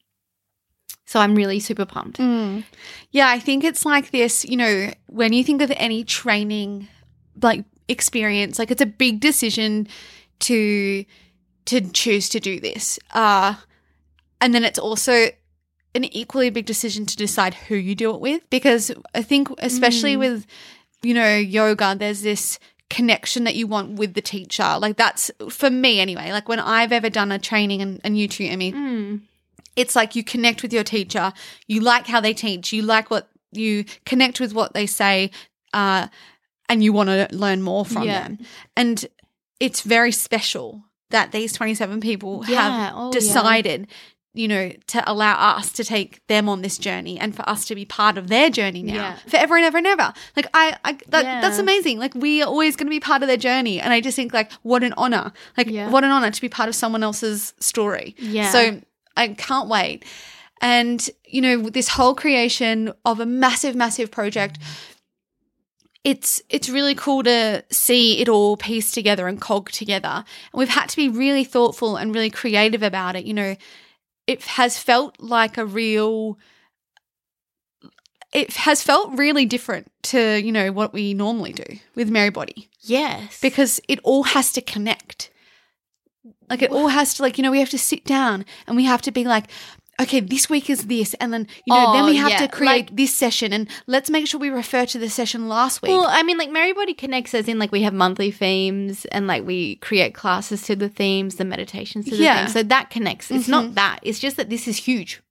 So 1.09 1.19
I'm 1.19 1.33
really 1.33 1.59
super 1.59 1.85
pumped. 1.85 2.19
Mm. 2.19 2.63
Yeah, 3.09 3.29
I 3.29 3.39
think 3.39 3.63
it's 3.63 3.83
like 3.83 4.11
this, 4.11 4.45
you 4.45 4.55
know, 4.55 4.91
when 5.07 5.33
you 5.33 5.43
think 5.43 5.59
of 5.63 5.71
any 5.75 6.03
training 6.03 6.87
like 7.41 7.63
experience, 7.87 8.59
like 8.59 8.69
it's 8.69 8.81
a 8.81 8.85
big 8.85 9.19
decision 9.19 9.87
to 10.41 11.03
to 11.65 11.81
choose 12.01 12.29
to 12.29 12.39
do 12.39 12.59
this. 12.59 12.99
Uh 13.11 13.55
and 14.39 14.53
then 14.53 14.63
it's 14.63 14.77
also 14.77 15.29
an 15.95 16.03
equally 16.21 16.51
big 16.51 16.67
decision 16.67 17.07
to 17.07 17.17
decide 17.17 17.55
who 17.55 17.75
you 17.75 17.95
do 17.95 18.13
it 18.13 18.21
with 18.21 18.47
because 18.51 18.91
I 19.15 19.23
think 19.23 19.49
especially 19.57 20.15
Mm. 20.15 20.19
with 20.19 20.45
you 21.01 21.15
know 21.15 21.35
yoga 21.37 21.95
there's 21.97 22.21
this 22.21 22.59
connection 22.91 23.45
that 23.45 23.55
you 23.55 23.65
want 23.65 23.97
with 23.97 24.13
the 24.13 24.21
teacher. 24.21 24.77
Like 24.79 24.95
that's 24.97 25.31
for 25.49 25.71
me 25.71 25.99
anyway. 25.99 26.31
Like 26.31 26.47
when 26.47 26.59
I've 26.59 26.91
ever 26.91 27.09
done 27.09 27.31
a 27.31 27.39
training 27.39 27.81
and, 27.81 27.99
and 28.03 28.15
you 28.15 28.27
tutor 28.27 28.57
me, 28.57 28.71
Mm. 28.73 29.21
It's 29.81 29.95
like 29.95 30.11
you 30.17 30.23
connect 30.33 30.61
with 30.63 30.73
your 30.73 30.83
teacher 30.95 31.31
you 31.67 31.79
like 31.93 32.05
how 32.13 32.19
they 32.21 32.33
teach 32.33 32.73
you 32.73 32.81
like 32.95 33.09
what 33.13 33.25
you 33.51 33.83
connect 34.05 34.39
with 34.39 34.53
what 34.53 34.73
they 34.73 34.85
say 34.85 35.31
uh, 35.73 36.07
and 36.69 36.83
you 36.83 36.91
want 36.93 37.09
to 37.09 37.27
learn 37.31 37.61
more 37.61 37.85
from 37.85 38.03
Yeah. 38.03 38.23
them 38.23 38.37
and 38.75 39.05
it's 39.59 39.81
very 39.81 40.11
special 40.11 40.67
that 41.09 41.31
these 41.31 41.53
27 41.53 41.99
people 42.01 42.43
Yeah. 42.47 42.61
have 42.61 42.93
Oh, 42.95 43.11
decided 43.11 43.87
you 44.35 44.47
know 44.47 44.71
to 44.93 44.99
allow 45.11 45.33
us 45.57 45.71
to 45.73 45.83
take 45.83 46.11
them 46.27 46.47
on 46.47 46.61
this 46.61 46.77
journey 46.77 47.15
and 47.19 47.35
for 47.35 47.43
us 47.49 47.65
to 47.65 47.73
be 47.73 47.83
part 47.83 48.15
of 48.17 48.27
their 48.27 48.49
journey 48.51 48.83
now 48.83 48.93
Yeah. 48.93 49.15
forever 49.27 49.55
and 49.57 49.65
ever 49.65 49.77
and 49.79 49.87
ever 49.87 50.13
like 50.37 50.47
i, 50.53 50.77
I 50.85 50.91
that, 51.13 51.23
Yeah. 51.23 51.41
that's 51.41 51.57
amazing 51.57 51.97
like 51.97 52.13
we 52.13 52.43
are 52.43 52.47
always 52.47 52.75
going 52.75 52.85
to 52.85 52.91
be 52.91 52.99
part 52.99 53.23
of 53.23 53.27
their 53.27 53.37
journey 53.49 53.79
and 53.81 53.91
i 53.91 53.99
just 54.01 54.15
think 54.15 54.31
like 54.31 54.51
what 54.61 54.83
an 54.83 54.93
honor 54.97 55.33
like 55.57 55.67
Yeah. 55.67 55.89
what 55.89 56.03
an 56.03 56.11
honor 56.11 56.29
to 56.29 56.41
be 56.41 56.47
part 56.49 56.69
of 56.69 56.75
someone 56.75 57.01
else's 57.01 57.53
story 57.59 58.15
Yeah. 58.19 58.51
so 58.51 58.79
I 59.19 59.27
can't 59.29 59.69
wait. 59.69 60.05
And, 60.61 61.09
you 61.25 61.41
know, 61.41 61.69
this 61.69 61.89
whole 61.89 62.15
creation 62.15 62.91
of 63.05 63.19
a 63.19 63.25
massive, 63.25 63.75
massive 63.75 64.11
project, 64.11 64.57
it's 66.03 66.41
it's 66.49 66.69
really 66.69 66.95
cool 66.95 67.23
to 67.23 67.63
see 67.69 68.21
it 68.21 68.29
all 68.29 68.57
pieced 68.57 68.93
together 68.93 69.27
and 69.27 69.39
cog 69.39 69.69
together. 69.71 70.07
And 70.53 70.59
we've 70.59 70.69
had 70.69 70.89
to 70.89 70.95
be 70.95 71.09
really 71.09 71.43
thoughtful 71.43 71.97
and 71.97 72.13
really 72.15 72.29
creative 72.29 72.83
about 72.83 73.15
it. 73.15 73.25
You 73.25 73.33
know, 73.33 73.55
it 74.25 74.41
has 74.43 74.77
felt 74.77 75.19
like 75.19 75.57
a 75.57 75.65
real 75.65 76.37
it 78.31 78.53
has 78.57 78.83
felt 78.83 79.17
really 79.17 79.45
different 79.45 79.91
to, 80.03 80.39
you 80.39 80.51
know, 80.51 80.71
what 80.71 80.93
we 80.93 81.13
normally 81.13 81.53
do 81.53 81.79
with 81.95 82.09
Merry 82.09 82.29
Body 82.29 82.69
Yes. 82.81 83.39
because 83.41 83.81
it 83.87 83.99
all 84.03 84.23
has 84.23 84.51
to 84.53 84.61
connect. 84.61 85.31
Like 86.49 86.61
it 86.61 86.71
all 86.71 86.87
has 86.87 87.13
to 87.15 87.21
like 87.23 87.37
you 87.37 87.43
know 87.43 87.51
we 87.51 87.59
have 87.59 87.69
to 87.69 87.79
sit 87.79 88.05
down 88.05 88.45
and 88.67 88.75
we 88.75 88.85
have 88.85 89.01
to 89.03 89.11
be 89.11 89.23
like 89.23 89.45
okay 90.01 90.19
this 90.19 90.49
week 90.49 90.69
is 90.69 90.87
this 90.87 91.13
and 91.15 91.33
then 91.33 91.47
you 91.65 91.73
know 91.73 91.93
then 91.93 92.03
Oh, 92.03 92.07
we 92.07 92.15
have 92.15 92.31
yeah, 92.31 92.37
to 92.39 92.47
create 92.47 92.87
like- 92.87 92.95
this 92.95 93.13
session 93.13 93.51
and 93.53 93.67
let's 93.85 94.09
make 94.09 94.27
sure 94.27 94.39
we 94.39 94.49
refer 94.49 94.85
to 94.87 94.97
the 94.97 95.09
session 95.09 95.49
last 95.49 95.81
week. 95.81 95.89
Well, 95.89 96.05
I 96.07 96.23
mean, 96.23 96.37
like 96.37 96.49
Merrybody 96.49 96.97
connects 96.97 97.33
as 97.33 97.47
in 97.47 97.59
like 97.59 97.71
we 97.71 97.81
have 97.83 97.93
monthly 97.93 98.31
themes 98.31 99.05
and 99.05 99.27
like 99.27 99.45
we 99.45 99.75
create 99.77 100.13
classes 100.13 100.61
to 100.63 100.75
the 100.75 100.89
themes, 100.89 101.35
the 101.35 101.45
meditations 101.45 102.05
to 102.05 102.11
the 102.11 102.23
Yeah. 102.23 102.37
themes. 102.39 102.53
So 102.53 102.63
that 102.63 102.89
connects. 102.89 103.29
It's 103.29 103.47
not 103.47 103.65
mm-hmm. 103.65 103.73
that. 103.75 103.99
It's 104.03 104.19
just 104.19 104.37
that 104.37 104.49
this 104.49 104.67
is 104.67 104.77
huge. 104.77 105.21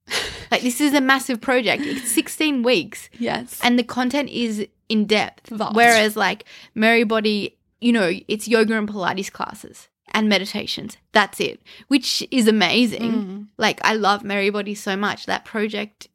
like 0.51 0.61
this 0.61 0.79
is 0.79 0.93
a 0.93 1.01
massive 1.01 1.41
project. 1.41 1.83
It's 1.85 2.11
16 2.11 2.63
weeks 2.63 3.09
yes. 3.17 3.59
and 3.63 3.77
the 3.77 3.83
content 3.83 4.29
is 4.29 4.67
in 4.87 5.05
depth. 5.05 5.49
Vast. 5.49 5.75
Whereas 5.75 6.15
like 6.15 6.45
Merrybody, 6.75 7.55
you 7.81 7.91
know, 7.91 8.11
it's 8.27 8.47
yoga 8.47 8.77
and 8.77 8.87
Pilates 8.87 9.31
classes 9.31 9.87
and 10.11 10.27
meditations. 10.29 10.97
That's 11.11 11.39
it, 11.39 11.61
which 11.87 12.25
is 12.31 12.47
amazing. 12.47 13.11
Mm. 13.13 13.47
Like 13.57 13.79
I 13.83 13.93
love 13.93 14.23
Merrybody 14.23 14.75
so 14.75 14.95
much. 14.95 15.25
That 15.25 15.45
project 15.45 16.07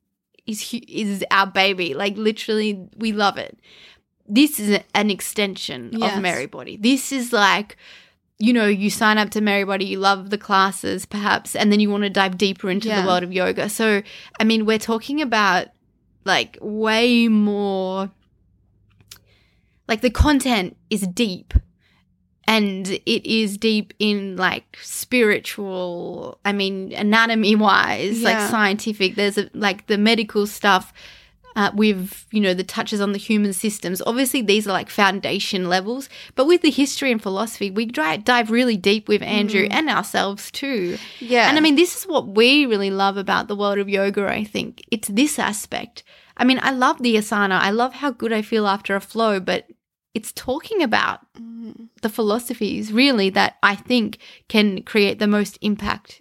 is 0.47 0.75
is 0.89 1.25
our 1.31 1.47
baby. 1.47 1.95
Like 1.95 2.17
literally, 2.17 2.89
we 2.97 3.13
love 3.13 3.39
it. 3.39 3.59
This 4.27 4.59
is 4.59 4.81
an 4.95 5.11
extension 5.11 5.91
Yes. 5.93 6.17
of 6.17 6.23
Merrybody. 6.23 6.81
This 6.81 7.13
is 7.13 7.33
like 7.33 7.77
you 8.41 8.53
know, 8.53 8.67
you 8.67 8.91
sign 8.91 9.17
up 9.17 9.31
to 9.31 9.41
Merrybody, 9.41 9.85
you 9.87 9.99
love 10.01 10.31
the 10.31 10.37
classes 10.39 11.07
perhaps, 11.07 11.55
and 11.55 11.71
then 11.71 11.79
you 11.79 11.89
want 11.89 12.03
to 12.03 12.11
dive 12.11 12.37
deeper 12.37 12.69
into 12.69 12.89
Yeah. 12.89 13.01
the 13.01 13.07
world 13.07 13.23
of 13.23 13.33
yoga. 13.33 13.69
So, 13.69 14.03
I 14.41 14.45
mean, 14.45 14.67
we're 14.67 14.79
talking 14.81 15.23
about 15.23 15.69
like 16.25 16.59
way 16.61 17.29
more, 17.29 18.11
like 19.89 20.01
the 20.01 20.11
content 20.11 20.77
is 20.91 21.03
deep 21.07 21.55
and 22.47 22.89
it 22.89 23.27
is 23.31 23.57
deep 23.57 23.95
in 23.99 24.37
like 24.37 24.77
spiritual, 24.83 26.39
I 26.45 26.53
mean, 26.53 26.93
anatomy 26.93 27.57
wise, 27.57 28.21
Yeah. 28.21 28.31
like 28.39 28.51
scientific. 28.51 29.15
There's 29.15 29.39
a, 29.39 29.49
like 29.55 29.87
the 29.87 29.99
medical 29.99 30.47
stuff. 30.47 30.93
Uh, 31.57 31.71
with 31.73 32.27
you 32.33 32.41
know 32.41 32.53
the 32.53 32.65
touches 32.65 33.01
on 33.01 33.13
the 33.13 33.19
human 33.19 33.53
systems 33.53 34.03
obviously 34.07 34.43
these 34.43 34.67
are 34.67 34.73
like 34.73 34.91
foundation 34.91 35.69
levels 35.69 36.09
but 36.35 36.49
with 36.49 36.63
the 36.63 36.71
history 36.71 37.13
and 37.13 37.23
philosophy 37.23 37.71
we 37.71 37.87
dive 37.87 38.51
really 38.51 38.77
deep 38.77 39.07
with 39.07 39.23
andrew 39.23 39.69
and 39.71 39.89
ourselves 39.89 40.51
too 40.51 40.99
Yeah. 41.21 41.49
and 41.49 41.57
I 41.57 41.61
mean, 41.61 41.77
this 41.77 41.97
is 41.97 42.09
what 42.09 42.27
we 42.27 42.67
really 42.67 42.91
love 42.91 43.17
about 43.17 43.47
the 43.47 43.55
world 43.55 43.79
of 43.79 43.89
yoga, 43.89 44.27
I 44.27 44.43
think. 44.43 44.83
It's 44.91 45.07
this 45.07 45.39
aspect. 45.39 46.03
I 46.37 46.43
mean, 46.43 46.59
I 46.61 46.73
love 46.73 47.01
the 47.01 47.15
asana. 47.15 47.61
I 47.61 47.71
love 47.71 47.95
how 47.95 48.11
good 48.11 48.33
I 48.33 48.43
feel 48.43 48.67
after 48.67 48.97
a 48.97 49.01
flow, 49.01 49.39
but 49.39 49.69
it's 50.15 50.33
talking 50.33 50.83
about 50.83 51.21
Mm. 51.35 51.89
the 52.03 52.09
philosophies 52.09 52.93
really 52.93 53.31
that 53.31 53.57
I 53.63 53.75
think 53.75 54.19
can 54.49 54.83
create 54.83 55.19
the 55.19 55.27
most 55.27 55.59
impact. 55.61 56.21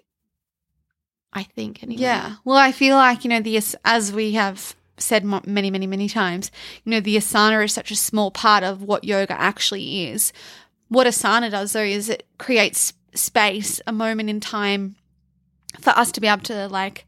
I 1.31 1.43
think, 1.43 1.81
anyway. 1.83 2.01
Yeah. 2.01 2.35
Well, 2.45 2.57
I 2.57 2.71
feel 2.71 2.95
like, 2.95 3.23
you 3.23 3.29
know, 3.29 3.39
the 3.41 3.57
as- 3.57 3.75
as 3.85 4.11
we 4.11 4.33
have 4.33 4.75
said 4.97 5.25
many, 5.25 5.71
many, 5.71 5.87
many 5.87 6.07
times, 6.07 6.51
you 6.83 6.91
know, 6.91 6.99
the 6.99 7.17
asana 7.17 7.65
is 7.65 7.73
such 7.73 7.89
a 7.91 7.95
small 7.95 8.29
part 8.31 8.63
of 8.63 8.83
what 8.83 9.03
yoga 9.03 9.33
actually 9.39 10.07
is. 10.09 10.31
What 10.89 11.07
asana 11.07 11.49
does, 11.49 11.73
though, 11.73 11.81
is 11.83 12.09
it 12.09 12.27
creates 12.37 12.93
space, 13.15 13.81
a 13.87 13.91
moment 13.91 14.29
in 14.29 14.39
time 14.39 14.95
for 15.81 15.89
us 15.91 16.11
to 16.11 16.21
be 16.21 16.27
able 16.27 16.43
to, 16.43 16.67
like, 16.67 17.05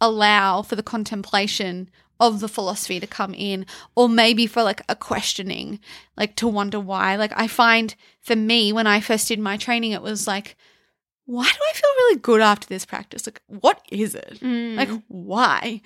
allow 0.00 0.62
for 0.62 0.76
the 0.76 0.82
contemplation 0.82 1.90
of 2.20 2.40
the 2.40 2.48
philosophy 2.48 2.98
to 3.00 3.06
come 3.06 3.34
in, 3.34 3.66
or 3.94 4.08
maybe 4.08 4.46
for 4.46 4.62
like 4.62 4.82
a 4.88 4.96
questioning, 4.96 5.78
like 6.16 6.34
to 6.36 6.48
wonder 6.48 6.80
why. 6.80 7.16
Like, 7.16 7.32
I 7.36 7.46
find 7.46 7.94
for 8.22 8.36
me, 8.36 8.72
when 8.72 8.86
I 8.86 9.00
first 9.00 9.28
did 9.28 9.38
my 9.38 9.56
training, 9.56 9.92
it 9.92 10.02
was 10.02 10.26
like, 10.26 10.56
why 11.26 11.44
do 11.44 11.58
I 11.68 11.72
feel 11.72 11.90
really 11.98 12.16
good 12.20 12.40
after 12.40 12.66
this 12.68 12.86
practice? 12.86 13.26
Like, 13.26 13.42
what 13.48 13.80
is 13.90 14.14
it? 14.14 14.38
Mm. 14.40 14.76
Like, 14.76 14.88
why? 15.08 15.82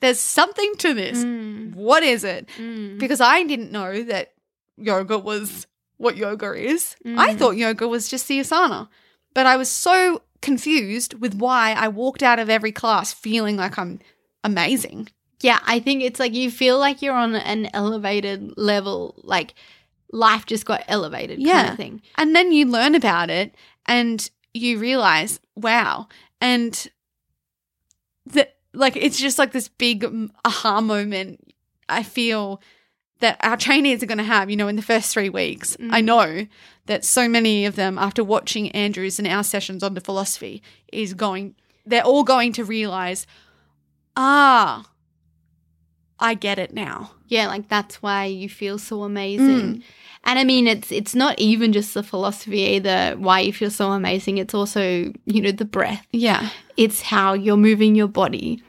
There's 0.00 0.20
something 0.20 0.74
to 0.78 0.94
this. 0.94 1.24
Mm. 1.24 1.74
What 1.74 2.02
is 2.02 2.24
it? 2.24 2.48
Mm. 2.58 2.98
Because 2.98 3.20
I 3.20 3.42
didn't 3.44 3.72
know 3.72 4.02
that 4.04 4.32
yoga 4.76 5.18
was 5.18 5.66
what 5.96 6.16
yoga 6.16 6.52
is. 6.54 6.96
I 7.04 7.34
Mm. 7.34 7.38
thought 7.38 7.56
yoga 7.56 7.86
was 7.88 8.08
just 8.08 8.28
the 8.28 8.40
asana. 8.40 8.88
But 9.34 9.46
I 9.46 9.56
was 9.56 9.68
so 9.70 10.22
confused 10.42 11.14
with 11.20 11.34
why 11.34 11.72
I 11.72 11.88
walked 11.88 12.22
out 12.22 12.38
of 12.38 12.48
every 12.50 12.72
class 12.72 13.12
feeling 13.12 13.56
like 13.56 13.78
I'm 13.78 14.00
amazing. 14.44 15.08
Yeah, 15.40 15.58
I 15.66 15.80
think 15.80 16.02
it's 16.02 16.20
like 16.20 16.34
you 16.34 16.50
feel 16.50 16.78
like 16.78 17.02
you're 17.02 17.14
on 17.14 17.34
an 17.34 17.68
elevated 17.74 18.54
level, 18.56 19.14
like 19.24 19.54
life 20.12 20.46
just 20.46 20.64
got 20.64 20.84
elevated 20.88 21.38
kind 21.44 21.68
of 21.70 21.76
thing. 21.76 22.02
And 22.16 22.34
then 22.34 22.52
you 22.52 22.66
learn 22.66 22.94
about 22.94 23.30
it 23.30 23.54
and 23.86 24.30
you 24.54 24.78
realize, 24.78 25.40
wow. 25.56 26.08
And 26.40 26.86
that, 28.26 28.56
like, 28.72 28.96
it's 28.96 29.18
just 29.18 29.38
like 29.38 29.52
this 29.52 29.68
big 29.68 30.04
aha 30.44 30.80
moment. 30.80 31.52
I 31.88 32.02
feel 32.02 32.60
that 33.20 33.38
our 33.42 33.56
trainees 33.56 34.02
are 34.02 34.06
going 34.06 34.18
to 34.18 34.24
have, 34.24 34.50
you 34.50 34.56
know, 34.56 34.68
in 34.68 34.76
the 34.76 34.82
first 34.82 35.12
three 35.12 35.28
weeks. 35.28 35.76
I 35.90 36.00
Mm. 36.00 36.04
know 36.04 36.46
that 36.86 37.04
so 37.04 37.28
many 37.28 37.64
of 37.64 37.76
them, 37.76 37.98
after 37.98 38.22
watching 38.24 38.70
Andrews 38.72 39.18
and 39.18 39.28
our 39.28 39.42
sessions 39.44 39.82
on 39.82 39.94
the 39.94 40.00
philosophy, 40.00 40.62
is 40.92 41.14
going, 41.14 41.54
they're 41.86 42.02
all 42.02 42.24
going 42.24 42.52
to 42.54 42.64
realize, 42.64 43.26
ah, 44.16 44.84
I 46.18 46.34
get 46.34 46.58
it 46.58 46.72
now. 46.72 47.12
Yeah, 47.26 47.48
like 47.48 47.68
that's 47.68 48.02
why 48.02 48.26
you 48.26 48.48
feel 48.48 48.78
so 48.78 49.02
amazing. 49.02 49.76
Mm. 49.76 49.82
And 50.24 50.38
I 50.38 50.44
mean 50.44 50.66
it's 50.66 50.90
it's 50.90 51.14
not 51.14 51.38
even 51.38 51.72
just 51.72 51.94
the 51.94 52.02
philosophy 52.02 52.60
either 52.60 53.14
why 53.18 53.40
you 53.40 53.52
feel 53.52 53.70
so 53.70 53.92
amazing. 53.92 54.38
It's 54.38 54.54
also, 54.54 55.12
you 55.26 55.40
know, 55.40 55.52
the 55.52 55.64
breath. 55.64 56.06
Yeah. 56.12 56.50
It's 56.76 57.02
how 57.02 57.34
you're 57.34 57.56
moving 57.56 57.94
your 57.94 58.08
body. 58.08 58.62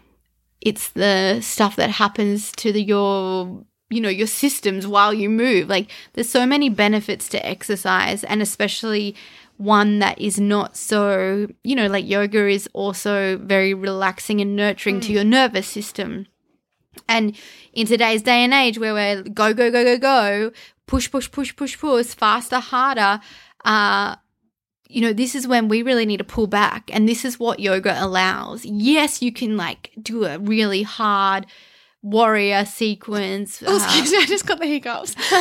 It's 0.62 0.90
the 0.90 1.40
stuff 1.42 1.76
that 1.76 1.92
happens 1.92 2.52
to 2.54 2.72
the 2.72 2.82
your 2.82 3.64
you 3.90 4.02
know, 4.02 4.10
your 4.10 4.28
systems 4.28 4.88
while 4.88 5.14
you 5.14 5.30
move. 5.30 5.70
Like 5.70 5.92
there's 6.14 6.30
so 6.30 6.46
many 6.46 6.70
benefits 6.70 7.30
to 7.30 7.46
exercise 7.46 8.24
and 8.24 8.42
especially 8.42 9.16
one 9.58 10.00
that 10.00 10.20
is 10.20 10.40
not 10.40 10.76
so, 10.76 11.48
you 11.64 11.76
know, 11.76 11.88
like 11.88 12.08
yoga 12.08 12.48
is 12.48 12.68
also 12.74 13.38
very 13.38 13.74
relaxing 13.74 14.42
and 14.42 14.56
nurturing 14.56 15.00
to 15.02 15.10
mm. 15.10 15.16
your 15.16 15.24
nervous 15.24 15.68
system. 15.68 16.28
And 17.08 17.36
in 17.74 17.88
today's 17.88 18.22
day 18.22 18.44
and 18.44 18.54
age 18.54 18.78
where 18.78 18.94
we're 18.94 19.24
go, 19.24 19.54
go, 19.54 19.72
go, 19.72 19.84
go, 19.84 19.98
go, 19.98 20.52
push, 20.88 21.10
push, 21.10 21.30
push, 21.32 21.56
push, 21.56 21.78
push, 21.78 22.08
faster, 22.08 22.60
harder, 22.60 23.20
uh, 23.64 24.16
you 24.88 25.02
know, 25.02 25.14
this 25.14 25.36
is 25.36 25.48
when 25.48 25.68
we 25.68 25.82
really 25.82 26.06
need 26.06 26.18
to 26.18 26.24
pull 26.24 26.48
back. 26.48 26.90
And 26.94 27.10
this 27.10 27.26
is 27.26 27.40
what 27.40 27.60
yoga 27.60 27.96
allows. 27.98 28.66
Yes, 28.66 29.22
you 29.22 29.32
can 29.32 29.58
like 29.58 29.92
do 30.02 30.26
a 30.26 30.38
really 30.40 30.84
hard 30.84 31.48
warrior 32.02 32.66
sequence. 32.66 33.64
Oh, 33.66 33.74
uh, 33.74 33.78
excuse 33.78 34.12
me, 34.12 34.18
I 34.20 34.26
just 34.26 34.46
got 34.46 34.60
the 34.60 34.68
hiccups. 34.68 35.16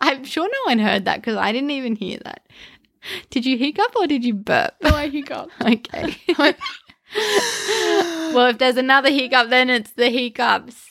I'm 0.00 0.24
sure 0.24 0.48
no 0.48 0.70
one 0.70 0.78
heard 0.78 1.04
that 1.06 1.16
because 1.20 1.36
I 1.36 1.52
didn't 1.52 1.72
even 1.72 1.96
hear 1.96 2.20
that. 2.24 2.46
Did 3.30 3.46
you 3.46 3.56
hiccup 3.56 3.96
or 3.96 4.06
did 4.06 4.24
you 4.24 4.34
burp? 4.34 4.74
No, 4.82 4.90
I 4.90 5.08
hiccup. 5.08 5.50
Okay. 5.60 6.16
well, 8.34 8.46
if 8.46 8.58
there's 8.58 8.76
another 8.76 9.10
hiccup, 9.10 9.50
then 9.50 9.70
it's 9.70 9.92
the 9.92 10.10
hiccups. 10.10 10.90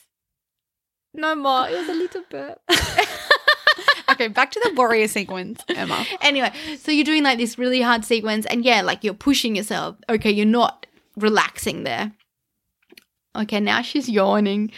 No 1.14 1.36
more. 1.36 1.68
It 1.68 1.78
was 1.78 1.90
a 1.90 1.94
little 1.94 2.24
bit. 2.30 2.60
okay, 4.12 4.28
back 4.28 4.52
to 4.52 4.60
the 4.64 4.74
warrior 4.76 5.08
sequence, 5.08 5.62
Emma. 5.70 6.06
anyway, 6.22 6.52
so 6.78 6.92
you're 6.92 7.06
doing 7.06 7.24
like 7.24 7.38
this 7.38 7.58
really 7.58 7.82
hard 7.82 8.06
sequence, 8.06 8.46
and 8.46 8.64
yeah, 8.64 8.82
like 8.82 9.04
you're 9.04 9.14
pushing 9.14 9.56
yourself. 9.56 9.96
Okay, 10.10 10.32
you're 10.32 10.46
not 10.46 10.86
relaxing 11.16 11.84
there. 11.84 12.14
Okay, 13.36 13.60
now 13.60 13.82
she's 13.82 14.10
yawning. 14.10 14.72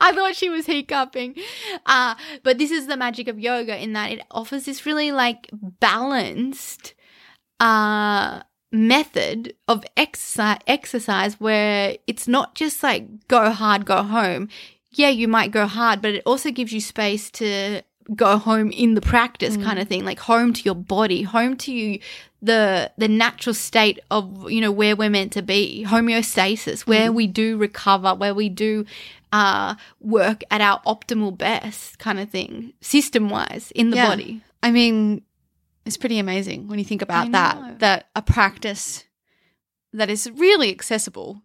I 0.00 0.12
thought 0.12 0.36
she 0.36 0.48
was 0.48 0.66
hiccuping. 0.66 1.36
Uh, 1.84 2.14
but 2.42 2.58
this 2.58 2.70
is 2.70 2.86
the 2.86 2.96
magic 2.96 3.28
of 3.28 3.38
yoga 3.38 3.80
in 3.80 3.92
that 3.92 4.12
it 4.12 4.20
offers 4.30 4.64
this 4.64 4.86
really 4.86 5.12
like 5.12 5.48
balanced 5.80 6.94
uh 7.58 8.42
method 8.72 9.54
of 9.68 9.84
exercise 9.96 10.58
exercise 10.66 11.40
where 11.40 11.96
it's 12.06 12.26
not 12.28 12.54
just 12.54 12.82
like 12.82 13.28
go 13.28 13.50
hard, 13.50 13.86
go 13.86 14.02
home. 14.02 14.48
Yeah, 14.90 15.08
you 15.10 15.28
might 15.28 15.50
go 15.50 15.66
hard, 15.66 16.00
but 16.02 16.14
it 16.14 16.22
also 16.26 16.50
gives 16.50 16.72
you 16.72 16.80
space 16.80 17.30
to 17.32 17.82
go 18.14 18.38
home 18.38 18.70
in 18.70 18.94
the 18.94 19.00
practice 19.00 19.56
kind 19.56 19.78
of 19.78 19.88
thing, 19.88 20.04
like 20.04 20.20
home 20.20 20.52
to 20.52 20.62
your 20.62 20.74
body, 20.76 21.22
home 21.22 21.56
to 21.58 21.72
you 21.72 21.98
the 22.42 22.90
the 22.96 23.08
natural 23.08 23.54
state 23.54 23.98
of 24.10 24.50
you 24.50 24.60
know 24.60 24.70
where 24.70 24.94
we're 24.96 25.10
meant 25.10 25.32
to 25.32 25.42
be, 25.42 25.84
homeostasis, 25.88 26.86
where 26.86 27.10
we 27.12 27.26
do 27.26 27.56
recover, 27.56 28.14
where 28.14 28.34
we 28.34 28.48
do 28.48 28.84
uh 29.32 29.74
work 30.00 30.42
at 30.50 30.60
our 30.60 30.80
optimal 30.86 31.36
best 31.36 31.98
kind 31.98 32.18
of 32.20 32.30
thing, 32.30 32.72
system 32.80 33.28
wise 33.28 33.72
in 33.74 33.90
the 33.90 33.96
Yeah. 33.96 34.08
body. 34.08 34.40
I 34.62 34.70
mean, 34.70 35.22
it's 35.86 35.96
pretty 35.96 36.18
amazing 36.18 36.68
when 36.68 36.78
you 36.78 36.84
think 36.84 37.00
about 37.02 37.32
that. 37.32 37.78
That 37.78 38.08
a 38.14 38.22
practice 38.22 39.04
that 39.92 40.10
is 40.10 40.30
really 40.30 40.70
accessible, 40.70 41.42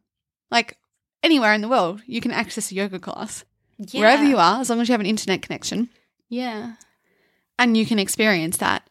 like 0.49 0.77
anywhere 1.23 1.53
in 1.53 1.61
the 1.61 1.69
world, 1.69 2.01
you 2.05 2.19
can 2.21 2.31
access 2.31 2.71
a 2.71 2.75
yoga 2.75 2.99
class 2.99 3.45
wherever 3.93 4.23
you 4.25 4.37
are, 4.37 4.59
as 4.59 4.69
long 4.69 4.81
as 4.81 4.89
you 4.89 4.93
have 4.93 4.99
an 4.99 5.05
internet 5.07 5.41
connection, 5.41 5.89
Yeah. 6.29 6.73
and 7.57 7.77
you 7.77 7.85
can 7.85 7.97
experience 7.99 8.57
that. 8.57 8.87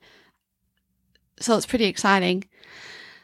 So 1.41 1.57
it's 1.57 1.67
pretty 1.67 1.85
exciting. 1.87 2.45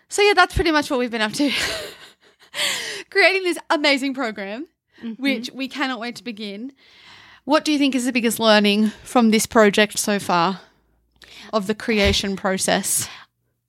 So 0.08 0.22
yeah, 0.22 0.34
that's 0.34 0.54
pretty 0.54 0.70
much 0.72 0.90
what 0.90 0.98
we've 0.98 1.10
been 1.10 1.20
up 1.20 1.32
to. 1.34 1.50
Creating 3.10 3.42
this 3.44 3.58
amazing 3.70 4.14
program, 4.14 4.66
Mhm. 5.02 5.18
which 5.18 5.50
we 5.52 5.68
cannot 5.68 6.00
wait 6.00 6.16
to 6.16 6.24
begin. 6.24 6.72
What 7.44 7.64
do 7.64 7.72
you 7.72 7.78
think 7.78 7.94
is 7.94 8.04
the 8.04 8.12
biggest 8.12 8.40
learning 8.40 8.88
from 9.04 9.30
this 9.30 9.46
project 9.46 9.98
so 9.98 10.18
far 10.18 10.60
of 11.52 11.66
the 11.66 11.74
creation 11.74 12.36
process? 12.36 13.08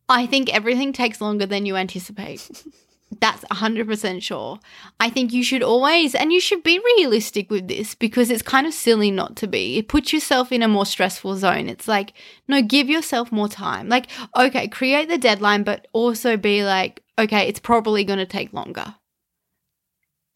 I 0.10 0.26
think 0.26 0.54
everything 0.54 0.94
takes 0.94 1.22
longer 1.22 1.46
than 1.46 1.66
you 1.66 1.76
anticipate. 1.76 2.64
That's 3.20 3.44
100% 3.46 4.22
sure. 4.22 4.60
I 5.00 5.10
think 5.10 5.32
you 5.32 5.42
should 5.42 5.64
always, 5.64 6.14
and 6.14 6.34
you 6.34 6.42
should 6.42 6.62
be 6.62 6.80
realistic 6.98 7.50
with 7.50 7.68
this 7.70 7.96
because 7.96 8.30
it's 8.30 8.42
kind 8.42 8.68
of 8.68 8.74
silly 8.74 9.12
not 9.12 9.38
to 9.38 9.48
be. 9.48 9.78
It 9.78 9.88
puts 9.88 10.12
yourself 10.12 10.52
in 10.52 10.62
a 10.62 10.68
more 10.68 10.86
stressful 10.86 11.38
zone. 11.38 11.70
It's 11.70 11.88
like, 11.88 12.14
no, 12.50 12.62
give 12.62 12.90
yourself 12.90 13.32
more 13.32 13.48
time. 13.48 13.88
Like, 13.88 14.08
okay, 14.36 14.68
create 14.68 15.08
the 15.08 15.18
deadline, 15.18 15.64
but 15.64 15.88
also 15.94 16.36
be 16.36 16.66
like, 16.66 17.02
okay, 17.18 17.48
it's 17.48 17.62
probably 17.62 18.04
going 18.04 18.20
to 18.20 18.26
take 18.26 18.52
longer. 18.52 18.96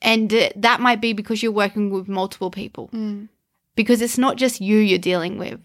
And 0.01 0.33
uh, 0.33 0.49
that 0.55 0.79
might 0.79 1.01
be 1.01 1.11
because 1.13 1.43
you're 1.43 1.51
working 1.51 1.89
with 1.89 2.07
multiple 2.07 2.51
people 2.51 2.89
because 3.75 4.01
it's 4.01 4.17
not 4.17 4.37
just 4.37 4.61
you 4.61 4.77
you're 4.77 4.97
dealing 4.97 5.37
with. 5.37 5.59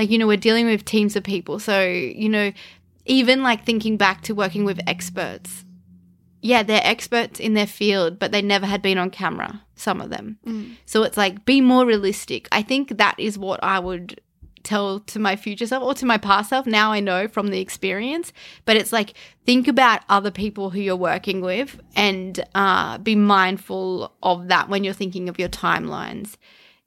Like 0.00 0.10
you 0.10 0.16
know 0.16 0.26
we're 0.26 0.38
dealing 0.38 0.66
with 0.66 0.84
teams 0.84 1.14
of 1.14 1.22
people. 1.22 1.58
So 1.58 1.82
you 1.82 2.28
know 2.28 2.52
even 3.04 3.42
like 3.42 3.66
thinking 3.66 3.96
back 3.96 4.22
to 4.22 4.34
working 4.34 4.64
with 4.64 4.80
experts 4.86 5.64
yeah 6.42 6.62
they're 6.62 6.80
experts 6.84 7.40
in 7.40 7.54
their 7.54 7.66
field 7.66 8.18
but 8.18 8.30
they 8.32 8.40
never 8.40 8.66
had 8.66 8.80
been 8.80 8.98
on 8.98 9.10
camera 9.10 9.60
some 9.74 10.00
of 10.00 10.10
them. 10.10 10.38
So 10.86 11.02
it's 11.02 11.16
like 11.16 11.44
be 11.44 11.60
more 11.60 11.84
realistic. 11.84 12.48
I 12.52 12.62
think 12.62 12.96
that 12.96 13.14
is 13.18 13.38
what 13.38 13.62
i 13.62 13.78
would 13.78 14.20
tell 14.62 15.00
to 15.00 15.18
my 15.18 15.36
future 15.36 15.66
self 15.66 15.82
or 15.82 15.94
to 15.94 16.04
my 16.04 16.18
past 16.18 16.50
self 16.50 16.66
now 16.66 16.92
i 16.92 17.00
know 17.00 17.26
from 17.28 17.48
the 17.48 17.60
experience. 17.60 18.32
But 18.64 18.76
it's 18.76 18.92
like 18.92 19.14
think 19.44 19.68
about 19.68 20.02
other 20.08 20.30
people 20.30 20.70
who 20.70 20.80
you're 20.80 20.96
working 20.96 21.40
with 21.40 21.80
and 21.96 22.42
uh, 22.54 22.98
be 22.98 23.16
mindful 23.16 24.14
of 24.22 24.48
that 24.48 24.68
when 24.68 24.84
you're 24.84 24.94
thinking 24.94 25.28
of 25.28 25.38
your 25.38 25.48
timelines 25.50 26.36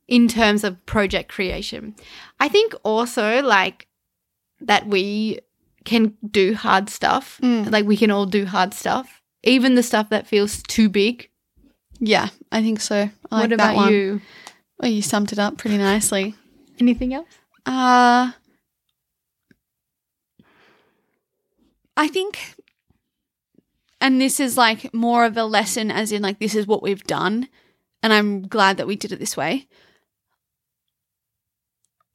in 0.08 0.28
terms 0.28 0.64
of 0.64 0.86
project 0.86 1.32
creation. 1.32 1.96
I 2.40 2.50
think 2.50 2.74
also 2.84 3.42
like 3.42 3.88
that 4.62 4.88
we 4.88 5.40
can 5.86 6.16
do 6.30 6.56
hard 6.56 6.90
stuff. 6.90 7.40
Mm. 7.42 7.72
Like 7.72 7.86
we 7.86 7.98
can 7.98 8.12
all 8.12 8.26
do 8.26 8.46
hard 8.46 8.74
stuff, 8.74 9.22
even 9.44 9.76
the 9.76 9.84
stuff 9.84 10.10
that 10.10 10.28
feels 10.28 10.62
too 10.64 10.90
big. 10.90 11.30
Yeah, 12.00 12.30
I 12.52 12.62
think 12.62 12.82
so. 12.82 13.10
I 13.32 13.40
what 13.40 13.50
that 13.50 13.54
about 13.54 13.92
you? 13.92 14.22
Well, 14.80 14.92
you 14.92 15.02
summed 15.02 15.32
it 15.32 15.40
up 15.40 15.58
pretty 15.58 15.78
nicely. 15.78 16.36
Anything 16.80 17.14
else? 17.14 17.28
Uh 17.66 18.32
I 21.96 22.08
think 22.08 22.56
and 24.02 24.20
this 24.20 24.40
is 24.40 24.58
like 24.58 24.94
more 24.94 25.24
of 25.26 25.38
a 25.38 25.46
lesson 25.46 25.92
as 25.92 26.12
in 26.12 26.22
like 26.22 26.40
this 26.40 26.56
is 26.56 26.68
what 26.68 26.84
we've 26.84 27.04
done 27.04 27.48
and 28.02 28.12
I'm 28.12 28.48
glad 28.48 28.78
that 28.78 28.88
we 28.88 28.98
did 28.98 29.14
it 29.14 29.20
this 29.20 29.38
way. 29.38 29.68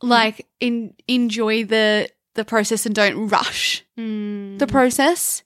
Like 0.03 0.47
in 0.61 0.95
enjoy 1.09 1.65
the 1.65 2.09
the 2.35 2.45
process 2.45 2.87
and 2.87 2.95
don't 2.95 3.29
rush 3.29 3.85
Mm. 3.99 4.59
the 4.61 4.67
process. 4.69 5.43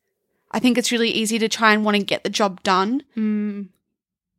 I 0.51 0.59
think 0.59 0.77
it's 0.77 0.93
really 0.93 1.09
easy 1.11 1.39
to 1.39 1.49
try 1.49 1.73
and 1.73 1.85
want 1.85 1.97
to 1.97 2.03
get 2.03 2.23
the 2.23 2.29
job 2.31 2.63
done, 2.63 3.03
Mm. 3.17 3.69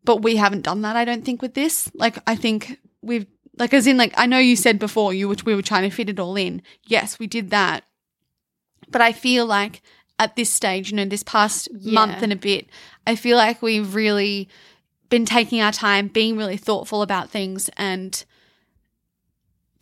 but 0.03 0.21
we 0.21 0.35
haven't 0.35 0.61
done 0.61 0.81
that 0.83 0.95
I 0.95 1.03
don't 1.05 1.25
think 1.25 1.41
with 1.41 1.55
this. 1.55 1.89
Like 1.95 2.17
I 2.27 2.35
think 2.35 2.79
we've 3.01 3.25
like 3.57 3.73
as 3.73 3.87
in 3.87 3.97
like 3.97 4.13
I 4.17 4.27
know 4.27 4.37
you 4.37 4.55
said 4.55 4.77
before 4.77 5.13
you 5.15 5.27
we 5.45 5.55
were 5.55 5.61
trying 5.63 5.89
to 5.89 5.95
fit 5.95 6.09
it 6.09 6.19
all 6.19 6.35
in. 6.35 6.61
Yes, 6.85 7.17
we 7.17 7.25
did 7.27 7.49
that. 7.49 7.83
But 8.91 9.01
I 9.01 9.11
feel 9.13 9.45
like 9.47 9.81
at 10.19 10.35
this 10.35 10.51
stage, 10.51 10.91
you 10.91 10.97
know, 10.97 11.05
this 11.05 11.23
past 11.23 11.69
month 11.81 12.21
and 12.21 12.31
a 12.31 12.35
bit, 12.35 12.67
I 13.07 13.15
feel 13.15 13.35
like 13.37 13.63
we've 13.63 13.95
really 13.95 14.47
been 15.09 15.25
taking 15.25 15.59
our 15.61 15.71
time, 15.71 16.07
being 16.07 16.37
really 16.37 16.57
thoughtful 16.57 17.01
about 17.01 17.31
things 17.31 17.69
and 17.77 18.23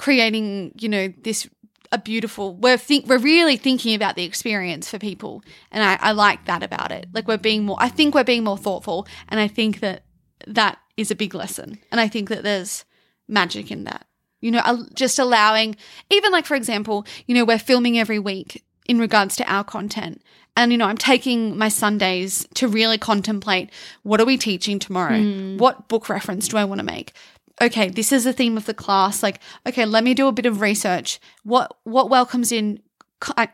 creating, 0.02 0.74
you 0.80 0.90
know, 0.90 1.14
this 1.22 1.48
a 1.94 1.98
beautiful 1.98 2.56
we're 2.56 2.78
think 2.78 3.06
we're 3.06 3.18
really 3.18 3.58
thinking 3.58 3.94
about 3.94 4.16
the 4.16 4.24
experience 4.24 4.90
for 4.90 4.98
people. 4.98 5.44
And 5.72 5.84
I, 5.84 5.98
I 6.02 6.12
like 6.14 6.46
that 6.46 6.64
about 6.64 6.92
it. 6.92 7.08
Like 7.14 7.28
we're 7.28 7.38
being 7.38 7.66
more 7.66 7.78
I 7.80 7.90
think 7.90 8.16
we're 8.16 8.24
being 8.24 8.44
more 8.44 8.58
thoughtful 8.58 9.08
and 9.28 9.40
I 9.40 9.48
think 9.48 9.82
that 9.82 10.04
that 10.48 10.80
is 10.98 11.12
a 11.12 11.16
big 11.16 11.36
lesson. 11.36 11.78
And 11.92 12.00
I 12.00 12.08
think 12.08 12.30
that 12.30 12.44
there's 12.44 12.86
magic 13.28 13.72
in 13.72 13.84
that. 13.84 14.08
You 14.40 14.50
know, 14.50 14.88
just 14.96 15.20
allowing, 15.20 15.76
even 16.10 16.32
like, 16.32 16.48
for 16.48 16.56
example, 16.56 17.06
you 17.28 17.36
know, 17.36 17.46
we're 17.46 17.60
filming 17.60 18.00
every 18.00 18.18
week 18.18 18.64
in 18.88 18.98
regards 18.98 19.36
to 19.36 19.52
our 19.52 19.64
content. 19.64 20.24
And, 20.58 20.72
you 20.72 20.80
know, 20.80 20.86
I'm 20.86 20.98
taking 20.98 21.58
my 21.58 21.70
Sundays 21.70 22.48
to 22.56 22.68
really 22.68 22.98
contemplate 22.98 23.70
what 24.02 24.20
are 24.20 24.26
we 24.26 24.38
teaching 24.38 24.80
tomorrow? 24.80 25.20
Mm. 25.20 25.60
What 25.60 25.88
book 25.90 26.10
reference 26.10 26.48
do 26.48 26.58
I 26.58 26.66
want 26.66 26.80
to 26.80 26.86
make? 26.86 27.14
Okay, 27.62 27.90
this 27.90 28.12
is 28.12 28.24
the 28.24 28.34
theme 28.34 28.58
of 28.58 28.66
the 28.66 28.74
class. 28.74 29.22
Like, 29.22 29.40
okay, 29.68 29.86
let 29.86 30.04
me 30.04 30.14
do 30.16 30.28
a 30.28 30.32
bit 30.32 30.48
of 30.48 30.62
research. 30.62 31.20
What 31.44 31.78
what 31.84 32.10
welcomes 32.10 32.52
in 32.52 32.82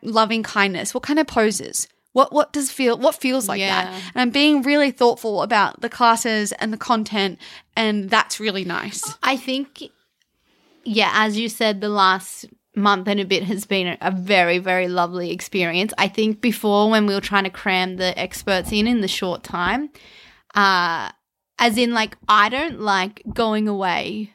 loving 0.01 0.43
kindness? 0.43 0.93
What 0.93 1.03
kind 1.03 1.19
of 1.19 1.27
poses? 1.27 1.87
What 2.13 2.31
what 2.31 2.53
does 2.53 2.71
feel 2.71 2.97
what 2.97 3.15
feels 3.15 3.47
like 3.47 3.59
that? 3.59 3.87
And 4.15 4.21
I'm 4.21 4.29
being 4.29 4.61
really 4.61 4.91
thoughtful 4.91 5.41
about 5.41 5.81
the 5.81 5.89
classes 5.89 6.53
and 6.53 6.71
the 6.71 6.77
content, 6.77 7.37
and 7.75 8.09
that's 8.09 8.39
really 8.39 8.63
nice. 8.63 9.03
I 9.21 9.35
think, 9.35 9.83
yeah, 10.83 11.11
as 11.13 11.37
you 11.37 11.49
said, 11.49 11.81
the 11.81 11.89
last 11.89 12.45
month 12.75 13.07
and 13.07 13.19
a 13.19 13.25
bit 13.25 13.43
has 13.43 13.65
been 13.65 13.87
a, 13.87 13.97
a 14.01 14.11
very, 14.11 14.59
very 14.59 14.87
lovely 14.87 15.31
experience. 15.31 15.93
I 15.97 16.07
think 16.07 16.41
before, 16.41 16.89
when 16.89 17.07
we 17.07 17.13
were 17.13 17.21
trying 17.21 17.43
to 17.43 17.49
cram 17.49 17.97
the 17.97 18.17
experts 18.17 18.71
in 18.71 18.87
in 18.87 19.01
the 19.01 19.07
short 19.07 19.43
time, 19.43 19.89
uh, 20.55 21.11
as 21.59 21.77
in, 21.77 21.93
like, 21.93 22.17
I 22.27 22.49
don't 22.49 22.79
like 22.81 23.23
going 23.33 23.67
away. 23.67 24.33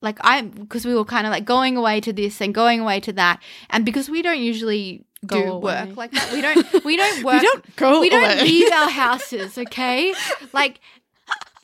Like, 0.00 0.18
I, 0.20 0.42
because 0.42 0.84
we 0.86 0.94
were 0.94 1.04
kind 1.04 1.26
of 1.26 1.32
like 1.32 1.44
going 1.44 1.76
away 1.76 2.00
to 2.00 2.12
this 2.12 2.40
and 2.40 2.54
going 2.54 2.80
away 2.80 3.00
to 3.00 3.12
that. 3.14 3.42
And 3.70 3.84
because 3.84 4.08
we 4.08 4.22
don't 4.22 4.38
usually 4.38 5.04
Go 5.26 5.42
do 5.42 5.52
away. 5.54 5.86
work 5.86 5.96
like 5.96 6.12
that, 6.12 6.32
we 6.32 6.40
don't, 6.40 6.84
we 6.84 6.96
don't 6.96 7.24
work. 7.24 7.42
we 7.42 7.48
don't 7.48 7.76
go 7.76 8.00
we 8.00 8.08
don't 8.08 8.40
leave 8.42 8.70
our 8.72 8.88
houses, 9.04 9.58
okay? 9.58 10.14
Like 10.52 10.78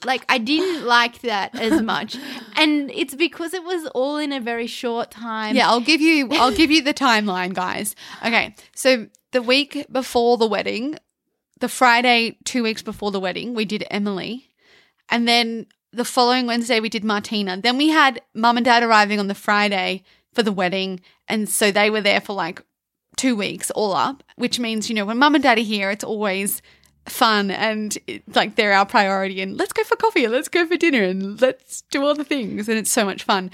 like 0.04 0.24
I 0.28 0.38
didn't 0.38 0.84
like 0.84 1.20
that 1.22 1.54
as 1.58 1.80
much. 1.80 2.16
And 2.56 2.90
it's 2.90 3.14
because 3.14 3.54
it 3.54 3.62
was 3.64 3.86
all 3.94 4.16
in 4.16 4.32
a 4.32 4.40
very 4.40 4.66
short 4.66 5.10
time. 5.10 5.56
Yeah, 5.56 5.68
I'll 5.68 5.80
give 5.80 6.00
you 6.00 6.28
I'll 6.32 6.52
give 6.54 6.70
you 6.70 6.82
the 6.82 6.94
timeline, 6.94 7.54
guys. 7.54 7.94
Okay. 8.24 8.54
So 8.74 9.06
the 9.32 9.42
week 9.42 9.86
before 9.90 10.36
the 10.36 10.46
wedding, 10.46 10.98
the 11.60 11.68
Friday 11.68 12.36
2 12.44 12.62
weeks 12.62 12.82
before 12.82 13.10
the 13.10 13.20
wedding, 13.20 13.54
we 13.54 13.64
did 13.64 13.84
Emily. 13.90 14.50
And 15.08 15.28
then 15.28 15.66
the 15.92 16.04
following 16.04 16.46
Wednesday 16.46 16.80
we 16.80 16.88
did 16.88 17.04
Martina. 17.04 17.56
Then 17.60 17.76
we 17.76 17.88
had 17.88 18.20
mum 18.34 18.56
and 18.56 18.64
dad 18.64 18.82
arriving 18.82 19.20
on 19.20 19.28
the 19.28 19.34
Friday 19.34 20.02
for 20.32 20.42
the 20.42 20.52
wedding, 20.52 21.00
and 21.28 21.48
so 21.48 21.70
they 21.70 21.90
were 21.90 22.00
there 22.00 22.20
for 22.20 22.32
like 22.32 22.62
2 23.16 23.36
weeks 23.36 23.70
all 23.70 23.92
up, 23.92 24.24
which 24.36 24.58
means, 24.58 24.88
you 24.88 24.94
know, 24.94 25.04
when 25.04 25.18
mum 25.18 25.34
and 25.34 25.44
dad 25.44 25.58
are 25.58 25.62
here, 25.62 25.90
it's 25.90 26.04
always 26.04 26.60
fun 27.06 27.50
and 27.50 27.98
it, 28.06 28.22
like 28.34 28.56
they're 28.56 28.72
our 28.72 28.86
priority. 28.86 29.40
And 29.40 29.56
let's 29.56 29.72
go 29.72 29.84
for 29.84 29.96
coffee 29.96 30.24
and 30.24 30.32
let's 30.32 30.48
go 30.48 30.66
for 30.66 30.76
dinner 30.76 31.02
and 31.02 31.40
let's 31.40 31.82
do 31.90 32.04
all 32.04 32.14
the 32.14 32.24
things. 32.24 32.68
And 32.68 32.78
it's 32.78 32.90
so 32.90 33.04
much 33.04 33.24
fun. 33.24 33.50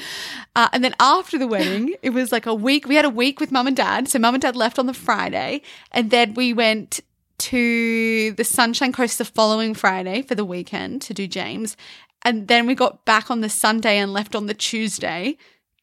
Uh, 0.55 0.69
and 0.73 0.85
then 0.85 0.95
after 1.01 1.39
the 1.39 1.47
wedding 1.47 1.95
it 2.03 2.11
was 2.11 2.33
like 2.33 2.47
a 2.47 2.55
week 2.55 2.87
we 2.87 2.95
had 2.95 3.05
a 3.05 3.11
week 3.11 3.41
with 3.41 3.53
mum 3.53 3.67
and 3.67 3.77
dad. 3.77 4.09
So 4.09 4.19
mum 4.19 4.35
and 4.35 4.43
dad 4.43 4.57
left 4.57 4.79
on 4.79 4.87
the 4.87 4.95
friday. 4.95 5.63
And 5.93 6.11
then 6.11 6.35
we 6.35 6.53
went 6.53 7.01
to 7.41 8.33
the 8.33 8.45
sunshine 8.45 8.93
coast 8.93 9.19
the 9.19 9.25
following 9.25 9.75
friday 9.75 10.23
for 10.23 10.35
the 10.35 10.45
weekend 10.45 11.03
to 11.03 11.13
do 11.13 11.27
james 11.27 11.77
and 12.23 12.49
then 12.49 12.67
we 12.67 12.75
got 12.75 13.05
back 13.05 13.31
on 13.31 13.41
the 13.41 13.49
sunday 13.49 13.99
and 13.99 14.13
left 14.13 14.35
on 14.35 14.47
the 14.47 14.55
tuesday 14.55 15.37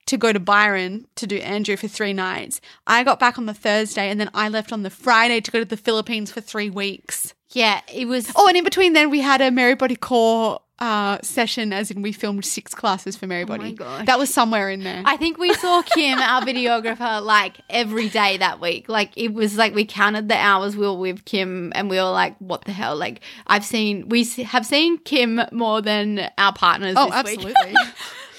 to 0.07 0.17
go 0.17 0.33
to 0.33 0.39
Byron 0.39 1.05
to 1.15 1.27
do 1.27 1.37
Andrew 1.37 1.75
for 1.75 1.87
three 1.87 2.13
nights. 2.13 2.59
I 2.87 3.03
got 3.03 3.19
back 3.19 3.37
on 3.37 3.45
the 3.45 3.53
Thursday 3.53 4.09
and 4.09 4.19
then 4.19 4.29
I 4.33 4.49
left 4.49 4.71
on 4.71 4.83
the 4.83 4.89
Friday 4.89 5.41
to 5.41 5.51
go 5.51 5.59
to 5.59 5.65
the 5.65 5.77
Philippines 5.77 6.31
for 6.31 6.41
three 6.41 6.69
weeks. 6.69 7.33
Yeah, 7.49 7.81
it 7.93 8.07
was 8.07 8.31
Oh, 8.35 8.47
and 8.47 8.57
in 8.57 8.63
between 8.63 8.93
then 8.93 9.09
we 9.09 9.21
had 9.21 9.41
a 9.41 9.51
Merry 9.51 9.75
Body 9.75 9.95
Core 9.95 10.59
uh, 10.79 11.17
session, 11.21 11.73
as 11.73 11.89
in 11.89 12.01
we 12.01 12.11
filmed 12.11 12.45
six 12.45 12.73
classes 12.73 13.15
for 13.15 13.27
Mary 13.27 13.45
Oh 13.49 14.03
that 14.05 14.19
was 14.19 14.31
somewhere 14.33 14.69
in 14.69 14.83
there. 14.83 15.01
I 15.05 15.17
think 15.17 15.37
we 15.37 15.53
saw 15.55 15.81
Kim, 15.81 16.19
our 16.19 16.41
videographer, 16.41 17.23
like 17.23 17.57
every 17.69 18.09
day 18.09 18.37
that 18.37 18.61
week. 18.61 18.87
Like 18.87 19.11
it 19.15 19.33
was 19.33 19.57
like 19.57 19.73
we 19.73 19.85
counted 19.85 20.29
the 20.29 20.37
hours 20.37 20.77
we 20.77 20.85
were 20.85 20.93
with 20.93 21.25
Kim, 21.25 21.71
and 21.75 21.89
we 21.89 21.97
were 21.97 22.03
like, 22.03 22.37
"What 22.39 22.65
the 22.65 22.73
hell?" 22.73 22.95
Like 22.95 23.21
I've 23.47 23.65
seen, 23.65 24.09
we 24.09 24.23
have 24.23 24.65
seen 24.65 24.99
Kim 24.99 25.41
more 25.51 25.81
than 25.81 26.29
our 26.37 26.53
partners. 26.53 26.95
oh, 26.97 27.09
this 27.23 27.37
week. 27.37 27.47
absolutely. 27.47 27.75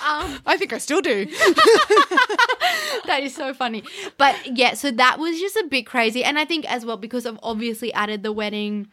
Um, 0.06 0.38
I 0.46 0.56
think 0.56 0.72
I 0.72 0.78
still 0.78 1.00
do. 1.00 1.26
that 3.06 3.20
is 3.22 3.34
so 3.34 3.52
funny. 3.54 3.82
But 4.16 4.56
yeah, 4.56 4.74
so 4.74 4.90
that 4.92 5.18
was 5.18 5.38
just 5.38 5.56
a 5.56 5.66
bit 5.68 5.86
crazy. 5.86 6.24
And 6.24 6.38
I 6.38 6.44
think 6.44 6.70
as 6.70 6.84
well, 6.84 6.96
because 6.96 7.26
I've 7.26 7.38
obviously 7.42 7.92
added 7.92 8.22
the 8.22 8.32
wedding, 8.32 8.88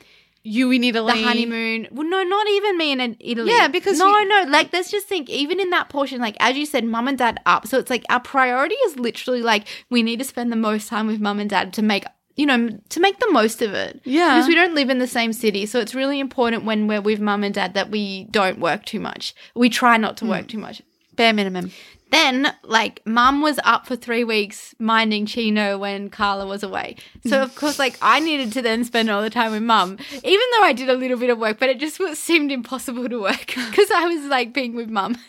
You 0.48 0.70
in 0.70 0.84
Italy. 0.84 1.12
the 1.12 1.28
honeymoon. 1.28 1.88
Well, 1.92 2.08
no, 2.08 2.24
not 2.24 2.48
even 2.48 2.78
me 2.78 2.92
in 2.92 3.18
Italy. 3.20 3.52
Yeah, 3.52 3.68
because 3.68 3.98
No, 3.98 4.16
you- 4.20 4.28
no. 4.28 4.44
Like, 4.48 4.72
let's 4.72 4.92
just 4.92 5.08
think, 5.08 5.28
even 5.28 5.60
in 5.60 5.72
that 5.72 5.90
portion, 5.90 6.22
like, 6.22 6.38
as 6.40 6.56
you 6.56 6.68
said, 6.68 6.86
mum 6.86 7.08
and 7.08 7.18
dad 7.18 7.40
up. 7.48 7.66
So 7.66 7.80
it's 7.80 7.90
like 7.90 8.06
our 8.10 8.20
priority 8.20 8.76
is 8.86 9.00
literally 9.00 9.42
like, 9.42 9.68
we 9.90 10.04
need 10.04 10.20
to 10.20 10.26
spend 10.26 10.52
the 10.52 10.56
most 10.56 10.88
time 10.88 11.08
with 11.08 11.20
mum 11.20 11.40
and 11.40 11.50
dad 11.50 11.74
to 11.74 11.82
make. 11.82 12.06
You 12.38 12.46
know, 12.46 12.78
to 12.90 13.00
make 13.00 13.20
the 13.20 13.32
most 13.32 13.62
of 13.62 13.74
it. 13.74 14.02
Yeah. 14.04 14.36
Because 14.36 14.50
we 14.50 14.56
don't 14.56 14.76
live 14.76 14.90
in 14.90 15.00
the 15.00 15.08
same 15.08 15.32
city. 15.32 15.66
So 15.66 15.80
it's 15.80 15.96
really 15.96 16.20
important 16.20 16.66
when 16.66 16.86
we're 16.86 17.00
with 17.00 17.22
mum 17.22 17.46
and 17.46 17.56
dad 17.56 17.76
that 17.76 17.90
we 17.90 18.26
don't 18.26 18.60
work 18.60 18.84
too 18.84 19.00
much. 19.00 19.34
We 19.56 19.70
try 19.70 19.96
not 19.96 20.18
to 20.18 20.26
work 20.26 20.44
mm. 20.44 20.50
too 20.50 20.58
much. 20.58 20.82
Bare 21.16 21.32
minimum. 21.32 21.72
Then, 22.12 22.54
like, 22.64 23.02
mum 23.06 23.42
was 23.42 23.60
up 23.64 23.88
for 23.88 23.96
three 23.96 24.24
weeks 24.24 24.74
minding 24.80 25.26
Chino 25.26 25.78
when 25.78 26.10
Carla 26.10 26.46
was 26.46 26.64
away. 26.64 26.96
So, 27.28 27.42
of 27.42 27.56
course, 27.56 27.80
like, 27.80 27.98
I 28.02 28.20
needed 28.20 28.54
to 28.54 28.62
then 28.62 28.84
spend 28.84 29.10
all 29.10 29.22
the 29.22 29.30
time 29.30 29.52
with 29.52 29.64
mum, 29.64 29.98
even 30.12 30.46
though 30.54 30.64
I 30.64 30.72
did 30.74 30.90
a 30.90 30.94
little 30.94 31.18
bit 31.18 31.30
of 31.30 31.40
work, 31.40 31.60
but 31.60 31.70
it 31.70 31.80
just 31.80 32.00
seemed 32.18 32.52
impossible 32.52 33.10
to 33.10 33.22
work 33.22 33.48
because 33.48 33.90
I 33.92 34.06
was, 34.08 34.26
like, 34.26 34.54
being 34.54 34.76
with 34.76 34.90
mum. 34.90 35.18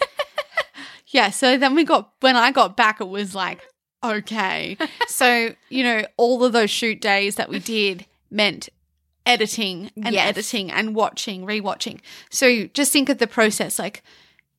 Yeah, 1.08 1.30
so 1.30 1.56
then 1.56 1.74
we 1.76 1.84
got 1.84 2.12
when 2.20 2.36
I 2.36 2.50
got 2.50 2.76
back 2.76 3.00
it 3.00 3.08
was 3.08 3.34
like 3.34 3.60
okay. 4.04 4.76
so, 5.06 5.54
you 5.68 5.82
know, 5.84 6.04
all 6.16 6.44
of 6.44 6.52
those 6.52 6.68
shoot 6.68 7.00
days 7.00 7.36
that 7.36 7.48
we 7.48 7.58
did 7.60 8.06
meant 8.30 8.68
editing 9.24 9.90
and 9.96 10.12
Yes. 10.12 10.28
editing 10.28 10.70
and 10.70 10.94
watching, 10.96 11.46
rewatching. 11.46 12.00
So, 12.28 12.66
just 12.66 12.92
think 12.92 13.08
of 13.08 13.18
the 13.18 13.26
process 13.28 13.78
like 13.78 14.02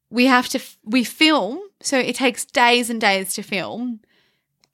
we 0.10 0.26
have 0.26 0.48
to 0.50 0.60
we 0.84 1.04
film, 1.04 1.60
so 1.82 1.98
it 1.98 2.16
takes 2.16 2.46
days 2.46 2.90
and 2.90 3.02
days 3.02 3.34
to 3.36 3.44
film. 3.44 4.00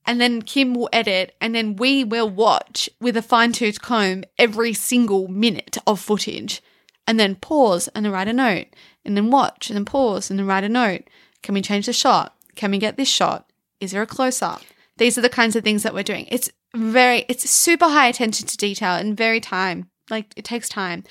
and 0.05 0.19
then 0.19 0.41
Kim 0.41 0.73
will 0.73 0.89
edit, 0.91 1.35
and 1.39 1.55
then 1.55 1.75
we 1.75 2.03
will 2.03 2.29
watch 2.29 2.89
with 2.99 3.15
a 3.15 3.21
fine 3.21 3.51
tooth 3.51 3.81
comb 3.81 4.23
every 4.37 4.73
single 4.73 5.27
minute 5.27 5.77
of 5.87 5.99
footage, 5.99 6.61
and 7.07 7.19
then 7.19 7.35
pause 7.35 7.87
and 7.89 8.05
then 8.05 8.11
write 8.11 8.27
a 8.27 8.33
note, 8.33 8.67
and 9.05 9.15
then 9.15 9.31
watch 9.31 9.69
and 9.69 9.77
then 9.77 9.85
pause 9.85 10.29
and 10.29 10.39
then 10.39 10.45
write 10.47 10.63
a 10.63 10.69
note. 10.69 11.03
Can 11.41 11.53
we 11.55 11.61
change 11.61 11.85
the 11.85 11.93
shot? 11.93 12.35
Can 12.55 12.71
we 12.71 12.77
get 12.77 12.97
this 12.97 13.09
shot? 13.09 13.49
Is 13.79 13.91
there 13.91 14.01
a 14.01 14.07
close 14.07 14.41
up? 14.41 14.61
These 14.97 15.17
are 15.17 15.21
the 15.21 15.29
kinds 15.29 15.55
of 15.55 15.63
things 15.63 15.83
that 15.83 15.93
we're 15.93 16.03
doing. 16.03 16.27
It's 16.29 16.49
very, 16.75 17.25
it's 17.27 17.49
super 17.49 17.87
high 17.89 18.07
attention 18.07 18.47
to 18.47 18.57
detail 18.57 18.91
and 18.95 19.17
very 19.17 19.39
time. 19.39 19.89
Like 20.09 20.33
it 20.35 20.45
takes 20.45 20.69
time. 20.69 21.03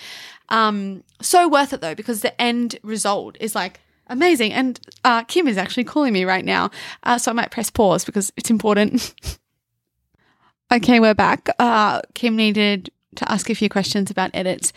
Um, 0.48 1.02
so 1.20 1.48
worth 1.48 1.72
it 1.72 1.80
though, 1.80 1.94
because 1.94 2.20
the 2.20 2.40
end 2.40 2.78
result 2.82 3.37
is 3.40 3.54
like 3.54 3.80
amazing. 4.08 4.52
And 4.52 4.80
uh, 5.04 5.22
Kim 5.24 5.48
is 5.48 5.56
actually 5.58 5.84
calling 5.84 6.12
me 6.12 6.24
right 6.24 6.44
now. 6.44 6.70
Uh, 7.02 7.18
so 7.18 7.30
I 7.30 7.34
might 7.34 7.50
press 7.50 7.70
pause 7.70 8.04
because 8.04 8.32
it's 8.36 8.50
important. 8.50 9.14
okay, 10.72 11.00
we're 11.00 11.14
back. 11.14 11.48
Uh, 11.58 12.00
Kim 12.14 12.36
needed 12.36 12.90
to 13.16 13.30
ask 13.30 13.50
a 13.50 13.54
few 13.54 13.68
questions 13.68 14.10
about 14.10 14.30
edits 14.34 14.72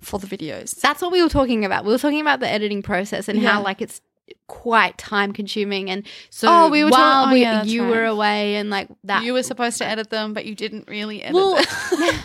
for 0.00 0.18
the 0.18 0.26
videos. 0.26 0.78
That's 0.80 1.00
what 1.02 1.12
we 1.12 1.22
were 1.22 1.28
talking 1.28 1.64
about. 1.64 1.84
We 1.84 1.92
were 1.92 1.98
talking 1.98 2.20
about 2.20 2.40
the 2.40 2.48
editing 2.48 2.82
process 2.82 3.28
and 3.28 3.40
Yeah. 3.40 3.52
how 3.52 3.62
like 3.62 3.80
it's 3.82 4.00
quite 4.46 4.96
time 4.96 5.32
consuming 5.32 5.90
and 5.90 6.02
so 6.30 6.48
Oh, 6.50 6.68
we 6.70 6.82
were 6.82 6.90
talking- 6.90 7.02
while 7.02 7.28
oh, 7.28 7.32
we- 7.32 7.42
yeah, 7.42 7.62
you 7.62 7.82
right. 7.82 7.90
were 7.90 8.04
away 8.06 8.56
and 8.56 8.70
like 8.70 8.88
that 9.04 9.22
You 9.22 9.34
were 9.34 9.42
supposed 9.42 9.76
to 9.78 9.86
edit 9.86 10.08
them, 10.10 10.32
but 10.32 10.46
you 10.46 10.54
didn't 10.54 10.88
really 10.88 11.22
edit 11.22 11.34
well 11.34 11.56
them. 11.56 11.64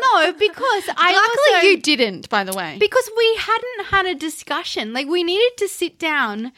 no 0.00 0.32
because 0.32 0.84
I 0.96 1.12
Luckily, 1.12 1.54
also 1.54 1.66
you 1.66 1.76
didn't, 1.80 2.28
by 2.28 2.44
the 2.44 2.52
way. 2.52 2.76
because 2.78 3.10
we 3.16 3.36
hadn't 3.36 3.86
had 3.86 4.06
a 4.06 4.14
discussion. 4.14 4.92
Like 4.92 5.06
we 5.06 5.22
needed 5.24 5.56
to 5.58 5.68
sit 5.68 5.98
down. 5.98 6.52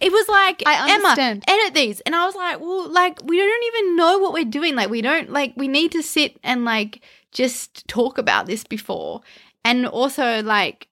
It 0.00 0.12
was 0.12 0.28
like 0.28 0.62
I 0.66 0.92
understand. 0.94 1.44
Emma, 1.46 1.60
edit 1.60 1.74
these, 1.74 2.00
and 2.00 2.14
I 2.14 2.24
was 2.24 2.34
like, 2.34 2.60
well, 2.60 2.88
like 2.88 3.20
we 3.24 3.36
don't 3.38 3.64
even 3.64 3.96
know 3.96 4.18
what 4.18 4.32
we're 4.32 4.44
doing. 4.44 4.74
Like 4.74 4.90
we 4.90 5.02
don't 5.02 5.30
like 5.30 5.52
we 5.56 5.68
need 5.68 5.92
to 5.92 6.02
sit 6.02 6.38
and 6.42 6.64
like 6.64 7.00
just 7.32 7.86
talk 7.88 8.16
about 8.18 8.46
this 8.46 8.64
before, 8.64 9.20
and 9.64 9.86
also 9.86 10.42
like 10.42 10.88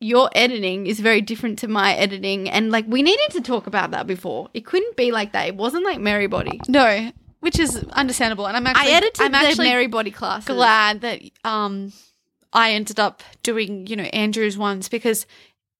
your 0.00 0.30
editing 0.36 0.86
is 0.86 1.00
very 1.00 1.20
different 1.20 1.58
to 1.58 1.66
my 1.66 1.94
editing, 1.94 2.48
and 2.48 2.70
like 2.70 2.84
we 2.86 3.02
needed 3.02 3.30
to 3.30 3.40
talk 3.40 3.66
about 3.66 3.90
that 3.90 4.06
before. 4.06 4.48
It 4.54 4.64
couldn't 4.64 4.96
be 4.96 5.10
like 5.10 5.32
that. 5.32 5.48
It 5.48 5.56
wasn't 5.56 5.84
like 5.84 5.98
Merry 5.98 6.28
Body. 6.28 6.60
no, 6.68 7.10
which 7.40 7.58
is 7.58 7.76
understandable. 7.92 8.46
And 8.46 8.56
I'm 8.56 8.66
actually, 8.66 8.92
I 8.92 8.96
edited 8.96 9.20
I'm 9.22 9.32
the 9.32 9.38
actually 9.38 9.68
Merry 9.68 9.86
Body 9.86 10.10
class. 10.10 10.44
glad 10.44 11.00
that 11.02 11.20
um, 11.44 11.92
I 12.52 12.72
ended 12.72 12.98
up 12.98 13.22
doing, 13.42 13.86
you 13.86 13.96
know, 13.96 14.04
Andrew's 14.04 14.58
ones 14.58 14.88
because 14.88 15.26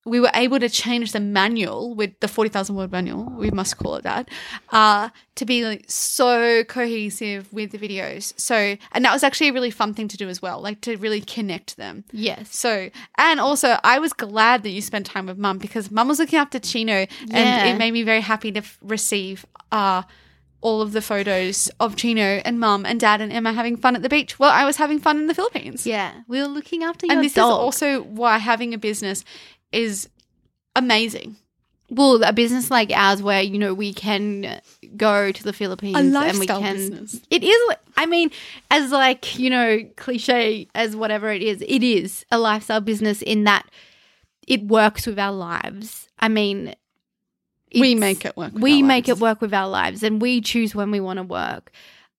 we 0.04 0.20
were 0.20 0.30
able 0.34 0.58
to 0.58 0.68
change 0.68 1.12
the 1.12 1.20
manual 1.20 1.94
with 1.94 2.18
the 2.20 2.28
40,000 2.28 2.74
word 2.74 2.90
manual, 2.90 3.24
we 3.36 3.50
must 3.50 3.76
call 3.76 3.96
it 3.96 4.04
that, 4.04 4.28
uh, 4.70 5.10
to 5.34 5.44
be 5.44 5.64
like 5.64 5.84
so 5.88 6.64
cohesive 6.64 7.52
with 7.52 7.72
the 7.72 7.78
videos. 7.78 8.32
So, 8.40 8.76
and 8.92 9.04
that 9.04 9.12
was 9.12 9.22
actually 9.22 9.48
a 9.48 9.52
really 9.52 9.70
fun 9.70 9.94
thing 9.94 10.08
to 10.08 10.16
do 10.16 10.28
as 10.28 10.40
well, 10.40 10.60
like 10.60 10.80
to 10.82 10.96
really 10.96 11.20
connect 11.20 11.76
them. 11.76 12.04
Yes. 12.10 12.54
So, 12.56 12.90
and 13.18 13.40
also, 13.40 13.78
I 13.84 13.98
was 13.98 14.12
glad 14.12 14.62
that 14.62 14.70
you 14.70 14.80
spent 14.80 15.06
time 15.06 15.26
with 15.26 15.36
mum 15.36 15.58
because 15.58 15.90
mum 15.90 16.08
was 16.08 16.18
looking 16.18 16.38
after 16.38 16.58
Chino, 16.58 17.06
and 17.30 17.68
it 17.68 17.78
made 17.78 17.92
me 17.92 18.02
very 18.02 18.22
happy 18.22 18.50
to 18.52 18.60
f- 18.60 18.78
receive 18.80 19.44
uh, 19.72 20.02
all 20.60 20.80
of 20.82 20.92
the 20.92 21.00
photos 21.02 21.70
of 21.78 21.94
Chino 21.96 22.40
and 22.44 22.58
mum 22.58 22.84
and 22.84 22.98
dad 22.98 23.20
and 23.20 23.32
Emma 23.32 23.52
having 23.52 23.76
fun 23.76 23.94
at 23.94 24.02
the 24.02 24.08
beach 24.08 24.38
Well, 24.38 24.50
I 24.50 24.64
was 24.64 24.76
having 24.76 24.98
fun 24.98 25.18
in 25.18 25.26
the 25.26 25.34
Philippines. 25.34 25.86
Yeah, 25.86 26.12
we 26.26 26.40
were 26.40 26.48
looking 26.48 26.82
after 26.82 27.06
your 27.06 27.14
and 27.16 27.24
this 27.24 27.34
dog. 27.34 27.48
is 27.48 27.52
also 27.52 28.02
why 28.02 28.38
having 28.38 28.74
a 28.74 28.78
business 28.78 29.24
is 29.72 30.08
amazing. 30.74 31.36
well 31.90 32.22
a 32.22 32.32
business 32.32 32.70
like 32.70 32.90
ours 32.92 33.22
where 33.22 33.40
you 33.42 33.58
know 33.58 33.72
we 33.74 33.92
can 33.92 34.60
go 34.96 35.32
to 35.32 35.42
the 35.42 35.52
philippines 35.54 35.96
and 35.96 36.08
we 36.08 36.12
lifestyle 36.12 36.60
can 36.60 36.76
business. 36.76 37.20
it 37.30 37.42
is 37.42 37.76
i 37.96 38.04
mean 38.06 38.30
as 38.70 38.92
like 38.92 39.38
you 39.38 39.48
know 39.50 39.80
cliche 39.96 40.68
as 40.74 40.94
whatever 40.94 41.30
it 41.32 41.42
is 41.42 41.62
it 41.66 41.82
is 41.82 42.24
a 42.30 42.38
lifestyle 42.38 42.80
business 42.82 43.22
in 43.22 43.44
that 43.44 43.66
it 44.46 44.62
works 44.64 45.06
with 45.06 45.18
our 45.18 45.32
lives 45.32 46.08
i 46.18 46.28
mean 46.28 46.74
We 47.74 47.94
make 47.94 48.24
it 48.24 48.36
work. 48.36 48.52
we 48.54 48.82
make 48.82 49.08
lives. 49.08 49.18
it 49.20 49.22
work 49.22 49.40
with 49.40 49.52
our 49.54 49.68
lives 49.68 50.02
and 50.02 50.20
we 50.22 50.40
choose 50.40 50.74
when 50.74 50.90
we 50.90 51.00
want 51.00 51.18
to 51.18 51.22
work 51.22 51.70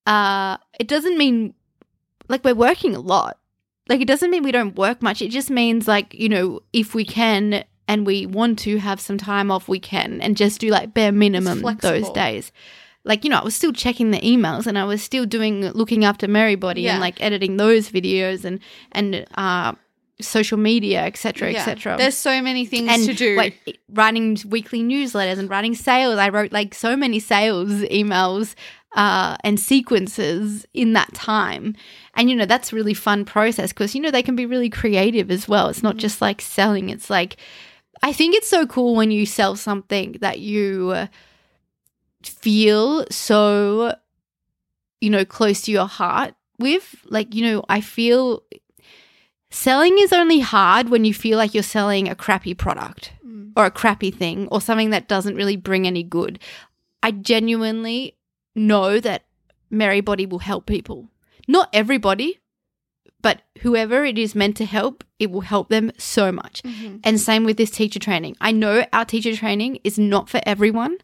uh 0.06 0.56
it 0.78 0.88
doesn't 0.88 1.18
mean 1.18 1.54
like 2.28 2.44
we're 2.44 2.54
working 2.54 2.94
a 2.94 3.00
lot 3.00 3.38
like 3.88 4.00
it 4.00 4.06
doesn't 4.08 4.30
mean 4.30 4.42
we 4.42 4.52
don't 4.52 4.76
work 4.76 5.02
much 5.02 5.20
it 5.20 5.30
just 5.30 5.50
means 5.50 5.86
like 5.86 6.14
you 6.14 6.28
know 6.28 6.60
if 6.72 6.94
we 6.94 7.04
can 7.04 7.64
and 7.88 8.06
we 8.06 8.24
want 8.26 8.58
to 8.60 8.78
have 8.78 9.00
some 9.00 9.18
time 9.18 9.50
off 9.50 9.68
we 9.68 9.78
can 9.80 10.20
and 10.22 10.36
just 10.36 10.60
do 10.60 10.68
like 10.70 10.94
bare 10.94 11.12
minimum 11.12 11.60
those 11.80 12.08
days 12.10 12.50
like 13.04 13.24
you 13.24 13.30
know 13.30 13.38
i 13.38 13.44
was 13.44 13.54
still 13.54 13.72
checking 13.72 14.10
the 14.10 14.20
emails 14.20 14.66
and 14.66 14.78
i 14.78 14.84
was 14.84 15.02
still 15.02 15.26
doing 15.26 15.62
looking 15.72 16.04
after 16.04 16.26
Merry 16.28 16.54
Body 16.54 16.82
Yeah. 16.82 16.92
and 16.92 17.00
like 17.00 17.20
editing 17.20 17.56
those 17.56 17.90
videos 17.90 18.44
and 18.44 18.60
and 18.92 19.26
uh 19.34 19.72
social 20.22 20.58
media 20.58 21.02
etc 21.04 21.50
Yeah. 21.52 21.58
etc 21.60 21.96
There's 21.96 22.16
so 22.16 22.40
many 22.42 22.64
things 22.66 22.88
and 22.90 23.04
to 23.04 23.14
do. 23.14 23.36
like 23.36 23.78
writing 23.92 24.38
weekly 24.48 24.82
newsletters 24.82 25.38
and 25.38 25.48
writing 25.50 25.74
sales. 25.74 26.18
I 26.18 26.28
wrote 26.28 26.52
like 26.52 26.74
so 26.74 26.96
many 26.96 27.18
sales 27.20 27.70
emails 27.90 28.54
uh, 28.96 29.36
and 29.44 29.58
sequences 29.60 30.66
in 30.74 30.94
that 30.94 31.12
time. 31.14 31.76
And 32.14 32.28
you 32.28 32.34
know 32.36 32.44
that's 32.46 32.72
a 32.72 32.76
really 32.76 32.94
fun 32.94 33.24
process 33.24 33.72
because 33.72 33.94
you 33.94 34.00
know 34.00 34.10
they 34.10 34.22
can 34.22 34.36
be 34.36 34.46
really 34.46 34.68
creative 34.70 35.30
as 35.30 35.48
well. 35.48 35.68
It's 35.68 35.82
not 35.82 35.96
just 35.96 36.20
like 36.20 36.40
selling. 36.40 36.88
It's 36.90 37.08
like 37.10 37.36
I 38.02 38.12
think 38.12 38.34
it's 38.34 38.48
so 38.48 38.66
cool 38.66 38.94
when 38.96 39.10
you 39.10 39.26
sell 39.26 39.54
something 39.56 40.16
that 40.20 40.40
you 40.40 41.06
feel 42.22 43.06
so 43.10 43.94
you 45.00 45.10
know 45.10 45.24
close 45.24 45.62
to 45.62 45.72
your 45.72 45.86
heart 45.86 46.34
with. 46.58 46.96
Like 47.06 47.34
you 47.34 47.44
know 47.44 47.64
I 47.68 47.80
feel 47.80 48.42
selling 49.50 49.98
is 49.98 50.12
only 50.12 50.40
hard 50.40 50.88
when 50.88 51.04
you 51.04 51.12
feel 51.14 51.36
like 51.38 51.54
you're 51.54 51.62
selling 51.62 52.08
a 52.08 52.14
crappy 52.14 52.54
product 52.54 53.12
Mm. 53.26 53.52
or 53.56 53.66
a 53.66 53.70
crappy 53.70 54.10
thing 54.10 54.48
or 54.50 54.60
something 54.60 54.90
that 54.90 55.08
doesn't 55.08 55.34
really 55.36 55.56
bring 55.56 55.86
any 55.86 56.02
good. 56.02 56.38
I 57.02 57.10
genuinely 57.10 58.16
know 58.54 59.00
that 59.00 59.24
Merry 59.70 60.00
Body 60.00 60.26
will 60.26 60.40
help 60.40 60.66
people. 60.66 61.08
Not 61.48 61.68
everybody, 61.72 62.38
but 63.22 63.42
whoever 63.60 64.04
it 64.04 64.18
is 64.18 64.34
meant 64.34 64.56
to 64.56 64.64
help, 64.64 65.04
it 65.18 65.30
will 65.30 65.42
help 65.42 65.68
them 65.68 65.92
so 65.98 66.32
much. 66.32 66.62
Mhm. 66.62 67.00
And 67.04 67.20
same 67.20 67.44
with 67.44 67.56
this 67.56 67.70
teacher 67.70 67.98
training. 67.98 68.36
I 68.40 68.52
know 68.52 68.84
our 68.92 69.04
teacher 69.04 69.36
training 69.36 69.80
is 69.84 69.98
not 69.98 70.28
for 70.28 70.40
everyone, 70.46 70.98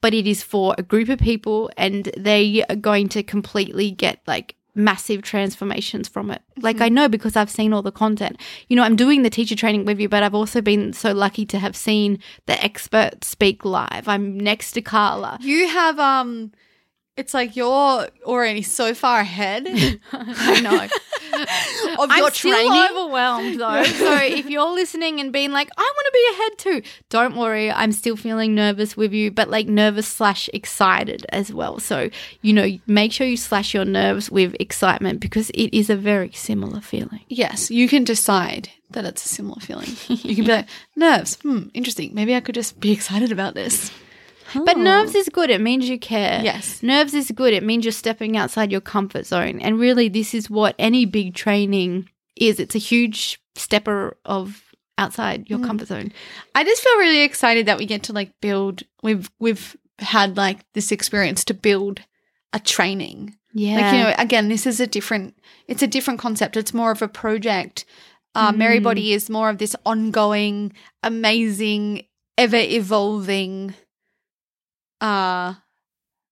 but 0.00 0.12
it 0.14 0.26
is 0.26 0.42
for 0.42 0.74
a 0.76 0.82
group 0.82 1.08
of 1.08 1.18
people 1.18 1.70
and 1.76 2.10
they 2.16 2.64
are 2.68 2.76
going 2.76 3.08
to 3.10 3.22
completely 3.22 3.90
get 3.90 4.20
like 4.26 4.56
massive 4.74 5.22
transformations 5.22 6.08
from 6.08 6.30
it. 6.30 6.42
Like 6.58 6.80
I 6.80 6.88
know 6.88 7.08
because 7.08 7.36
I've 7.36 7.50
seen 7.50 7.72
all 7.72 7.82
the 7.82 7.92
content. 7.92 8.40
You 8.68 8.76
know, 8.76 8.82
I'm 8.82 8.96
doing 8.96 9.22
the 9.22 9.30
teacher 9.30 9.54
training 9.56 9.84
with 9.84 10.00
you, 10.00 10.08
but 10.08 10.22
I've 10.22 10.34
also 10.34 10.60
been 10.60 10.92
so 10.92 11.12
lucky 11.12 11.46
to 11.46 11.58
have 11.58 11.76
seen 11.76 12.18
the 12.46 12.62
expert 12.62 13.24
speak 13.24 13.64
live. 13.64 14.08
I'm 14.08 14.38
next 14.38 14.72
to 14.72 14.82
Carla. 14.82 15.38
You 15.40 15.68
have 15.68 15.98
um 15.98 16.52
it's 17.16 17.32
like 17.32 17.54
you're 17.54 18.08
already 18.24 18.62
so 18.62 18.94
far 18.94 19.20
ahead 19.20 19.66
I 20.12 20.60
know. 20.60 20.88
of 22.02 22.10
I'm 22.10 22.18
your 22.18 22.30
still 22.30 22.90
overwhelmed 22.90 23.60
though. 23.60 23.82
so 23.84 24.16
if 24.22 24.48
you're 24.48 24.72
listening 24.72 25.20
and 25.20 25.32
being 25.32 25.52
like, 25.52 25.68
I 25.76 25.82
want 25.82 26.06
to 26.06 26.12
be 26.12 26.32
ahead 26.32 26.58
too, 26.58 26.90
don't 27.10 27.36
worry. 27.36 27.70
I'm 27.70 27.92
still 27.92 28.16
feeling 28.16 28.54
nervous 28.54 28.96
with 28.96 29.12
you, 29.12 29.30
but 29.30 29.48
like 29.48 29.66
nervous 29.66 30.08
slash 30.08 30.48
excited 30.52 31.24
as 31.30 31.52
well. 31.52 31.78
So 31.78 32.10
you 32.42 32.52
know, 32.52 32.68
make 32.86 33.12
sure 33.12 33.26
you 33.26 33.36
slash 33.36 33.74
your 33.74 33.84
nerves 33.84 34.30
with 34.30 34.56
excitement 34.58 35.20
because 35.20 35.50
it 35.50 35.76
is 35.76 35.90
a 35.90 35.96
very 35.96 36.32
similar 36.32 36.80
feeling. 36.80 37.20
Yes, 37.28 37.70
you 37.70 37.88
can 37.88 38.04
decide 38.04 38.70
that 38.90 39.04
it's 39.04 39.24
a 39.24 39.28
similar 39.28 39.60
feeling. 39.60 39.88
You 40.08 40.36
can 40.36 40.44
be 40.44 40.52
like, 40.52 40.68
nerves, 40.94 41.36
hmm, 41.42 41.64
interesting. 41.74 42.14
Maybe 42.14 42.34
I 42.34 42.40
could 42.40 42.54
just 42.54 42.78
be 42.80 42.92
excited 42.98 43.32
about 43.32 43.54
this. 43.54 43.90
But 44.54 44.76
Oh. 44.76 44.82
nerves 44.82 45.14
is 45.14 45.28
good. 45.28 45.50
It 45.50 45.60
means 45.60 45.88
you 45.88 45.98
care. 45.98 46.40
Yes. 46.44 46.82
Nerves 46.82 47.14
is 47.14 47.30
good. 47.30 47.52
It 47.52 47.62
means 47.62 47.84
you're 47.84 47.92
stepping 47.92 48.36
outside 48.36 48.70
your 48.72 48.80
comfort 48.80 49.26
zone. 49.26 49.60
And 49.60 49.78
really, 49.78 50.08
this 50.08 50.34
is 50.34 50.48
what 50.50 50.74
any 50.78 51.04
big 51.06 51.34
training 51.34 52.08
is. 52.36 52.60
It's 52.60 52.74
a 52.74 52.78
huge 52.78 53.40
stepper 53.56 54.16
of 54.24 54.62
outside 54.98 55.48
your 55.50 55.58
Mm. 55.58 55.66
comfort 55.66 55.88
zone. 55.88 56.12
I 56.54 56.62
just 56.64 56.82
feel 56.82 56.96
really 56.98 57.22
excited 57.22 57.66
that 57.66 57.78
we 57.78 57.86
get 57.86 58.02
to 58.04 58.12
like 58.12 58.30
build 58.40 58.82
we've 59.02 59.30
we've 59.40 59.76
had 59.98 60.36
like 60.36 60.60
this 60.74 60.92
experience 60.92 61.44
to 61.46 61.54
build 61.54 62.00
a 62.52 62.60
training. 62.60 63.34
Yeah. 63.52 63.76
Like, 63.80 63.92
you 63.92 64.02
know, 64.02 64.14
again, 64.18 64.48
this 64.48 64.66
is 64.66 64.78
a 64.80 64.86
different 64.86 65.34
it's 65.68 65.82
a 65.82 65.86
different 65.88 66.20
concept. 66.20 66.56
It's 66.56 66.74
more 66.74 66.90
of 66.92 67.02
a 67.02 67.08
project. 67.08 67.84
Uh, 68.36 68.50
Mm. 68.52 68.82
Body 68.82 69.12
is 69.12 69.30
more 69.30 69.48
of 69.48 69.58
this 69.58 69.76
ongoing, 69.86 70.72
amazing, 71.02 72.02
ever 72.36 72.56
evolving 72.56 73.74
uh 75.04 75.54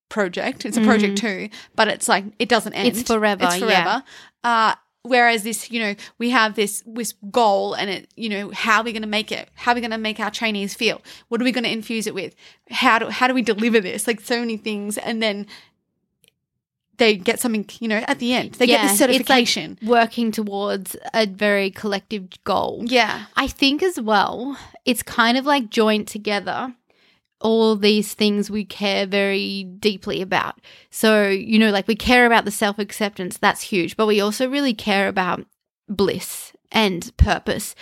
project. 0.09 0.67
It's 0.67 0.77
a 0.77 0.83
project 0.83 1.19
too, 1.19 1.49
but 1.75 1.89
it's 1.89 2.09
like 2.09 2.25
it 2.39 2.49
doesn't 2.49 2.73
end. 2.75 2.89
It's 2.89 3.03
forever, 3.03 3.45
It's 3.45 3.59
yeah. 3.59 3.67
forever. 3.67 4.05
Uh 4.45 4.75
whereas 5.03 5.43
this, 5.43 5.71
you 5.71 5.81
know, 5.81 5.95
we 6.19 6.31
have 6.31 6.55
this 6.55 6.83
this 6.87 7.15
goal 7.31 7.75
and 7.75 7.91
it, 7.91 8.13
you 8.17 8.29
know, 8.29 8.51
how 8.51 8.81
are 8.81 8.85
we 8.85 8.93
going 8.93 9.03
to 9.03 9.09
make 9.09 9.33
it? 9.33 9.49
How 9.55 9.73
are 9.73 9.75
we 9.75 9.81
going 9.81 9.91
to 9.91 9.99
make 9.99 10.20
our 10.20 10.31
trainees 10.31 10.75
feel? 10.75 11.03
What 11.29 11.41
are 11.41 11.45
we 11.45 11.53
going 11.53 11.64
to 11.64 11.73
infuse 11.73 12.07
it 12.07 12.14
with? 12.14 12.35
How 12.70 12.99
do 12.99 13.09
how 13.09 13.27
do 13.29 13.35
we 13.35 13.43
deliver 13.43 13.81
this? 13.81 14.07
Like 14.07 14.20
so 14.20 14.41
many 14.41 14.57
things, 14.57 14.99
and 14.99 15.23
then 15.23 15.47
they 16.99 17.16
get 17.16 17.41
something, 17.41 17.68
you 17.81 17.89
know, 17.89 18.05
at 18.07 18.18
the 18.20 18.33
end. 18.33 18.53
They 18.55 18.66
get 18.66 18.83
this 18.83 18.93
it's 18.93 19.01
like 19.01 19.11
certification. 19.11 19.79
working 19.83 20.31
towards 20.31 20.95
a 21.14 21.27
very 21.27 21.70
collective 21.70 22.29
goal. 22.45 22.85
yeah. 22.87 23.25
I 23.35 23.49
think 23.49 23.83
as 23.83 24.01
well, 24.01 24.57
it's 24.85 25.03
kind 25.03 25.37
of 25.37 25.45
like 25.47 25.70
joint 25.70 26.07
together 26.07 26.75
all 27.43 27.76
these 27.76 28.14
things 28.14 28.51
we 28.51 28.64
care 28.64 29.07
very 29.07 29.64
deeply 29.64 30.22
about. 30.22 30.61
So, 30.90 31.28
you 31.28 31.59
know, 31.59 31.70
like 31.70 31.88
we 31.88 31.97
care 31.97 32.26
about 32.26 32.45
the 32.45 32.51
self 32.51 32.78
acceptance, 32.78 33.36
that's 33.38 33.62
huge, 33.62 33.97
but 33.97 34.07
we 34.07 34.20
also 34.20 34.49
really 34.49 34.74
care 34.74 35.09
about 35.09 35.45
bliss 35.88 36.53
and 36.70 37.14
purpose. 37.16 37.74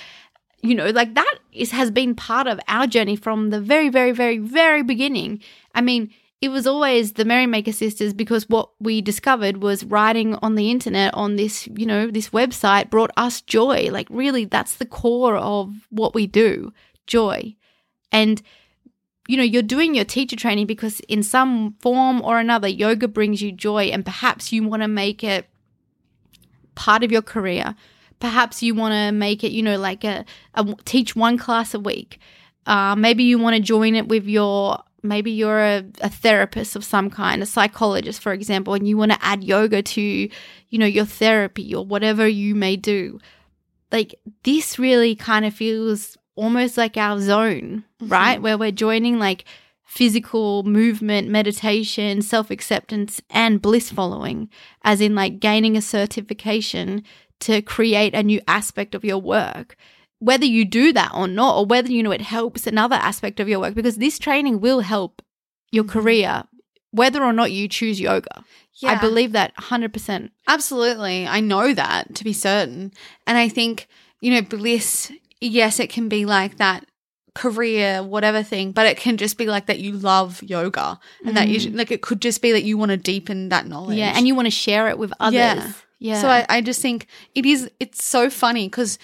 You 0.63 0.75
know, 0.75 0.91
like 0.91 1.15
that 1.15 1.37
is 1.53 1.71
has 1.71 1.91
been 1.91 2.15
part 2.15 2.47
of 2.47 2.61
our 2.69 2.87
journey 2.87 3.17
from 3.17 3.51
the 3.51 3.61
very, 3.61 3.89
very, 3.89 4.13
very, 4.13 4.39
very 4.39 4.83
beginning. 4.83 5.41
I 5.75 5.81
mean, 5.81 6.11
it 6.41 6.49
was 6.49 6.67
always 6.67 7.13
the 7.13 7.25
Merrymaker 7.25 7.73
sisters 7.73 8.15
because 8.15 8.49
what 8.49 8.71
we 8.81 9.03
discovered 9.03 9.63
was 9.63 9.85
writing 9.85 10.37
on 10.37 10.55
the 10.55 10.71
internet 10.71 11.13
on 11.13 11.37
this, 11.37 11.69
you 11.77 11.85
know, 11.85 12.11
this 12.11 12.31
website 12.31 12.89
brought 12.89 13.11
us 13.17 13.43
joy. 13.43 13.91
Like, 13.91 14.07
really, 14.11 14.47
that's 14.47 14.77
the 14.77 14.87
core 14.87 15.37
of 15.37 15.87
what 15.91 16.15
we 16.15 16.27
do 16.27 16.73
joy. 17.07 17.55
And, 18.11 18.41
you 19.31 19.37
know, 19.37 19.45
you're 19.45 19.63
doing 19.63 19.95
your 19.95 20.05
teacher 20.05 20.35
training 20.35 20.67
because 20.67 20.99
in 21.01 21.23
some 21.23 21.77
form 21.81 22.21
or 22.23 22.41
another, 22.41 22.67
yoga 22.67 23.07
brings 23.07 23.41
you 23.41 23.53
joy, 23.53 23.85
and 23.85 24.05
perhaps 24.05 24.53
you 24.53 24.67
want 24.67 24.83
to 24.83 24.89
make 24.89 25.23
it 25.23 25.47
part 26.75 27.05
of 27.05 27.13
your 27.13 27.23
career. 27.23 27.77
Perhaps 28.19 28.61
you 28.61 28.75
want 28.75 28.93
to 28.93 29.13
make 29.13 29.45
it, 29.45 29.53
you 29.53 29.63
know, 29.63 29.79
like 29.79 30.03
a, 30.03 30.25
a 30.55 30.75
teach 30.85 31.15
one 31.15 31.39
class 31.39 31.75
a 31.75 31.79
week. 31.79 32.19
Uh, 32.67 32.97
maybe 32.97 33.23
you 33.23 33.39
want 33.39 33.55
to 33.55 33.63
join 33.63 33.95
it 33.95 34.09
with 34.09 34.27
your 34.27 34.83
maybe 35.03 35.31
you're 35.31 35.61
a, 35.61 35.85
a 36.01 36.11
therapist 36.11 36.75
of 36.75 36.85
some 36.85 37.09
kind, 37.09 37.41
a 37.41 37.47
psychologist, 37.47 38.21
for 38.21 38.33
example, 38.33 38.75
and 38.75 38.89
you 38.89 38.97
want 38.97 39.13
to 39.13 39.25
add 39.25 39.45
yoga 39.45 39.81
to, 39.81 40.03
you 40.03 40.79
know, 40.79 40.87
your 40.87 41.07
therapy 41.07 41.73
or 41.73 41.85
whatever 41.85 42.27
you 42.27 42.57
may 42.57 42.75
do. 42.75 43.21
Like 43.93 44.17
this 44.43 44.77
really 44.77 45.15
kind 45.15 45.45
of 45.45 45.55
feels 45.55 46.19
almost 46.41 46.77
like 46.77 46.97
our 46.97 47.21
zone, 47.21 47.85
mm-hmm. 48.01 48.13
right? 48.13 48.43
Where 48.43 48.59
we're 48.59 48.73
joining 48.73 49.19
like 49.19 49.45
physical 49.85 50.63
movement, 50.63 51.29
meditation, 51.29 52.23
self 52.23 52.51
acceptance, 52.51 53.21
and 53.31 53.63
bliss 53.63 53.91
following, 53.91 54.49
as 54.83 55.01
in 55.01 55.15
like 55.15 55.41
gaining 55.41 55.77
a 55.77 55.83
certification 55.83 57.05
to 57.41 57.63
create 57.63 58.15
a 58.15 58.23
new 58.23 58.41
aspect 58.47 58.95
of 58.95 59.05
your 59.05 59.19
work 59.19 59.77
whether 60.21 60.45
you 60.45 60.67
do 60.67 60.93
that 60.93 61.11
or 61.15 61.27
not, 61.27 61.57
or 61.57 61.67
whether 61.67 61.91
you 61.91 62.03
know 62.03 62.11
it 62.13 62.21
helps 62.21 62.67
another 62.67 62.97
aspect 62.97 63.41
of 63.41 63.49
your 63.49 63.59
work, 63.59 63.75
because 63.75 63.97
this 63.97 64.19
training 64.19 64.61
will 64.61 64.81
help 64.81 65.23
your 65.73 65.83
mm-hmm. 65.83 65.99
career, 65.99 66.45
whether 66.93 67.25
or 67.25 67.33
not 67.33 67.53
you 67.53 67.67
choose 67.67 67.99
yoga. 67.99 68.45
Yeah. 68.77 68.93
I 68.93 69.01
believe 69.01 69.33
that 69.33 69.57
100%. 69.57 70.31
Absolutely. 70.47 71.27
I 71.27 71.41
know 71.41 71.75
that 71.75 72.15
to 72.15 72.25
be 72.25 72.33
certain. 72.33 72.93
And 73.27 73.37
I 73.37 73.49
think, 73.49 73.89
you 74.21 74.33
know, 74.33 74.43
bliss, 74.43 75.13
yes, 75.41 75.81
it 75.81 75.91
can 75.91 76.09
be 76.09 76.25
like 76.25 76.59
that 76.59 76.87
career, 77.35 78.03
whatever 78.03 78.43
thing, 78.43 78.73
but 78.73 78.87
it 78.87 78.97
can 78.97 79.17
just 79.17 79.39
be 79.39 79.47
like 79.47 79.67
that 79.67 79.79
you 79.79 79.93
love 79.93 80.43
yoga 80.43 80.99
and 81.25 81.37
that 81.37 81.49
you, 81.49 81.59
mm. 81.61 81.77
like, 81.77 81.91
it 81.91 82.03
could 82.03 82.21
just 82.21 82.43
be 82.43 82.53
that 82.53 82.65
you 82.65 82.77
want 82.77 82.91
to 82.91 82.97
deepen 82.97 83.51
that 83.51 83.67
knowledge. 83.67 83.99
Yeah. 83.99 84.13
And 84.17 84.27
you 84.27 84.35
want 84.35 84.47
to 84.47 84.51
share 84.51 84.89
it 84.89 84.99
with 84.99 85.13
others. 85.21 85.35
Yeah. 85.35 85.73
Yeah. 85.99 86.21
So 86.21 86.29
I, 86.29 86.47
I 86.49 86.61
just 86.61 86.81
think 86.81 87.07
it 87.35 87.45
is, 87.45 87.71
it's 87.79 88.05
so 88.05 88.31
funny 88.31 88.69
because 88.69 88.99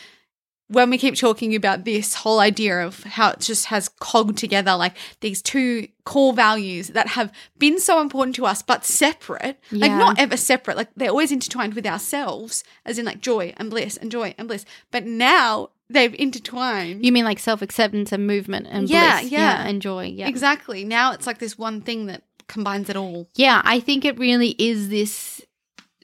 when 0.68 0.90
we 0.90 0.98
keep 0.98 1.14
talking 1.14 1.54
about 1.54 1.84
this 1.84 2.14
whole 2.14 2.40
idea 2.40 2.84
of 2.84 3.04
how 3.04 3.30
it 3.30 3.40
just 3.40 3.66
has 3.66 3.88
cogged 4.00 4.36
together 4.36 4.74
like 4.74 4.96
these 5.20 5.40
two 5.40 5.86
core 6.04 6.32
values 6.32 6.88
that 6.88 7.08
have 7.08 7.32
been 7.58 7.78
so 7.78 8.00
important 8.00 8.34
to 8.34 8.46
us 8.46 8.62
but 8.62 8.84
separate 8.84 9.60
like 9.70 9.92
not 9.92 10.18
ever 10.18 10.36
separate 10.36 10.76
like 10.76 10.88
they're 10.96 11.10
always 11.10 11.30
intertwined 11.30 11.74
with 11.74 11.86
ourselves 11.86 12.64
as 12.84 12.98
in 12.98 13.04
like 13.04 13.20
joy 13.20 13.54
and 13.56 13.70
bliss 13.70 13.96
and 13.96 14.10
joy 14.10 14.34
and 14.38 14.48
bliss 14.48 14.64
but 14.90 15.04
now 15.04 15.68
they've 15.88 16.14
intertwined 16.14 17.04
you 17.04 17.12
mean 17.12 17.24
like 17.24 17.38
self 17.38 17.62
acceptance 17.62 18.12
and 18.12 18.26
movement 18.26 18.66
and 18.70 18.88
Yeah, 18.88 19.20
bliss. 19.20 19.32
yeah. 19.32 19.66
and 19.66 19.80
joy. 19.82 20.04
Yeah. 20.06 20.28
exactly 20.28 20.84
now 20.84 21.12
it's 21.12 21.26
like 21.26 21.38
this 21.38 21.56
one 21.58 21.80
thing 21.80 22.06
that 22.06 22.22
combines 22.48 22.88
it 22.88 22.96
all 22.96 23.28
Yeah, 23.34 23.60
I 23.64 23.80
think 23.80 24.04
it 24.04 24.18
really 24.18 24.50
is 24.58 24.88
this 24.88 25.40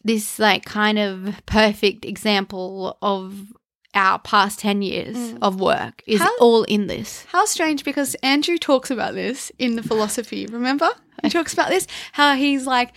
this 0.05 0.39
like 0.39 0.65
kind 0.65 0.99
of 0.99 1.41
perfect 1.47 2.05
example 2.05 2.99
of 3.03 3.53
our 3.95 4.19
past 4.19 4.59
10 4.61 4.83
years 4.83 5.17
mm. 5.17 5.39
of 5.43 5.61
work 5.61 6.03
is 6.07 6.21
How- 6.21 6.37
all 6.39 6.63
in 6.65 6.87
this. 6.87 7.25
How 7.29 7.45
strange 7.45 7.85
because 7.85 8.15
Andrew 8.23 8.57
talks 8.59 8.91
about 8.91 9.15
this 9.15 9.53
in 9.59 9.77
the 9.77 9.83
philosophy, 9.83 10.47
remember? 10.47 10.89
He 11.23 11.29
talks 11.39 11.53
about 11.53 11.69
this, 11.69 11.87
how 12.13 12.35
he's 12.35 12.67
like 12.67 12.95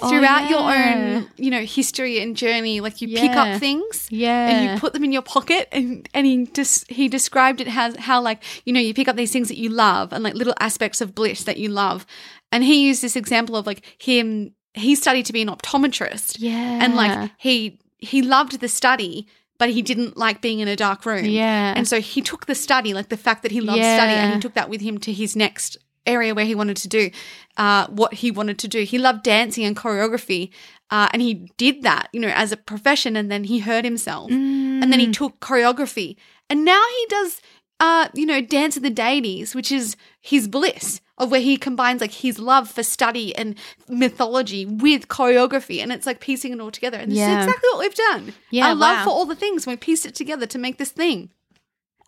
Oh, 0.00 0.08
throughout 0.08 0.50
your 0.50 0.60
own, 0.60 1.28
you 1.36 1.50
know, 1.50 1.62
history 1.62 2.18
and 2.20 2.36
journey, 2.36 2.80
like 2.80 3.00
you 3.00 3.08
pick 3.16 3.30
up 3.32 3.60
things 3.60 4.08
Yeah. 4.10 4.48
and 4.48 4.70
you 4.74 4.80
put 4.80 4.92
them 4.92 5.04
in 5.04 5.12
your 5.12 5.22
pocket 5.22 5.68
and 5.72 6.08
and 6.12 6.26
he 6.26 6.46
just 6.46 6.90
he 6.90 7.08
described 7.08 7.60
it 7.60 7.68
as 7.68 7.96
how 7.96 8.20
like, 8.20 8.42
you 8.64 8.72
know, 8.72 8.80
you 8.80 8.92
pick 8.94 9.06
up 9.08 9.16
these 9.16 9.30
things 9.32 9.48
that 9.48 9.58
you 9.58 9.68
love 9.68 10.12
and 10.12 10.24
like 10.24 10.34
little 10.34 10.54
aspects 10.58 11.00
of 11.00 11.14
bliss 11.14 11.44
that 11.44 11.58
you 11.58 11.68
love. 11.68 12.06
And 12.50 12.64
he 12.64 12.86
used 12.86 13.02
this 13.02 13.14
example 13.16 13.56
of 13.56 13.66
like 13.66 13.82
him 13.98 14.52
he 14.74 14.96
studied 14.96 15.24
to 15.26 15.32
be 15.32 15.42
an 15.42 15.48
optometrist 15.48 16.36
yeah. 16.40 16.78
and 16.82 16.96
like 16.96 17.30
he 17.38 17.78
he 17.98 18.22
loved 18.22 18.58
the 18.60 18.68
study 18.68 19.28
but 19.58 19.70
he 19.70 19.82
didn't 19.82 20.16
like 20.16 20.40
being 20.40 20.58
in 20.58 20.66
a 20.66 20.74
dark 20.74 21.06
room 21.06 21.24
Yeah. 21.24 21.74
and 21.76 21.86
so 21.86 22.00
he 22.00 22.20
took 22.20 22.46
the 22.46 22.56
study 22.56 22.92
like 22.92 23.08
the 23.08 23.16
fact 23.16 23.42
that 23.44 23.52
he 23.52 23.60
loved 23.60 23.78
study 23.78 24.12
and 24.12 24.34
he 24.34 24.40
took 24.40 24.54
that 24.54 24.68
with 24.68 24.80
him 24.80 24.98
to 24.98 25.12
his 25.12 25.36
next 25.36 25.76
area 26.06 26.34
where 26.34 26.44
he 26.44 26.54
wanted 26.56 26.76
to 26.78 26.88
do 26.88 27.10
uh, 27.56 27.86
what 27.88 28.14
he 28.14 28.30
wanted 28.30 28.58
to 28.58 28.68
do. 28.68 28.82
He 28.84 28.98
loved 28.98 29.22
dancing 29.22 29.64
and 29.64 29.76
choreography 29.76 30.50
uh, 30.90 31.08
and 31.12 31.22
he 31.22 31.50
did 31.56 31.82
that 31.82 32.08
you 32.12 32.20
know 32.20 32.28
as 32.28 32.52
a 32.52 32.56
profession 32.56 33.16
and 33.16 33.30
then 33.30 33.44
he 33.44 33.60
hurt 33.60 33.84
himself. 33.84 34.30
And 34.30 34.82
Mm. 34.84 34.90
then 34.90 35.00
he 35.00 35.10
took 35.10 35.38
choreography. 35.40 36.16
And 36.50 36.64
now 36.64 36.82
he 36.98 37.06
does 37.08 37.40
uh, 37.80 38.08
you 38.14 38.26
know 38.26 38.40
dance 38.40 38.76
of 38.76 38.82
the 38.82 38.90
deities 38.90 39.54
which 39.54 39.70
is 39.72 39.96
his 40.20 40.46
bliss 40.48 41.00
of 41.18 41.30
where 41.30 41.40
he 41.40 41.56
combines 41.56 42.00
like 42.00 42.10
his 42.12 42.38
love 42.40 42.68
for 42.68 42.82
study 42.82 43.34
and 43.36 43.56
mythology 43.88 44.66
with 44.66 45.06
choreography 45.08 45.80
and 45.80 45.92
it's 45.92 46.06
like 46.06 46.20
piecing 46.20 46.52
it 46.52 46.60
all 46.60 46.70
together. 46.70 46.98
And 46.98 47.10
this 47.12 47.18
Yeah. 47.18 47.38
is 47.40 47.46
exactly 47.46 47.68
what 47.72 47.78
we've 47.80 47.94
done. 47.94 48.34
Yeah, 48.50 48.68
our 48.68 48.74
love 48.74 49.04
for 49.04 49.10
all 49.10 49.26
the 49.26 49.36
things 49.36 49.66
we 49.66 49.76
pieced 49.76 50.06
it 50.06 50.14
together 50.14 50.46
to 50.46 50.58
make 50.58 50.78
this 50.78 50.90
thing 50.90 51.30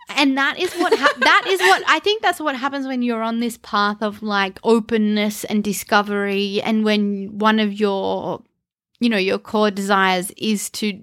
and 0.08 0.36
that 0.38 0.58
is 0.58 0.72
what 0.74 0.96
hap 0.96 1.16
that 1.20 1.44
is 1.46 1.60
what 1.60 1.82
I 1.86 1.98
think 1.98 2.22
that's 2.22 2.40
what 2.40 2.56
happens 2.56 2.86
when 2.86 3.02
you're 3.02 3.22
on 3.22 3.40
this 3.40 3.58
path 3.58 4.02
of 4.02 4.22
like 4.22 4.58
openness 4.64 5.44
and 5.44 5.62
discovery 5.64 6.60
and 6.62 6.84
when 6.84 7.38
one 7.38 7.58
of 7.58 7.72
your 7.72 8.42
you 9.00 9.08
know 9.08 9.16
your 9.16 9.38
core 9.38 9.70
desires 9.70 10.30
is 10.36 10.70
to 10.70 11.00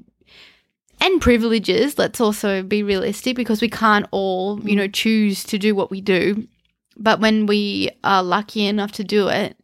and 0.99 1.22
privileges 1.22 1.97
let's 1.97 2.22
also 2.22 2.64
be 2.64 2.84
realistic 2.84 3.36
because 3.36 3.62
we 3.62 3.70
can't 3.70 4.08
all 4.12 4.60
you 4.68 4.76
know 4.76 4.88
mm. 4.88 4.93
choose 4.93 5.43
to 5.45 5.58
do 5.58 5.76
what 5.76 5.91
we 5.91 6.01
do. 6.01 6.47
But 6.95 7.20
when 7.20 7.47
we 7.47 7.89
are 8.04 8.22
lucky 8.22 8.68
enough 8.68 8.91
to 8.93 9.04
do 9.04 9.28
it 9.28 9.58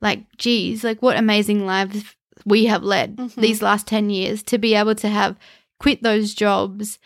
like 0.00 0.24
geez 0.38 0.84
like 0.84 1.02
what 1.02 1.16
amazing 1.16 1.66
lives 1.66 2.04
we 2.44 2.66
have 2.66 2.82
led 2.82 3.16
mm-hmm. 3.16 3.40
these 3.40 3.60
last 3.62 3.86
10 3.86 4.10
years 4.10 4.42
to 4.44 4.58
be 4.58 4.74
able 4.74 4.94
to 4.94 5.08
have 5.08 5.36
quit 5.80 6.02
those 6.02 6.32
jobs 6.34 6.98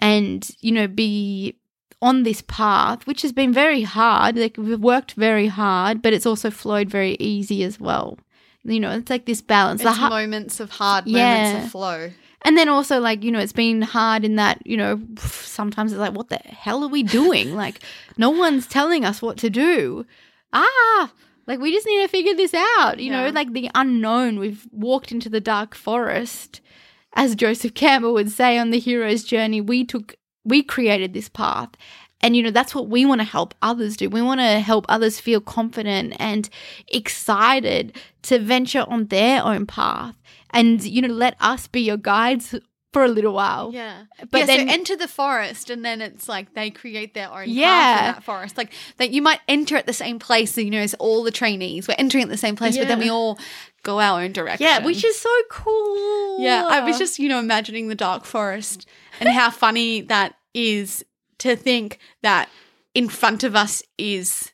and 0.00 0.50
you 0.60 0.72
know 0.72 0.86
be 0.88 1.56
on 2.02 2.22
this 2.22 2.42
path 2.42 3.06
which 3.06 3.20
has 3.22 3.32
been 3.32 3.52
very 3.52 3.82
hard 3.82 4.34
like 4.36 4.56
we've 4.56 4.80
worked 4.80 5.12
very 5.12 5.48
hard 5.48 6.00
but 6.00 6.12
it's 6.14 6.24
also 6.24 6.50
flowed 6.50 6.88
very 6.88 7.16
easy 7.20 7.62
as 7.64 7.78
well. 7.78 8.18
You 8.62 8.80
know 8.80 8.90
it's 8.92 9.10
like 9.10 9.26
this 9.26 9.40
balance. 9.42 9.82
The 9.82 9.88
It's 9.88 9.98
ha- 9.98 10.08
moments 10.08 10.60
of 10.60 10.70
hard 10.70 11.06
Yeah. 11.06 11.34
moments 11.44 11.64
of 11.66 11.70
flow. 11.72 12.10
and 12.44 12.56
then 12.56 12.68
also 12.68 13.00
like 13.00 13.22
you 13.24 13.30
know 13.30 13.38
it's 13.38 13.52
been 13.52 13.82
hard 13.82 14.24
in 14.24 14.36
that 14.36 14.66
you 14.66 14.76
know 14.76 15.00
sometimes 15.18 15.92
it's 15.92 15.98
like 16.00 16.14
what 16.14 16.28
the 16.28 16.38
hell 16.38 16.82
are 16.84 16.88
we 16.88 17.02
doing? 17.02 17.54
Like 17.64 17.80
no 18.16 18.30
one's 18.30 18.66
telling 18.66 19.04
us 19.04 19.20
what 19.22 19.36
to 19.38 19.50
do. 19.50 20.06
Ah 20.52 21.12
like 21.46 21.58
we 21.58 21.72
just 21.72 21.86
need 21.86 22.00
to 22.02 22.08
figure 22.08 22.34
this 22.34 22.54
out 22.54 22.98
you 23.00 23.10
know? 23.10 23.28
Like 23.28 23.52
the 23.52 23.70
unknown. 23.74 24.38
We've 24.38 24.66
walked 24.72 25.10
into 25.12 25.28
the 25.28 25.40
dark 25.40 25.74
forest 25.74 26.60
as 27.14 27.34
joseph 27.34 27.74
campbell 27.74 28.12
would 28.12 28.30
say 28.30 28.56
on 28.58 28.70
the 28.70 28.78
hero's 28.78 29.24
journey 29.24 29.60
we 29.60 29.84
took 29.84 30.14
we 30.44 30.62
created 30.62 31.12
this 31.12 31.28
path 31.28 31.70
and 32.22 32.36
you 32.36 32.42
know 32.42 32.50
that's 32.50 32.74
what 32.74 32.88
we 32.88 33.04
want 33.06 33.20
to 33.20 33.24
help 33.24 33.54
others 33.62 33.96
do 33.96 34.08
we 34.08 34.22
want 34.22 34.40
to 34.40 34.60
help 34.60 34.84
others 34.88 35.18
feel 35.20 35.40
confident 35.40 36.14
and 36.18 36.48
excited 36.88 37.96
to 38.22 38.38
venture 38.38 38.84
on 38.88 39.06
their 39.06 39.42
own 39.44 39.66
path 39.66 40.14
and 40.50 40.84
you 40.84 41.02
know 41.02 41.08
let 41.08 41.34
us 41.40 41.66
be 41.66 41.80
your 41.80 41.96
guides 41.96 42.54
for 42.92 43.04
a 43.04 43.08
little 43.08 43.32
while. 43.32 43.70
Yeah. 43.72 44.02
But 44.32 44.38
yeah, 44.40 44.46
then- 44.46 44.66
so 44.66 44.74
enter 44.74 44.96
the 44.96 45.06
forest 45.06 45.70
and 45.70 45.84
then 45.84 46.02
it's 46.02 46.28
like 46.28 46.54
they 46.54 46.70
create 46.70 47.14
their 47.14 47.30
own 47.32 47.44
Yeah. 47.46 47.68
path 47.68 48.00
in 48.08 48.14
that 48.14 48.24
forest. 48.24 48.56
Like 48.58 48.72
that 48.96 49.10
you 49.12 49.22
might 49.22 49.38
enter 49.46 49.76
at 49.76 49.86
the 49.86 49.92
same 49.92 50.18
place, 50.18 50.58
you 50.58 50.70
know, 50.70 50.80
as 50.80 50.94
all 50.94 51.22
the 51.22 51.30
trainees. 51.30 51.86
We're 51.86 51.94
entering 51.98 52.24
at 52.24 52.30
the 52.30 52.36
same 52.36 52.56
place, 52.56 52.76
but 52.76 52.88
then 52.88 52.98
we 52.98 53.08
all 53.08 53.38
go 53.82 54.00
our 54.00 54.22
own 54.22 54.32
direction. 54.32 54.66
Yeah, 54.66 54.84
which 54.84 55.04
is 55.04 55.18
so 55.18 55.34
cool. 55.50 56.40
Yeah, 56.40 56.66
I 56.68 56.80
was 56.80 56.98
just, 56.98 57.18
you 57.18 57.28
know, 57.28 57.38
imagining 57.38 57.88
the 57.88 57.94
dark 57.94 58.24
forest 58.24 58.86
and 59.20 59.28
how 59.28 59.50
funny 59.50 60.02
that 60.02 60.34
is 60.54 61.04
to 61.38 61.56
think 61.56 61.98
that 62.22 62.48
in 62.94 63.08
front 63.08 63.44
of 63.44 63.56
us 63.56 63.82
is 63.98 64.52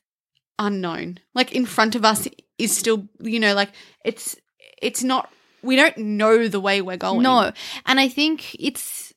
unknown. 0.59 1.19
Like 1.35 1.53
in 1.53 1.67
front 1.67 1.95
of 1.95 2.05
us 2.05 2.29
is 2.59 2.77
still, 2.77 3.09
you 3.21 3.41
know, 3.41 3.55
like 3.55 3.71
it's 4.05 4.37
it's 4.81 5.03
not 5.03 5.31
we 5.63 5.77
don't 5.77 5.99
know 5.99 6.49
the 6.49 6.61
way 6.61 6.81
we're 6.81 6.97
going. 6.97 7.23
No. 7.23 7.53
And 7.87 7.99
I 7.99 8.09
think 8.09 8.55
it's 8.59 9.13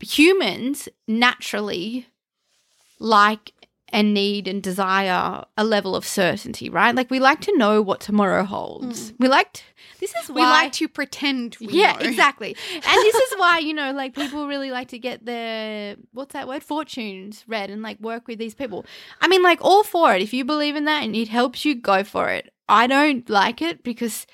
humans 0.00 0.88
naturally 1.06 2.06
like 2.98 3.52
and 3.92 4.12
need 4.12 4.48
and 4.48 4.62
desire 4.62 5.44
a 5.56 5.64
level 5.64 5.94
of 5.94 6.04
certainty, 6.04 6.68
right? 6.68 6.94
Like 6.94 7.08
we 7.10 7.20
like 7.20 7.40
to 7.42 7.56
know 7.56 7.80
what 7.80 8.00
tomorrow 8.00 8.42
holds. 8.42 9.12
Mm. 9.12 9.16
We 9.20 9.28
like 9.28 9.52
to, 9.52 9.62
this 10.00 10.12
is 10.22 10.28
why 10.28 10.34
We 10.34 10.42
like 10.42 10.72
to 10.72 10.88
pretend 10.88 11.56
we 11.60 11.68
yeah, 11.68 11.92
know. 11.92 12.00
exactly. 12.00 12.56
And 12.74 12.82
this 12.82 13.14
is 13.14 13.32
why, 13.38 13.58
you 13.60 13.72
know, 13.72 13.92
like 13.92 14.14
people 14.16 14.48
really 14.48 14.72
like 14.72 14.88
to 14.88 14.98
get 14.98 15.24
their 15.24 15.94
what's 16.12 16.32
that 16.32 16.48
word? 16.48 16.64
Fortunes 16.64 17.44
read 17.46 17.70
and 17.70 17.80
like 17.80 18.00
work 18.00 18.26
with 18.26 18.40
these 18.40 18.54
people. 18.56 18.84
I 19.20 19.28
mean, 19.28 19.42
like 19.44 19.60
all 19.62 19.84
for 19.84 20.12
it. 20.14 20.20
If 20.20 20.34
you 20.34 20.44
believe 20.44 20.74
in 20.74 20.84
that 20.86 21.04
and 21.04 21.14
it 21.14 21.28
helps 21.28 21.64
you, 21.64 21.76
go 21.76 22.02
for 22.02 22.28
it. 22.28 22.52
I 22.68 22.88
don't 22.88 23.28
like 23.30 23.62
it 23.62 23.84
because 23.84 24.26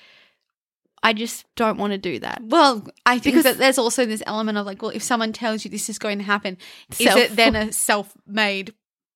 I 1.03 1.13
just 1.13 1.45
don't 1.55 1.77
want 1.77 1.91
to 1.91 1.99
do 1.99 2.17
that. 2.19 2.41
Well, 2.43 2.87
I 3.05 3.19
think 3.19 3.35
Because- 3.35 3.43
that 3.43 3.57
there's 3.59 3.77
also 3.77 4.05
this 4.07 4.23
element 4.25 4.57
of 4.57 4.65
like, 4.65 4.81
well, 4.81 4.89
if 4.91 5.03
someone 5.03 5.31
tells 5.31 5.63
you 5.63 5.69
this 5.69 5.89
is 5.89 5.99
going 5.99 6.17
to 6.17 6.23
happen, 6.23 6.57
Self- 6.89 7.17
is 7.19 7.23
it 7.25 7.35
then 7.35 7.55
a 7.67 7.71
self-made? 7.71 8.73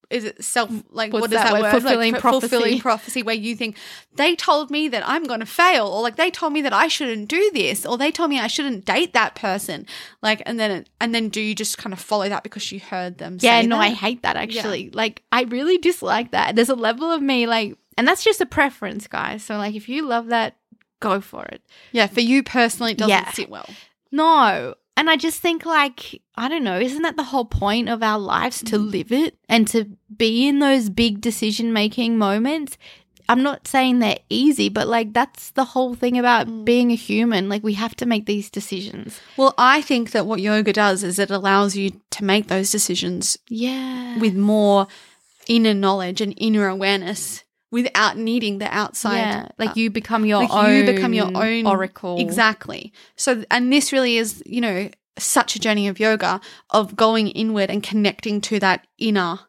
Is 0.10 0.24
it 0.24 0.42
self 0.44 0.70
mm, 0.70 0.84
like 0.92 1.12
What's 1.12 1.22
what 1.22 1.32
is 1.34 1.38
that 1.38 1.52
that, 1.52 1.62
word? 1.62 1.72
Fulfilling 1.72 2.14
like, 2.14 2.22
prophecy. 2.22 2.48
Fulfilling 2.48 2.80
prophecy, 2.80 3.24
where 3.24 3.36
you 3.36 3.56
think 3.58 3.76
they 4.16 4.36
told 4.38 4.72
me 4.72 4.88
that 4.88 5.04
I'm 5.06 5.26
going 5.26 5.42
to 5.42 5.46
fail, 5.46 5.86
or 5.88 6.02
like 6.02 6.16
they 6.16 6.32
told 6.32 6.54
me 6.54 6.62
that 6.62 6.72
I 6.72 6.88
shouldn't 6.88 7.28
do 7.28 7.52
this, 7.54 7.86
or 7.86 7.98
they 7.98 8.10
told 8.12 8.30
me 8.30 8.40
I 8.40 8.48
shouldn't 8.48 8.86
date 8.86 9.12
that 9.14 9.36
person. 9.36 9.86
Like, 10.22 10.42
and 10.46 10.58
then 10.58 10.86
and 11.02 11.14
then 11.14 11.28
do 11.28 11.42
you 11.42 11.54
just 11.54 11.78
kind 11.78 11.92
of 11.92 12.00
follow 12.00 12.30
that 12.30 12.44
because 12.44 12.72
you 12.72 12.80
heard 12.80 13.18
them? 13.18 13.38
Yeah, 13.42 13.62
no, 13.64 13.76
that? 13.78 13.82
I 13.82 13.90
hate 13.90 14.22
that 14.22 14.38
actually. 14.38 14.92
Like, 14.92 15.24
I 15.32 15.44
really 15.44 15.78
dislike 15.78 16.32
that. 16.32 16.56
There's 16.56 16.70
a 16.70 16.76
level 16.76 17.12
of 17.12 17.22
me, 17.22 17.46
like, 17.46 17.78
and 17.98 18.08
that's 18.08 18.24
just 18.24 18.40
a 18.40 18.46
preference, 18.46 19.08
guys. 19.08 19.44
So, 19.44 19.58
like, 19.58 19.76
if 19.76 19.90
you 19.90 20.06
love 20.08 20.28
that, 20.28 20.56
go 21.02 21.20
for 21.20 21.44
it. 21.46 21.62
yeah, 21.92 22.08
for 22.08 22.22
you 22.22 22.44
personally, 22.44 22.94
it 22.94 22.98
doesn't 22.98 23.10
Yeah. 23.10 23.32
sit 23.34 23.50
well. 23.50 23.70
No. 24.12 24.76
And 24.98 25.12
I 25.12 25.16
just 25.16 25.40
think, 25.40 25.64
like, 25.64 26.22
I 26.36 26.50
don't 26.50 26.64
know, 26.64 26.80
isn't 26.80 27.04
that 27.04 27.18
the 27.18 27.24
whole 27.24 27.46
point 27.46 27.88
of 27.88 28.02
our 28.02 28.18
lives 28.18 28.64
to 28.64 28.78
mm. 28.78 28.92
live 28.92 29.12
it 29.12 29.38
and 29.48 29.68
to 29.68 29.86
be 30.18 30.48
in 30.48 30.58
those 30.58 30.90
big 30.90 31.22
decision 31.22 31.72
making 31.72 32.18
moments? 32.18 32.80
I'm 33.30 33.44
not 33.44 33.68
saying 33.68 34.00
they're 34.00 34.18
easy, 34.30 34.70
but 34.70 34.88
like, 34.88 35.14
that's 35.14 35.52
the 35.52 35.66
whole 35.66 35.94
thing 35.94 36.18
about 36.18 36.48
mm. 36.48 36.66
being 36.66 36.92
a 36.92 36.96
human. 36.96 37.48
Like, 37.48 37.64
we 37.64 37.74
have 37.74 37.96
to 37.98 38.08
make 38.08 38.26
these 38.26 38.50
decisions. 38.50 39.22
Well, 39.38 39.54
I 39.56 39.84
think 39.84 40.12
that 40.12 40.26
what 40.26 40.42
yoga 40.42 40.74
does 40.74 41.04
is 41.04 41.20
it 41.20 41.30
allows 41.30 41.76
you 41.76 41.92
to 42.12 42.24
make 42.24 42.48
those 42.48 42.72
decisions 42.72 43.38
Yeah. 43.50 44.18
with 44.18 44.36
more 44.36 44.88
inner 45.48 45.76
knowledge 45.76 46.22
and 46.22 46.34
inner 46.38 46.68
awareness 46.68 47.44
without 47.84 48.18
needing 48.18 48.58
the 48.58 48.66
outside. 48.76 49.18
yeah. 49.18 49.48
Like, 49.60 49.76
you 49.76 49.92
become 49.92 50.26
your 50.26 50.40
like 50.40 50.52
own 50.52 50.76
you 50.76 50.86
become 50.86 51.14
your 51.14 51.32
own 51.36 51.68
oracle. 51.68 52.20
Exactly. 52.20 52.92
So, 53.16 53.44
and 53.52 53.72
this 53.72 53.94
really 53.94 54.18
is, 54.18 54.42
you 54.48 54.62
know, 54.62 54.90
such 55.20 55.56
a 55.56 55.60
journey 55.60 55.88
of 55.88 56.00
yoga 56.00 56.42
of 56.72 56.96
going 56.96 57.28
inward 57.28 57.70
and 57.70 57.84
connecting 57.84 58.42
to 58.42 58.60
that 58.60 58.88
inner 58.98 59.40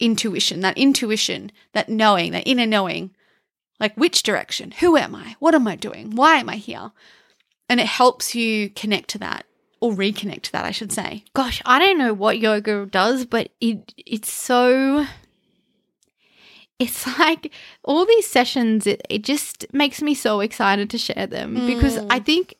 intuition, 0.00 0.60
that 0.60 0.78
intuition, 0.78 1.52
that 1.74 1.90
knowing, 1.90 2.32
that 2.32 2.46
inner 2.46 2.66
knowing. 2.66 3.10
Like, 3.78 3.94
which 3.94 4.22
direction? 4.22 4.70
Who 4.80 4.96
am 4.96 5.14
I? 5.14 5.36
What 5.38 5.54
am 5.54 5.68
I 5.68 5.76
doing? 5.76 6.16
Why 6.16 6.36
am 6.36 6.48
I 6.48 6.56
here? 6.56 6.92
And 7.68 7.78
it 7.78 7.86
helps 7.86 8.34
you 8.34 8.70
connect 8.70 9.10
to 9.10 9.18
that 9.18 9.44
or 9.80 9.92
reconnect 9.92 10.42
to 10.42 10.52
that, 10.52 10.64
I 10.64 10.70
should 10.70 10.92
say. 10.92 11.24
gosh, 11.34 11.60
I 11.66 11.78
don't 11.78 11.98
know 11.98 12.14
what 12.14 12.38
yoga 12.38 12.86
does, 12.86 13.26
but 13.26 13.50
it 13.60 13.92
it's 13.98 14.32
so 14.32 15.06
it's 16.78 17.06
like 17.18 17.52
all 17.84 18.04
these 18.04 18.26
sessions 18.26 18.86
it, 18.86 19.00
it 19.08 19.22
just 19.22 19.66
makes 19.72 20.02
me 20.02 20.14
so 20.14 20.40
excited 20.40 20.90
to 20.90 20.98
share 20.98 21.26
them 21.26 21.54
because 21.66 21.96
Mm. 21.98 22.06
I 22.10 22.18
think 22.20 22.54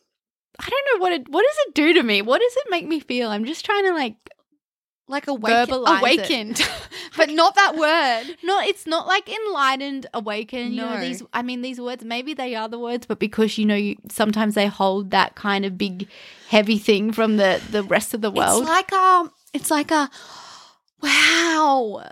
I 0.58 0.68
don't 0.70 0.86
know 0.94 1.02
what 1.02 1.12
it 1.12 1.28
what 1.28 1.42
does 1.46 1.56
it 1.66 1.74
do 1.74 1.92
to 1.94 2.02
me? 2.02 2.22
What 2.22 2.40
does 2.40 2.56
it 2.56 2.70
make 2.70 2.86
me 2.86 2.98
feel? 3.00 3.28
I'm 3.30 3.44
just 3.44 3.64
trying 3.64 3.84
to 3.84 3.92
like 3.92 4.16
Like 5.08 5.28
awaken- 5.28 5.84
awakened, 5.86 6.58
but 7.16 7.28
not 7.30 7.54
that 7.54 7.76
word. 7.76 8.36
no, 8.42 8.58
it's 8.60 8.86
not 8.86 9.06
like 9.06 9.28
enlightened, 9.28 10.06
awakened. 10.14 10.74
You 10.74 10.80
know 10.82 10.94
No. 10.94 11.00
these. 11.00 11.22
I 11.32 11.42
mean, 11.42 11.60
these 11.62 11.78
words. 11.80 12.02
Maybe 12.04 12.34
they 12.34 12.54
are 12.56 12.68
the 12.68 12.78
words, 12.78 13.06
but 13.06 13.18
because 13.20 13.56
you 13.58 13.66
know, 13.66 13.76
you 13.76 13.96
sometimes 14.10 14.54
they 14.54 14.66
hold 14.66 15.10
that 15.12 15.34
kind 15.36 15.64
of 15.64 15.76
big, 15.78 16.08
heavy 16.48 16.78
thing 16.78 17.12
from 17.12 17.36
the 17.36 17.60
the 17.70 17.82
rest 17.84 18.14
of 18.14 18.20
the 18.20 18.30
world. 18.32 18.62
It's 18.62 18.70
like 18.70 18.90
a, 18.92 19.30
it's 19.52 19.70
like 19.70 19.90
a, 19.92 20.10
wow 21.06 22.02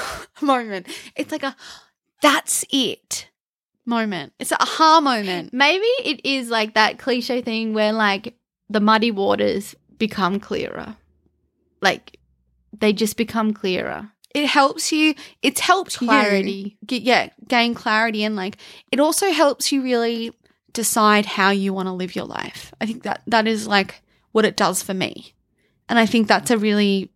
moment. 0.42 0.88
It's 1.16 1.32
like 1.32 1.42
a, 1.42 1.56
that's 2.22 2.64
it 2.70 3.28
moment. 3.86 4.32
It's 4.38 4.52
a 4.52 4.62
aha 4.62 5.00
moment. 5.00 5.52
Maybe 5.52 5.84
it 6.04 6.24
is 6.24 6.50
like 6.50 6.74
that 6.74 6.98
cliche 6.98 7.42
thing 7.42 7.74
where 7.74 7.92
like 7.92 8.34
the 8.68 8.80
muddy 8.80 9.10
waters 9.10 9.74
become 9.98 10.40
clearer. 10.40 10.96
Like 11.80 12.18
they 12.78 12.92
just 12.92 13.16
become 13.16 13.52
clearer. 13.52 14.10
It 14.34 14.46
helps 14.46 14.92
you. 14.92 15.14
It's 15.42 15.60
helped 15.60 15.98
Clarity. 15.98 16.78
you 16.80 16.86
get, 16.86 17.02
yeah, 17.02 17.30
gain 17.48 17.74
clarity 17.74 18.22
and 18.24 18.36
like 18.36 18.56
it 18.92 19.00
also 19.00 19.30
helps 19.30 19.72
you 19.72 19.82
really 19.82 20.32
decide 20.72 21.26
how 21.26 21.50
you 21.50 21.72
want 21.72 21.88
to 21.88 21.92
live 21.92 22.14
your 22.14 22.26
life. 22.26 22.72
I 22.80 22.86
think 22.86 23.02
that 23.02 23.22
that 23.26 23.48
is 23.48 23.66
like 23.66 24.02
what 24.32 24.44
it 24.44 24.56
does 24.56 24.82
for 24.82 24.94
me, 24.94 25.34
and 25.88 25.98
I 25.98 26.06
think 26.06 26.28
that's 26.28 26.52
a 26.52 26.58
really 26.58 27.10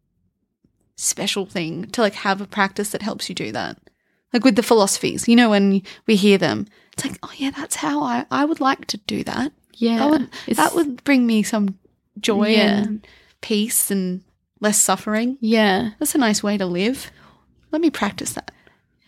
special 0.97 1.47
thing 1.47 1.87
to 1.91 2.01
like 2.01 2.15
have 2.15 2.41
a 2.41 2.47
practice 2.47 2.91
that 2.91 3.03
helps 3.03 3.29
you 3.29 3.35
do 3.35 3.53
that. 3.53 3.79
Like 4.33 4.45
with 4.45 4.57
the 4.57 4.63
philosophies, 4.63 5.29
you 5.29 5.37
know, 5.37 5.51
when 5.51 5.83
we 6.07 6.17
hear 6.17 6.39
them, 6.39 6.67
it's 6.93 7.05
like, 7.05 7.19
oh 7.23 7.33
yeah, 7.37 7.51
that's 7.51 7.77
how 7.77 8.03
I 8.03 8.27
I 8.31 8.45
would 8.45 8.61
like 8.61 8.87
to 8.87 8.97
do 8.99 9.23
that. 9.25 9.53
Yeah. 9.75 9.99
That 9.99 10.11
would 10.11 10.31
that 10.57 10.75
would 10.75 11.05
bring 11.05 11.27
me 11.27 11.43
some 11.43 11.79
joy 12.21 12.49
Yeah. 12.49 12.79
and 12.83 13.07
peace 13.41 13.91
and 13.91 14.23
less 14.61 14.79
suffering. 14.79 15.39
Yeah. 15.41 15.91
That's 15.99 16.15
a 16.15 16.19
nice 16.19 16.43
way 16.43 16.57
to 16.59 16.67
live. 16.67 17.11
Let 17.71 17.81
me 17.83 17.91
practice 17.91 18.33
that. 18.35 18.51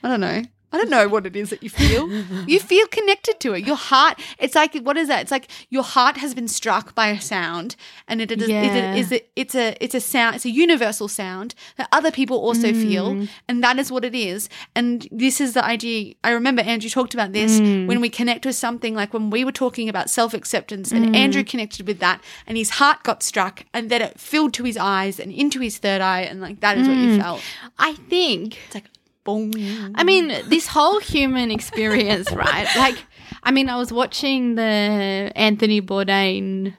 I 0.03 0.09
don't 0.09 0.21
know. 0.21 0.43
I 0.77 0.81
don't 0.81 0.91
know 0.91 1.09
what 1.09 1.25
it 1.27 1.35
is 1.37 1.51
that 1.51 1.63
you 1.63 1.71
feel. 1.71 2.11
you 2.47 2.61
feel 2.73 2.87
connected 2.89 3.41
to 3.41 3.55
it. 3.55 3.67
Your 3.67 3.77
heart, 3.77 4.21
it's 4.39 4.55
like, 4.55 4.75
what 4.77 4.97
is 4.97 5.09
that? 5.09 5.23
It's 5.23 5.31
like 5.31 5.49
your 5.71 5.83
heart 5.83 6.17
has 6.19 6.35
been 6.35 6.49
struck 6.49 6.95
by 6.95 7.09
a 7.09 7.21
sound 7.21 7.77
and 8.09 8.21
it 8.21 8.31
is, 8.31 8.49
Yeah. 8.49 8.63
it 8.95 8.99
is, 8.99 9.13
it, 9.13 9.31
it's 9.37 9.55
a, 9.55 9.77
it's 9.83 9.95
a 9.95 10.01
sound, 10.01 10.37
it's 10.37 10.45
a 10.45 10.51
universal 10.51 11.09
sound 11.09 11.55
that 11.77 11.89
other 11.93 12.11
people 12.11 12.37
also 12.39 12.69
Mm. 12.73 12.83
feel. 12.83 13.27
And 13.49 13.63
that 13.65 13.79
is 13.79 13.91
what 13.93 14.05
it 14.05 14.15
is. 14.15 14.49
And 14.75 15.07
this 15.11 15.41
is 15.41 15.55
the 15.55 15.65
idea. 15.65 16.15
I 16.25 16.31
remember 16.31 16.63
Andrew 16.63 16.91
talked 16.91 17.15
about 17.15 17.33
this 17.33 17.61
Mm. 17.61 17.87
when 17.87 18.01
we 18.01 18.09
connect 18.11 18.45
with 18.45 18.57
something 18.57 18.95
like 18.95 19.15
when 19.15 19.31
we 19.31 19.45
were 19.45 19.53
talking 19.53 19.89
about 19.89 20.11
self 20.11 20.35
acceptance 20.35 20.93
Mm. 20.93 20.97
and 20.97 21.17
Andrew 21.17 21.45
connected 21.45 21.87
with 21.87 21.99
that 22.01 22.21
and 22.47 22.57
his 22.59 22.71
heart 22.71 23.03
got 23.03 23.23
struck 23.23 23.65
and 23.73 23.89
then 23.91 24.03
it 24.03 24.19
filled 24.21 24.53
to 24.55 24.65
his 24.65 24.77
eyes 24.77 25.19
and 25.21 25.33
into 25.33 25.61
his 25.61 25.79
third 25.79 26.01
eye. 26.01 26.21
And 26.21 26.41
like, 26.41 26.61
that 26.61 26.77
is 26.79 26.87
what 26.89 26.97
Mm. 26.97 27.05
you 27.15 27.21
felt. 27.21 27.41
I 27.79 27.93
think 28.11 28.59
It's 28.67 28.75
like, 28.75 28.85
boom. 29.27 29.53
I 29.95 30.05
mean, 30.05 30.29
this 30.49 30.67
whole 30.67 31.01
human 31.01 31.51
experience, 31.51 32.33
right? 32.33 32.67
Like, 32.77 32.97
I 33.43 33.51
mean, 33.51 33.69
I 33.69 33.77
was 33.77 33.93
watching 33.93 34.55
the 34.55 35.31
Anthony 35.37 35.83
Bourdain 35.83 36.75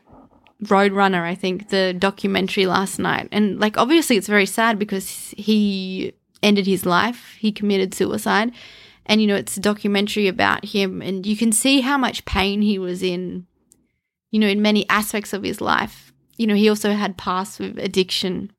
Roadrunner, 0.64 1.22
I 1.22 1.36
think, 1.36 1.70
the 1.70 1.94
documentary 1.94 2.66
last 2.66 2.98
night. 2.98 3.30
And, 3.32 3.60
like, 3.60 3.78
obviously 3.78 4.18
it's 4.18 4.28
very 4.28 4.48
sad 4.48 4.80
because 4.80 5.36
he 5.38 6.14
ended 6.42 6.66
his 6.66 6.86
life, 6.86 7.36
he 7.38 7.52
committed 7.52 7.94
suicide. 7.94 8.52
And, 9.06 9.22
you 9.22 9.28
know, 9.28 9.36
it's 9.36 9.56
a 9.56 9.62
documentary 9.62 10.28
about 10.28 10.66
him, 10.66 11.02
and 11.02 11.26
you 11.26 11.38
can 11.38 11.52
see 11.52 11.82
how 11.82 11.98
much 11.98 12.26
pain 12.26 12.62
he 12.62 12.78
was 12.80 13.02
in, 13.02 13.46
you 14.32 14.40
know, 14.40 14.48
in 14.48 14.62
many 14.62 14.90
aspects 14.90 15.32
of 15.32 15.44
his 15.44 15.62
life. 15.62 16.12
You 16.38 16.46
know, 16.48 16.56
he 16.56 16.68
also 16.68 16.92
had 16.92 17.18
past 17.18 17.60
with 17.60 17.80
addiction 17.80 18.52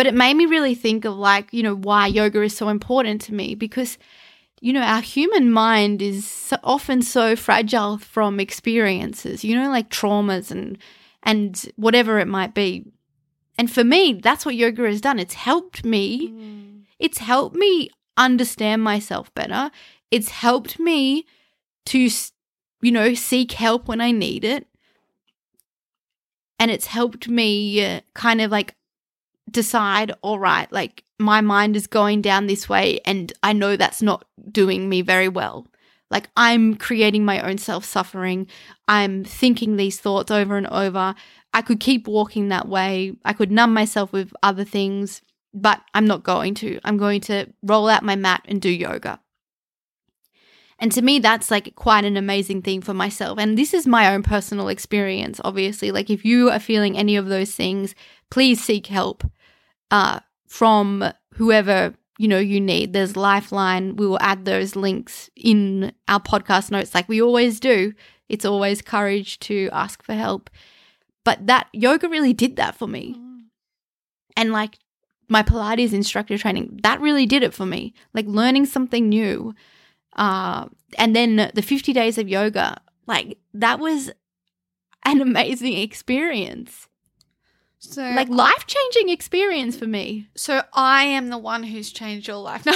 but 0.00 0.06
it 0.06 0.14
made 0.14 0.32
me 0.32 0.46
really 0.46 0.74
think 0.74 1.04
of 1.04 1.14
like 1.14 1.52
you 1.52 1.62
know 1.62 1.76
why 1.76 2.06
yoga 2.06 2.40
is 2.40 2.56
so 2.56 2.70
important 2.70 3.20
to 3.20 3.34
me 3.34 3.54
because 3.54 3.98
you 4.62 4.72
know 4.72 4.80
our 4.80 5.02
human 5.02 5.52
mind 5.52 6.00
is 6.00 6.26
so, 6.26 6.56
often 6.64 7.02
so 7.02 7.36
fragile 7.36 7.98
from 7.98 8.40
experiences 8.40 9.44
you 9.44 9.54
know 9.54 9.68
like 9.68 9.90
traumas 9.90 10.50
and 10.50 10.78
and 11.22 11.70
whatever 11.76 12.18
it 12.18 12.26
might 12.26 12.54
be. 12.54 12.86
And 13.58 13.70
for 13.70 13.84
me 13.84 14.14
that's 14.14 14.46
what 14.46 14.54
yoga 14.54 14.84
has 14.84 15.02
done. 15.02 15.18
It's 15.18 15.34
helped 15.34 15.84
me. 15.84 16.32
It's 16.98 17.18
helped 17.18 17.54
me 17.54 17.90
understand 18.16 18.82
myself 18.82 19.34
better. 19.34 19.70
It's 20.10 20.30
helped 20.30 20.78
me 20.78 21.26
to 21.84 22.08
you 22.80 22.90
know 22.90 23.12
seek 23.12 23.52
help 23.52 23.86
when 23.86 24.00
i 24.00 24.12
need 24.12 24.44
it. 24.44 24.66
And 26.58 26.70
it's 26.70 26.86
helped 26.86 27.28
me 27.28 27.84
uh, 27.84 28.00
kind 28.14 28.40
of 28.40 28.50
like 28.50 28.74
decide 29.50 30.12
all 30.22 30.38
right 30.38 30.70
like 30.72 31.04
my 31.18 31.40
mind 31.40 31.76
is 31.76 31.86
going 31.86 32.22
down 32.22 32.46
this 32.46 32.68
way 32.68 33.00
and 33.04 33.32
i 33.42 33.52
know 33.52 33.76
that's 33.76 34.02
not 34.02 34.24
doing 34.50 34.88
me 34.88 35.02
very 35.02 35.28
well. 35.28 35.66
Like 36.10 36.28
i'm 36.36 36.76
creating 36.76 37.24
my 37.24 37.40
own 37.40 37.58
self-suffering. 37.58 38.46
I'm 38.88 39.24
thinking 39.24 39.76
these 39.76 40.00
thoughts 40.00 40.30
over 40.30 40.56
and 40.56 40.66
over. 40.66 41.14
I 41.52 41.62
could 41.62 41.80
keep 41.80 42.06
walking 42.06 42.48
that 42.48 42.68
way. 42.68 43.16
I 43.24 43.32
could 43.32 43.50
numb 43.50 43.74
myself 43.74 44.12
with 44.12 44.32
other 44.42 44.64
things 44.64 45.22
but 45.52 45.80
i'm 45.94 46.06
not 46.06 46.22
going 46.22 46.54
to. 46.54 46.80
I'm 46.84 46.96
going 46.96 47.20
to 47.22 47.46
roll 47.62 47.88
out 47.88 48.02
my 48.02 48.16
mat 48.16 48.42
and 48.46 48.60
do 48.60 48.70
yoga. 48.70 49.20
And 50.80 50.90
to 50.92 51.02
me, 51.02 51.18
that's 51.18 51.50
like 51.50 51.74
quite 51.76 52.06
an 52.06 52.16
amazing 52.16 52.62
thing 52.62 52.80
for 52.80 52.94
myself. 52.94 53.38
And 53.38 53.58
this 53.58 53.74
is 53.74 53.86
my 53.86 54.12
own 54.12 54.22
personal 54.22 54.68
experience, 54.68 55.38
obviously. 55.44 55.90
Like, 55.90 56.08
if 56.08 56.24
you 56.24 56.48
are 56.50 56.58
feeling 56.58 56.96
any 56.96 57.16
of 57.16 57.26
those 57.26 57.52
things, 57.52 57.94
please 58.30 58.64
seek 58.64 58.86
help 58.86 59.22
uh, 59.90 60.20
from 60.46 61.04
whoever 61.34 61.94
you 62.18 62.28
know 62.28 62.38
you 62.38 62.60
need. 62.60 62.92
There's 62.92 63.16
Lifeline. 63.16 63.96
We 63.96 64.06
will 64.06 64.20
add 64.20 64.44
those 64.44 64.76
links 64.76 65.30
in 65.36 65.92
our 66.06 66.20
podcast 66.20 66.70
notes, 66.70 66.94
like 66.94 67.08
we 67.08 67.22
always 67.22 67.60
do. 67.60 67.94
It's 68.28 68.44
always 68.44 68.82
courage 68.82 69.38
to 69.40 69.68
ask 69.72 70.02
for 70.02 70.14
help. 70.14 70.50
But 71.24 71.46
that 71.46 71.68
yoga 71.72 72.08
really 72.08 72.32
did 72.32 72.56
that 72.56 72.76
for 72.76 72.86
me. 72.86 73.16
And 74.36 74.52
like 74.52 74.78
my 75.28 75.42
Pilates 75.42 75.92
instructor 75.92 76.38
training, 76.38 76.80
that 76.82 77.00
really 77.00 77.26
did 77.26 77.42
it 77.42 77.54
for 77.54 77.66
me. 77.66 77.94
Like 78.14 78.26
learning 78.26 78.66
something 78.66 79.08
new. 79.08 79.54
Uh, 80.16 80.66
and 80.98 81.14
then 81.16 81.50
the 81.54 81.62
50 81.62 81.92
days 81.92 82.18
of 82.18 82.28
yoga, 82.28 82.80
like 83.06 83.38
that 83.54 83.80
was 83.80 84.10
an 85.04 85.20
amazing 85.20 85.78
experience. 85.78 86.86
So 87.82 88.02
Like 88.02 88.28
life 88.28 88.66
changing 88.66 89.08
experience 89.08 89.76
for 89.76 89.86
me. 89.86 90.28
so 90.36 90.62
I 90.74 91.04
am 91.04 91.28
the 91.30 91.38
one 91.38 91.62
who's 91.62 91.90
changed 91.90 92.28
your 92.28 92.36
life. 92.36 92.64
No. 92.66 92.72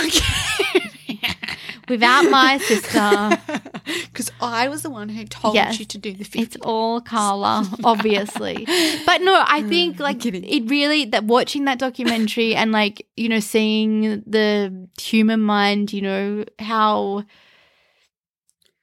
Without 1.86 2.22
my 2.30 2.56
sister, 2.58 3.38
Because 4.06 4.32
I 4.40 4.68
was 4.68 4.80
the 4.82 4.88
one 4.88 5.10
who 5.10 5.24
told 5.26 5.54
Yes. 5.54 5.78
you 5.78 5.84
to 5.84 5.98
do 5.98 6.12
the 6.14 6.24
50. 6.24 6.40
it's 6.40 6.56
all 6.62 7.02
Carla, 7.02 7.68
obviously. 7.84 8.64
But 9.04 9.20
no, 9.20 9.44
I 9.46 9.62
think 9.68 10.00
like 10.00 10.24
it 10.24 10.70
really 10.70 11.04
that 11.06 11.24
watching 11.24 11.66
that 11.66 11.78
documentary 11.78 12.54
and 12.54 12.72
like, 12.72 13.06
you 13.16 13.28
know, 13.28 13.38
seeing 13.40 14.22
the 14.26 14.88
human 14.98 15.42
mind, 15.42 15.92
you 15.92 16.00
know, 16.00 16.44
how 16.58 17.24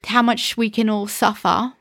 how 0.05 0.21
much 0.21 0.55
we 0.55 0.69
can 0.69 0.87
all 0.87 1.07
suffer. 1.07 1.73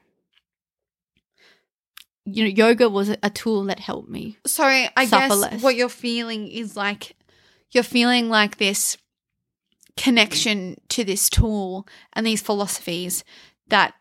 You 2.24 2.44
know, 2.44 2.50
yoga 2.50 2.88
was 2.88 3.08
a- 3.22 3.30
tool 3.30 3.64
that 3.64 3.80
helped 3.80 4.08
me. 4.08 4.36
So 4.46 4.64
I 4.64 4.88
guess 5.06 5.34
less. 5.36 5.62
what 5.62 5.74
you're 5.74 5.88
feeling 5.88 6.48
is 6.48 6.76
like 6.76 7.16
you're 7.72 7.82
feeling 7.82 8.28
like 8.28 8.58
this 8.58 8.96
connection 9.96 10.76
to 10.88 11.04
this 11.04 11.28
tool 11.28 11.86
and 12.12 12.26
these 12.26 12.40
philosophies 12.42 13.24
that 13.68 13.94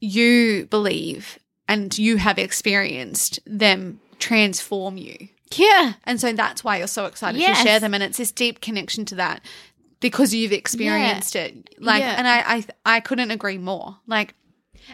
you 0.00 0.66
believe 0.66 1.38
and 1.68 1.96
you 1.96 2.16
have 2.16 2.38
experienced 2.38 3.38
them 3.46 4.00
transform 4.18 4.96
you. 4.96 5.28
Yeah. 5.54 5.94
And 6.04 6.20
so 6.20 6.32
that's 6.32 6.64
why 6.64 6.78
you're 6.78 6.86
so 6.86 7.06
excited 7.06 7.40
Yes. 7.40 7.58
to 7.58 7.64
share 7.68 7.80
them. 7.80 7.94
And 7.94 8.02
it's 8.02 8.18
this 8.18 8.32
deep 8.32 8.60
connection 8.60 9.04
to 9.06 9.14
that 9.16 9.42
because 10.00 10.34
you've 10.34 10.52
experienced 10.52 11.36
it. 11.36 11.74
Like, 11.78 12.00
Yeah. 12.00 12.14
and 12.18 12.26
I, 12.26 12.38
I, 12.56 12.96
I 12.96 13.00
couldn't 13.00 13.30
agree 13.30 13.58
more. 13.58 13.98
Like, 14.06 14.34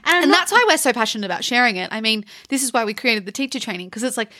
And, 0.05 0.23
and 0.25 0.31
not- 0.31 0.39
that's 0.41 0.53
why 0.53 0.65
we're 0.69 0.77
so 0.79 0.93
passionate 0.93 1.25
about 1.27 1.45
sharing 1.45 1.77
it. 1.77 1.89
I 1.93 2.01
mean, 2.01 2.25
this 2.49 2.63
is 2.63 2.73
why 2.73 2.85
we 2.85 2.95
created 2.95 3.27
the 3.27 3.33
teacher 3.33 3.59
training 3.61 3.89
because 3.89 4.03
it's 4.03 4.17
like 4.17 4.31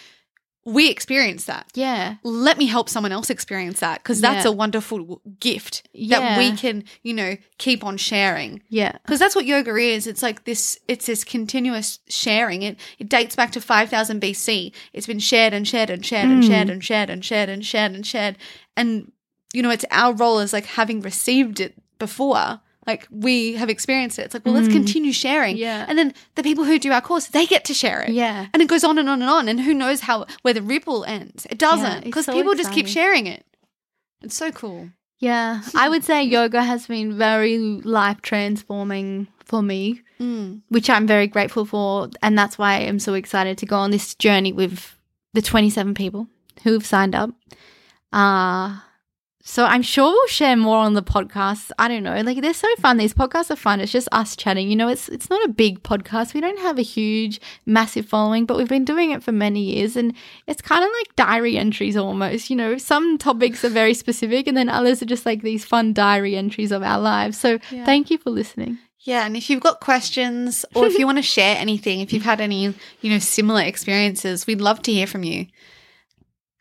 we 0.65 0.91
experience 0.91 1.45
that. 1.47 1.67
yeah. 1.75 2.17
Let 2.25 2.59
me 2.59 2.67
help 2.67 2.91
someone 2.91 3.11
else 3.13 3.31
experience 3.31 3.81
that 3.81 4.03
because 4.03 4.21
that's 4.21 4.45
Yeah. 4.45 4.51
a 4.51 4.55
wonderful 4.55 5.23
gift 5.41 5.89
that 6.11 6.37
we 6.37 6.53
can, 6.59 6.85
you 7.03 7.15
know, 7.15 7.37
keep 7.57 7.83
on 7.83 7.97
sharing. 7.97 8.63
Yeah. 8.69 8.93
Because 8.93 9.19
that's 9.19 9.35
what 9.35 9.47
yoga 9.47 9.75
is. 9.77 10.07
It's 10.07 10.23
like 10.23 10.45
this. 10.45 10.79
It's 10.87 11.07
this 11.07 11.25
continuous 11.25 12.01
sharing. 12.09 12.63
It 12.63 12.79
it 12.99 13.09
dates 13.09 13.35
back 13.35 13.51
to 13.53 13.63
five 13.63 13.89
thousand 13.89 14.21
BC. 14.21 14.75
It's 14.93 15.07
been 15.07 15.21
shared 15.21 15.55
and 15.55 15.67
shared 15.67 15.89
and 15.89 16.05
shared 16.05 16.29
and 16.29 16.43
Mm. 16.43 16.47
shared 16.49 16.69
and 16.71 16.85
shared 16.85 17.09
and 17.09 17.25
shared 17.25 17.49
and 17.49 17.65
shared 17.65 17.93
and 17.95 18.07
shared. 18.07 18.37
And 18.77 19.13
you 19.55 19.63
know, 19.63 19.71
it's 19.71 19.87
our 19.91 20.13
role 20.13 20.39
as 20.39 20.53
like 20.53 20.67
having 20.67 21.01
received 21.01 21.61
it 21.61 21.75
before. 21.99 22.61
Like 22.89 23.07
we 23.11 23.53
have 23.55 23.69
experienced 23.69 24.19
it. 24.19 24.23
It's 24.23 24.35
like, 24.35 24.45
well, 24.47 24.55
let's 24.55 24.69
Mm. 24.69 24.73
continue 24.81 25.13
sharing. 25.13 25.57
Yeah. 25.59 25.85
And 25.89 25.97
then 25.99 26.15
the 26.37 26.43
people 26.43 26.65
who 26.65 26.79
do 26.79 26.91
our 26.91 27.03
course, 27.03 27.27
they 27.29 27.45
get 27.47 27.65
to 27.67 27.75
share 27.75 28.01
it. 28.01 28.11
Yeah. 28.11 28.47
And 28.53 28.63
it 28.63 28.69
goes 28.69 28.83
on 28.83 28.99
and 28.99 29.09
on 29.09 29.21
and 29.23 29.31
on. 29.31 29.47
And 29.49 29.61
who 29.61 29.75
knows 29.75 30.01
how 30.01 30.27
where 30.43 30.55
the 30.55 30.63
ripple 30.63 31.05
ends? 31.05 31.47
It 31.51 31.59
doesn't 31.59 32.05
because 32.05 32.25
so 32.25 32.33
people 32.33 32.55
just 32.55 32.73
keep 32.73 32.89
sharing 32.89 33.27
it. 33.27 33.45
It's 34.23 34.35
so 34.35 34.51
cool. 34.51 34.89
Yeah. 35.21 35.61
I 35.77 35.89
would 35.89 36.03
say 36.03 36.23
yoga 36.23 36.63
has 36.63 36.87
been 36.87 37.17
very 37.19 37.59
life 37.59 38.23
transforming 38.23 39.29
for 39.45 39.63
me. 39.63 40.01
Mm. 40.21 40.63
which 40.69 40.91
I'm 40.91 41.07
very 41.07 41.29
grateful 41.29 41.65
for. 41.65 42.09
And 42.25 42.37
that's 42.37 42.59
why 42.59 42.79
I'm 42.79 42.99
so 42.99 43.15
excited 43.15 43.57
to 43.59 43.67
go 43.67 43.77
on 43.77 43.93
this 43.93 44.17
journey 44.17 44.53
with 44.53 44.97
the 45.33 45.41
27 45.43 45.95
people 45.95 46.27
who 46.65 46.73
have 46.73 46.85
signed 46.85 47.15
up. 47.15 47.31
Uh, 48.13 48.79
so 49.51 49.65
I'm 49.65 49.81
sure 49.81 50.11
we'll 50.11 50.27
share 50.27 50.57
more 50.57 50.77
on 50.77 50.93
the 50.93 51.03
podcast. 51.03 51.71
I 51.79 51.89
don't 51.89 52.03
know. 52.03 52.21
Like 52.21 52.43
they're 52.43 52.53
so 52.53 52.69
fun. 52.81 52.99
These 52.99 53.15
podcasts 53.15 53.51
are 53.51 53.57
fun. 53.57 53.81
It's 53.81 53.91
just 53.91 54.07
us 54.13 54.37
chatting. 54.37 54.69
You 54.69 54.77
know, 54.77 54.89
it's 54.89 55.09
it's 55.09 55.31
not 55.31 55.43
a 55.43 55.49
big 55.49 55.83
podcast. 55.83 56.35
We 56.35 56.43
don't 56.43 56.59
have 56.59 56.79
a 56.79 56.83
huge, 56.83 57.41
massive 57.65 58.05
following, 58.05 58.45
but 58.45 58.59
we've 58.59 58.69
been 58.69 58.85
doing 58.85 59.11
it 59.11 59.23
for 59.23 59.33
many 59.33 59.63
years 59.63 59.97
and 59.97 60.13
it's 60.47 60.61
kind 60.61 60.85
of 60.85 60.91
like 60.99 61.17
diary 61.17 61.57
entries 61.57 61.97
almost. 61.97 62.51
You 62.51 62.57
know, 62.57 62.77
some 62.77 63.17
topics 63.17 63.65
are 63.65 63.71
very 63.71 63.95
specific 63.95 64.47
and 64.47 64.55
then 64.55 64.69
others 64.69 65.01
are 65.01 65.07
just 65.07 65.25
like 65.25 65.41
these 65.41 65.65
fun 65.65 65.95
diary 65.95 66.37
entries 66.37 66.71
of 66.71 66.83
our 66.83 67.01
lives. 67.01 67.39
So 67.39 67.59
Yeah. 67.71 67.87
thank 67.87 68.11
you 68.11 68.19
for 68.19 68.29
listening. 68.29 68.77
Yeah, 69.01 69.25
and 69.25 69.35
if 69.35 69.49
you've 69.49 69.63
got 69.63 69.81
questions 69.81 70.67
or 70.75 70.85
if 70.85 70.99
you 70.99 71.07
want 71.07 71.17
to 71.17 71.23
share 71.37 71.57
anything, 71.57 72.01
if 72.01 72.13
you've 72.13 72.23
had 72.25 72.43
any, 72.43 72.75
you 73.01 73.11
know, 73.11 73.19
similar 73.19 73.63
experiences, 73.63 74.47
we'd 74.47 74.61
love 74.61 74.83
to 74.83 74.93
hear 74.93 75.07
from 75.07 75.25
you. 75.25 75.47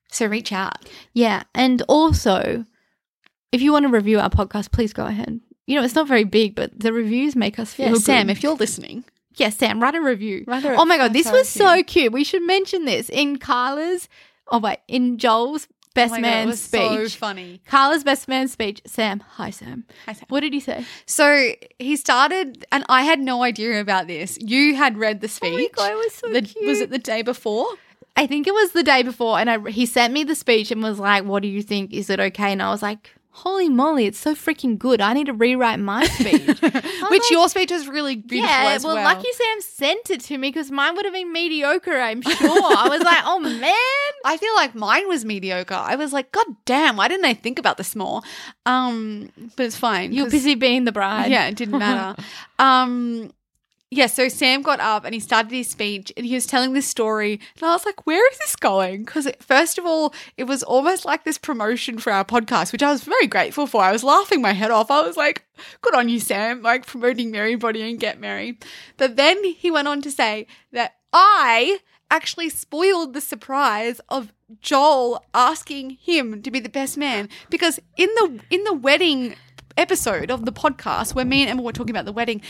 So 0.09 0.25
reach 0.25 0.53
out. 0.53 0.87
Yeah. 1.13 1.43
And 1.53 1.81
also, 1.89 2.63
if 3.51 3.61
you 3.61 3.71
want 3.71 3.83
to 3.83 3.89
review 3.89 4.19
our 4.19 4.29
podcast, 4.29 4.71
please 4.71 4.93
go 4.93 5.05
ahead. 5.05 5.39
You 5.65 5.75
know, 5.77 5.83
it's 5.83 5.95
not 5.95 6.07
very 6.07 6.23
big, 6.23 6.55
but 6.55 6.79
the 6.79 6.93
reviews 6.93 7.35
make 7.35 7.59
us 7.59 7.73
feel 7.73 7.87
Yeah, 7.87 7.93
good. 7.93 8.03
Sam, 8.03 8.29
if 8.29 8.41
you're 8.43 8.55
listening, 8.55 9.03
yeah, 9.35 9.49
Sam, 9.49 9.81
write 9.81 9.95
a 9.95 10.01
review. 10.01 10.43
Write 10.47 10.63
a 10.65 10.75
oh 10.75 10.85
my 10.85 10.97
god, 10.97 11.13
this 11.13 11.31
was 11.31 11.47
so 11.49 11.83
cute. 11.83 12.11
We 12.13 12.23
should 12.23 12.43
mention 12.43 12.85
this 12.85 13.09
in 13.09 13.37
Carla's. 13.37 14.07
Oh 14.49 14.59
wait, 14.59 14.79
in 14.87 15.17
Joel's 15.17 15.67
best 15.93 16.13
Oh 16.13 16.15
God, 16.15 16.21
man 16.21 16.53
speech. 16.55 16.81
so 17.13 17.17
funny. 17.17 17.61
Carla's 17.67 18.03
best 18.03 18.27
man 18.29 18.47
speech. 18.47 18.81
Sam, 18.87 19.19
hi 19.19 19.49
Sam. 19.49 19.83
Hi, 20.05 20.13
Sam. 20.13 20.25
What 20.29 20.39
did 20.39 20.53
he 20.53 20.59
say? 20.61 20.85
So 21.05 21.51
he 21.79 21.95
started, 21.97 22.65
and 22.71 22.85
I 22.87 23.03
had 23.03 23.19
no 23.19 23.43
idea 23.43 23.81
about 23.81 24.07
this. 24.07 24.37
You 24.39 24.75
had 24.75 24.97
read 24.97 25.19
the 25.21 25.27
speech. 25.27 25.53
Oh 25.53 25.57
my 25.57 25.67
god, 25.73 25.91
it 25.91 25.95
was 25.95 26.13
so 26.13 26.29
The- 26.31 26.41
cute. 26.43 26.65
was 26.65 26.79
it 26.79 26.89
the 26.91 26.97
day 26.99 27.21
before? 27.23 27.67
I 28.15 28.25
think 28.25 28.47
it 28.47 28.53
was 28.53 28.71
the 28.71 28.81
day 28.83 29.03
before, 29.03 29.37
and 29.37 29.49
I, 29.49 29.69
he 29.69 29.85
sent 29.85 30.11
me 30.13 30.23
the 30.23 30.33
speech 30.33 30.71
and 30.71 30.81
was 30.81 30.97
like, 30.97 31.25
"What 31.25 31.41
do 31.43 31.49
you 31.49 31.61
think? 31.61 31.93
Is 31.93 32.09
it 32.09 32.19
okay?" 32.19 32.51
And 32.53 32.63
I 32.63 32.69
was 32.71 32.81
like, 32.81 33.11
"Holy 33.37 33.69
moly, 33.69 34.05
it's 34.05 34.19
so 34.19 34.35
freaking 34.35 34.77
good! 34.77 35.01
I 35.01 35.13
need 35.13 35.27
to 35.27 35.33
rewrite 35.33 35.79
my 35.79 36.05
speech." 36.19 36.47
Which 37.09 37.31
your 37.31 37.49
speech 37.49 37.71
is 37.71 37.87
really 37.87 38.15
beautiful 38.15 38.53
yeah, 38.53 38.71
as 38.71 38.83
well, 38.83 38.95
well. 38.95 39.03
lucky 39.03 39.31
Sam 39.31 39.61
sent 39.61 40.09
it 40.09 40.21
to 40.21 40.37
me 40.37 40.49
because 40.49 40.71
mine 40.71 40.95
would 40.95 41.05
have 41.05 41.13
been 41.13 41.31
mediocre. 41.31 41.97
I'm 41.97 42.21
sure. 42.21 42.35
I 42.35 42.87
was 42.89 43.01
like, 43.01 43.23
"Oh 43.25 43.39
man." 43.61 43.73
I 44.25 44.37
feel 44.37 44.53
like 44.55 44.75
mine 44.75 45.07
was 45.07 45.23
mediocre. 45.23 45.73
I 45.73 45.95
was 45.95 46.11
like, 46.11 46.31
God 46.31 46.47
damn, 46.65 46.97
why 46.97 47.07
didn't 47.07 47.25
I 47.25 47.33
think 47.33 47.59
about 47.59 47.77
this 47.77 47.95
more? 47.95 48.21
Um, 48.65 49.29
but 49.55 49.65
it's 49.65 49.77
fine. 49.77 50.11
You're 50.11 50.29
busy 50.29 50.55
being 50.55 50.83
the 50.83 50.91
bride. 50.91 51.31
Yeah, 51.31 51.47
it 51.47 51.55
didn't 51.55 51.79
matter. 51.79 52.21
um, 52.59 53.31
yeah, 53.89 54.07
so 54.07 54.27
Sam 54.27 54.63
got 54.63 54.81
up 54.81 55.05
and 55.05 55.13
he 55.13 55.19
started 55.19 55.51
his 55.51 55.69
speech 55.69 56.11
and 56.17 56.25
he 56.25 56.35
was 56.35 56.45
telling 56.45 56.73
this 56.73 56.87
story. 56.87 57.39
And 57.55 57.63
I 57.63 57.71
was 57.71 57.85
like, 57.85 58.05
where 58.05 58.29
is 58.31 58.37
this 58.39 58.55
going? 58.57 59.05
Because, 59.05 59.29
first 59.39 59.77
of 59.77 59.85
all, 59.85 60.13
it 60.35 60.43
was 60.43 60.61
almost 60.61 61.05
like 61.05 61.23
this 61.23 61.37
promotion 61.37 61.97
for 61.97 62.11
our 62.11 62.25
podcast, 62.25 62.73
which 62.73 62.83
I 62.83 62.91
was 62.91 63.03
very 63.03 63.27
grateful 63.27 63.65
for. 63.65 63.81
I 63.81 63.93
was 63.93 64.03
laughing 64.03 64.41
my 64.41 64.51
head 64.51 64.71
off. 64.71 64.91
I 64.91 65.07
was 65.07 65.15
like, 65.15 65.45
good 65.81 65.95
on 65.95 66.09
you, 66.09 66.19
Sam, 66.19 66.61
like 66.61 66.85
promoting 66.85 67.31
Merrybody 67.31 67.89
and 67.89 67.99
Get 67.99 68.19
Merry. 68.19 68.59
But 68.97 69.15
then 69.15 69.41
he 69.43 69.71
went 69.71 69.87
on 69.87 70.01
to 70.01 70.11
say 70.11 70.47
that 70.73 70.95
I 71.13 71.79
actually 72.11 72.49
spoiled 72.49 73.13
the 73.13 73.21
surprise 73.21 74.01
of 74.09 74.33
Joel 74.59 75.23
asking 75.33 75.91
him 75.91 76.41
to 76.41 76.51
be 76.51 76.59
the 76.59 76.69
best 76.69 76.97
man 76.97 77.27
because 77.49 77.79
in 77.97 78.09
the 78.15 78.39
in 78.49 78.63
the 78.63 78.73
wedding 78.73 79.35
episode 79.75 80.31
of 80.31 80.45
the 80.45 80.51
podcast 80.51 81.13
where 81.13 81.25
me 81.25 81.41
and 81.41 81.51
Emma 81.51 81.61
were 81.61 81.73
talking 81.73 81.91
about 81.91 82.05
the 82.05 82.13
wedding, 82.13 82.41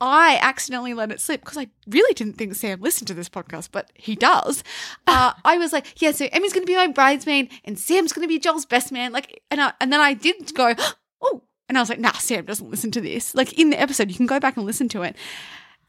I 0.00 0.38
accidentally 0.40 0.94
let 0.94 1.10
it 1.10 1.20
slip 1.20 1.40
because 1.40 1.58
I 1.58 1.68
really 1.88 2.14
didn't 2.14 2.34
think 2.34 2.54
Sam 2.54 2.80
listened 2.80 3.08
to 3.08 3.14
this 3.14 3.28
podcast, 3.28 3.70
but 3.72 3.90
he 3.94 4.14
does. 4.14 4.62
Uh, 5.06 5.32
I 5.44 5.58
was 5.58 5.72
like, 5.72 6.00
yeah, 6.00 6.12
so 6.12 6.28
Emmy's 6.30 6.52
going 6.52 6.64
to 6.64 6.70
be 6.70 6.76
my 6.76 6.86
bridesmaid 6.88 7.50
and 7.64 7.78
Sam's 7.78 8.12
going 8.12 8.26
to 8.26 8.28
be 8.28 8.38
Joel's 8.38 8.66
best 8.66 8.92
man. 8.92 9.12
Like, 9.12 9.42
and 9.50 9.60
I, 9.60 9.72
and 9.80 9.92
then 9.92 10.00
I 10.00 10.14
did 10.14 10.54
go, 10.54 10.74
oh, 11.20 11.42
and 11.68 11.76
I 11.76 11.82
was 11.82 11.88
like, 11.88 11.98
nah, 11.98 12.12
Sam 12.12 12.44
doesn't 12.44 12.70
listen 12.70 12.90
to 12.92 13.00
this. 13.00 13.34
Like 13.34 13.58
in 13.58 13.70
the 13.70 13.80
episode, 13.80 14.10
you 14.10 14.16
can 14.16 14.26
go 14.26 14.40
back 14.40 14.56
and 14.56 14.64
listen 14.64 14.88
to 14.90 15.02
it. 15.02 15.16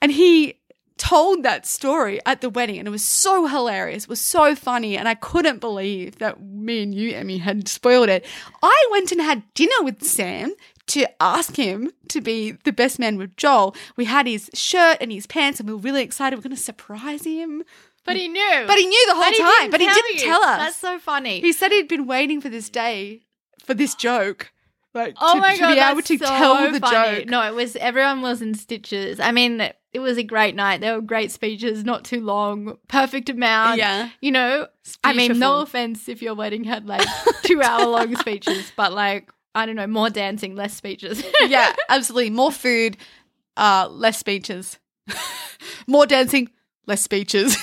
And 0.02 0.12
he 0.12 0.60
told 0.98 1.44
that 1.44 1.66
story 1.66 2.20
at 2.26 2.42
the 2.42 2.50
wedding 2.50 2.78
and 2.78 2.88
it 2.88 2.92
was 2.92 3.06
so 3.06 3.48
hilarious. 3.48 4.04
It 4.04 4.10
was 4.10 4.20
so 4.20 4.54
funny. 4.54 4.98
And 4.98 5.08
I 5.08 5.16
couldn't 5.16 5.60
believe 5.60 6.18
that 6.18 6.42
me 6.42 6.84
and 6.84 6.94
you, 6.94 7.16
Emmy, 7.16 7.38
had 7.38 7.68
spoiled 7.68 8.10
it. 8.10 8.26
I 8.62 8.88
went 8.92 9.12
and 9.12 9.22
had 9.22 9.44
dinner 9.54 9.82
with 9.82 10.04
Sam 10.04 10.54
to 10.90 11.08
ask 11.22 11.56
him 11.56 11.92
to 12.10 12.22
be 12.22 12.52
the 12.64 12.72
best 12.72 13.00
man 13.00 13.18
with 13.18 13.36
Joel. 13.38 13.76
We 13.96 14.06
had 14.06 14.28
his 14.28 14.50
shirt 14.54 14.98
and 15.02 15.12
his 15.12 15.26
pants 15.28 15.60
and 15.60 15.68
we 15.70 15.74
were 15.76 15.82
really 15.82 16.04
excited. 16.04 16.36
We 16.36 16.40
are 16.42 16.44
going 16.50 16.56
to 16.56 16.62
surprise 16.62 17.24
him. 17.24 17.64
But 18.06 18.16
he 18.16 18.28
knew. 18.28 18.64
But 18.68 18.78
he 18.78 18.86
knew 18.88 19.06
the 19.08 19.16
whole 19.16 19.24
But 19.32 19.38
time. 19.60 19.70
But 19.72 19.82
he 19.82 19.88
didn't 19.88 20.16
you. 20.16 20.26
tell 20.26 20.42
us. 20.42 20.58
That's 20.60 20.78
so 20.78 21.00
funny. 21.00 21.42
He 21.42 21.54
said 21.54 21.72
he'd 21.72 21.88
been 21.88 22.08
waiting 22.08 22.42
for 22.42 22.50
this 22.50 22.70
day 22.70 23.22
for 23.66 23.74
this 23.74 23.94
joke. 23.96 24.52
Like 24.96 25.16
Oh 25.22 25.36
to, 25.36 25.40
my 25.40 25.54
to 25.54 25.60
god, 25.60 25.74
be 25.76 25.80
able 25.80 26.02
to 26.02 26.18
so 26.18 26.26
tell 26.26 26.72
the 26.72 26.80
funny. 26.80 27.20
joke. 27.20 27.30
No, 27.30 27.46
it 27.46 27.54
was 27.54 27.76
everyone 27.76 28.22
was 28.22 28.42
in 28.42 28.56
stitches. 28.56 29.20
I 29.20 29.32
mean, 29.32 29.62
it 29.94 30.00
was 30.00 30.18
a 30.18 30.24
great 30.24 30.56
night. 30.56 30.82
There 30.82 30.96
were 30.96 31.02
great 31.02 31.30
speeches, 31.32 31.84
not 31.84 32.04
too 32.04 32.22
long, 32.22 32.78
perfect 32.88 33.30
amount. 33.30 33.78
Yeah. 33.78 34.10
You 34.22 34.32
know, 34.32 34.68
I 35.04 35.14
mean, 35.14 35.38
no 35.38 35.62
offense 35.62 36.10
if 36.10 36.24
your 36.24 36.34
wedding 36.34 36.64
had 36.64 36.88
like 36.88 37.06
two 37.44 37.62
hour 37.62 37.86
long 37.86 38.16
speeches, 38.24 38.72
but 38.76 38.92
like 38.94 39.30
I 39.60 39.66
don't 39.66 39.76
know, 39.76 39.88
more 39.88 40.10
dancing, 40.10 40.56
less 40.56 40.74
speeches. 40.74 41.22
yeah, 41.48 41.76
absolutely. 41.90 42.30
More 42.30 42.52
food, 42.52 42.96
uh, 43.58 43.90
less 43.92 44.18
speeches. 44.18 44.80
More 45.88 46.06
dancing, 46.06 46.50
less 46.88 47.02
speeches. 47.02 47.58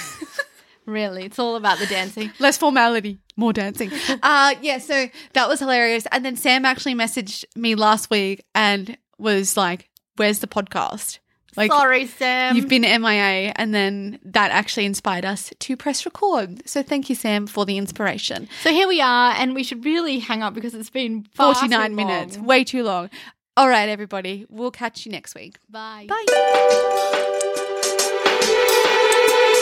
really, 0.84 1.24
it's 1.24 1.38
all 1.38 1.57
about 1.57 1.78
the 1.78 1.86
dancing. 1.86 2.32
less 2.38 2.59
formality, 2.59 3.18
more 3.36 3.53
dancing. 3.53 3.90
Uh, 4.22 4.55
yeah, 4.61 4.78
so 4.78 5.07
that 5.32 5.49
was 5.49 5.61
hilarious. 5.61 6.07
And 6.12 6.24
then 6.24 6.36
Sam 6.36 6.64
actually 6.64 6.94
messaged 6.94 7.44
me 7.55 7.74
last 7.76 8.11
week 8.11 8.44
and 8.55 8.99
was 9.16 9.57
like, 9.57 9.88
Where's 10.16 10.40
the 10.40 10.47
podcast? 10.47 11.18
Like, 11.57 11.70
Sorry, 11.72 12.07
Sam. 12.07 12.57
You've 12.57 12.68
been 12.68 12.82
MIA. 12.82 13.52
And 13.57 13.74
then 13.74 14.18
that 14.24 14.50
actually 14.50 14.86
inspired 14.86 15.24
us 15.24 15.52
to 15.59 15.76
press 15.76 16.04
record. 16.04 16.68
So 16.68 16.82
thank 16.82 17.09
you, 17.09 17.14
Sam, 17.14 17.46
for 17.46 17.64
the 17.64 17.78
inspiration. 17.78 18.48
So 18.62 18.70
here 18.70 18.88
we 18.88 19.00
are, 19.00 19.32
and 19.36 19.54
we 19.54 19.62
should 19.62 19.84
really 19.84 20.18
hang 20.18 20.42
up 20.42 20.54
because 20.54 20.74
it's 20.74 20.90
been 20.90 21.26
49 21.34 21.94
minutes, 21.94 22.38
way 22.38 22.64
too 22.64 22.82
long. 22.82 23.11
All 23.57 23.68
right, 23.68 23.88
everybody. 23.88 24.44
We'll 24.50 24.70
catch 24.70 25.07
you 25.07 25.12
next 25.12 25.34
week. 25.34 25.57
Bye. 25.70 26.07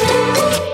Bye. 0.07 0.70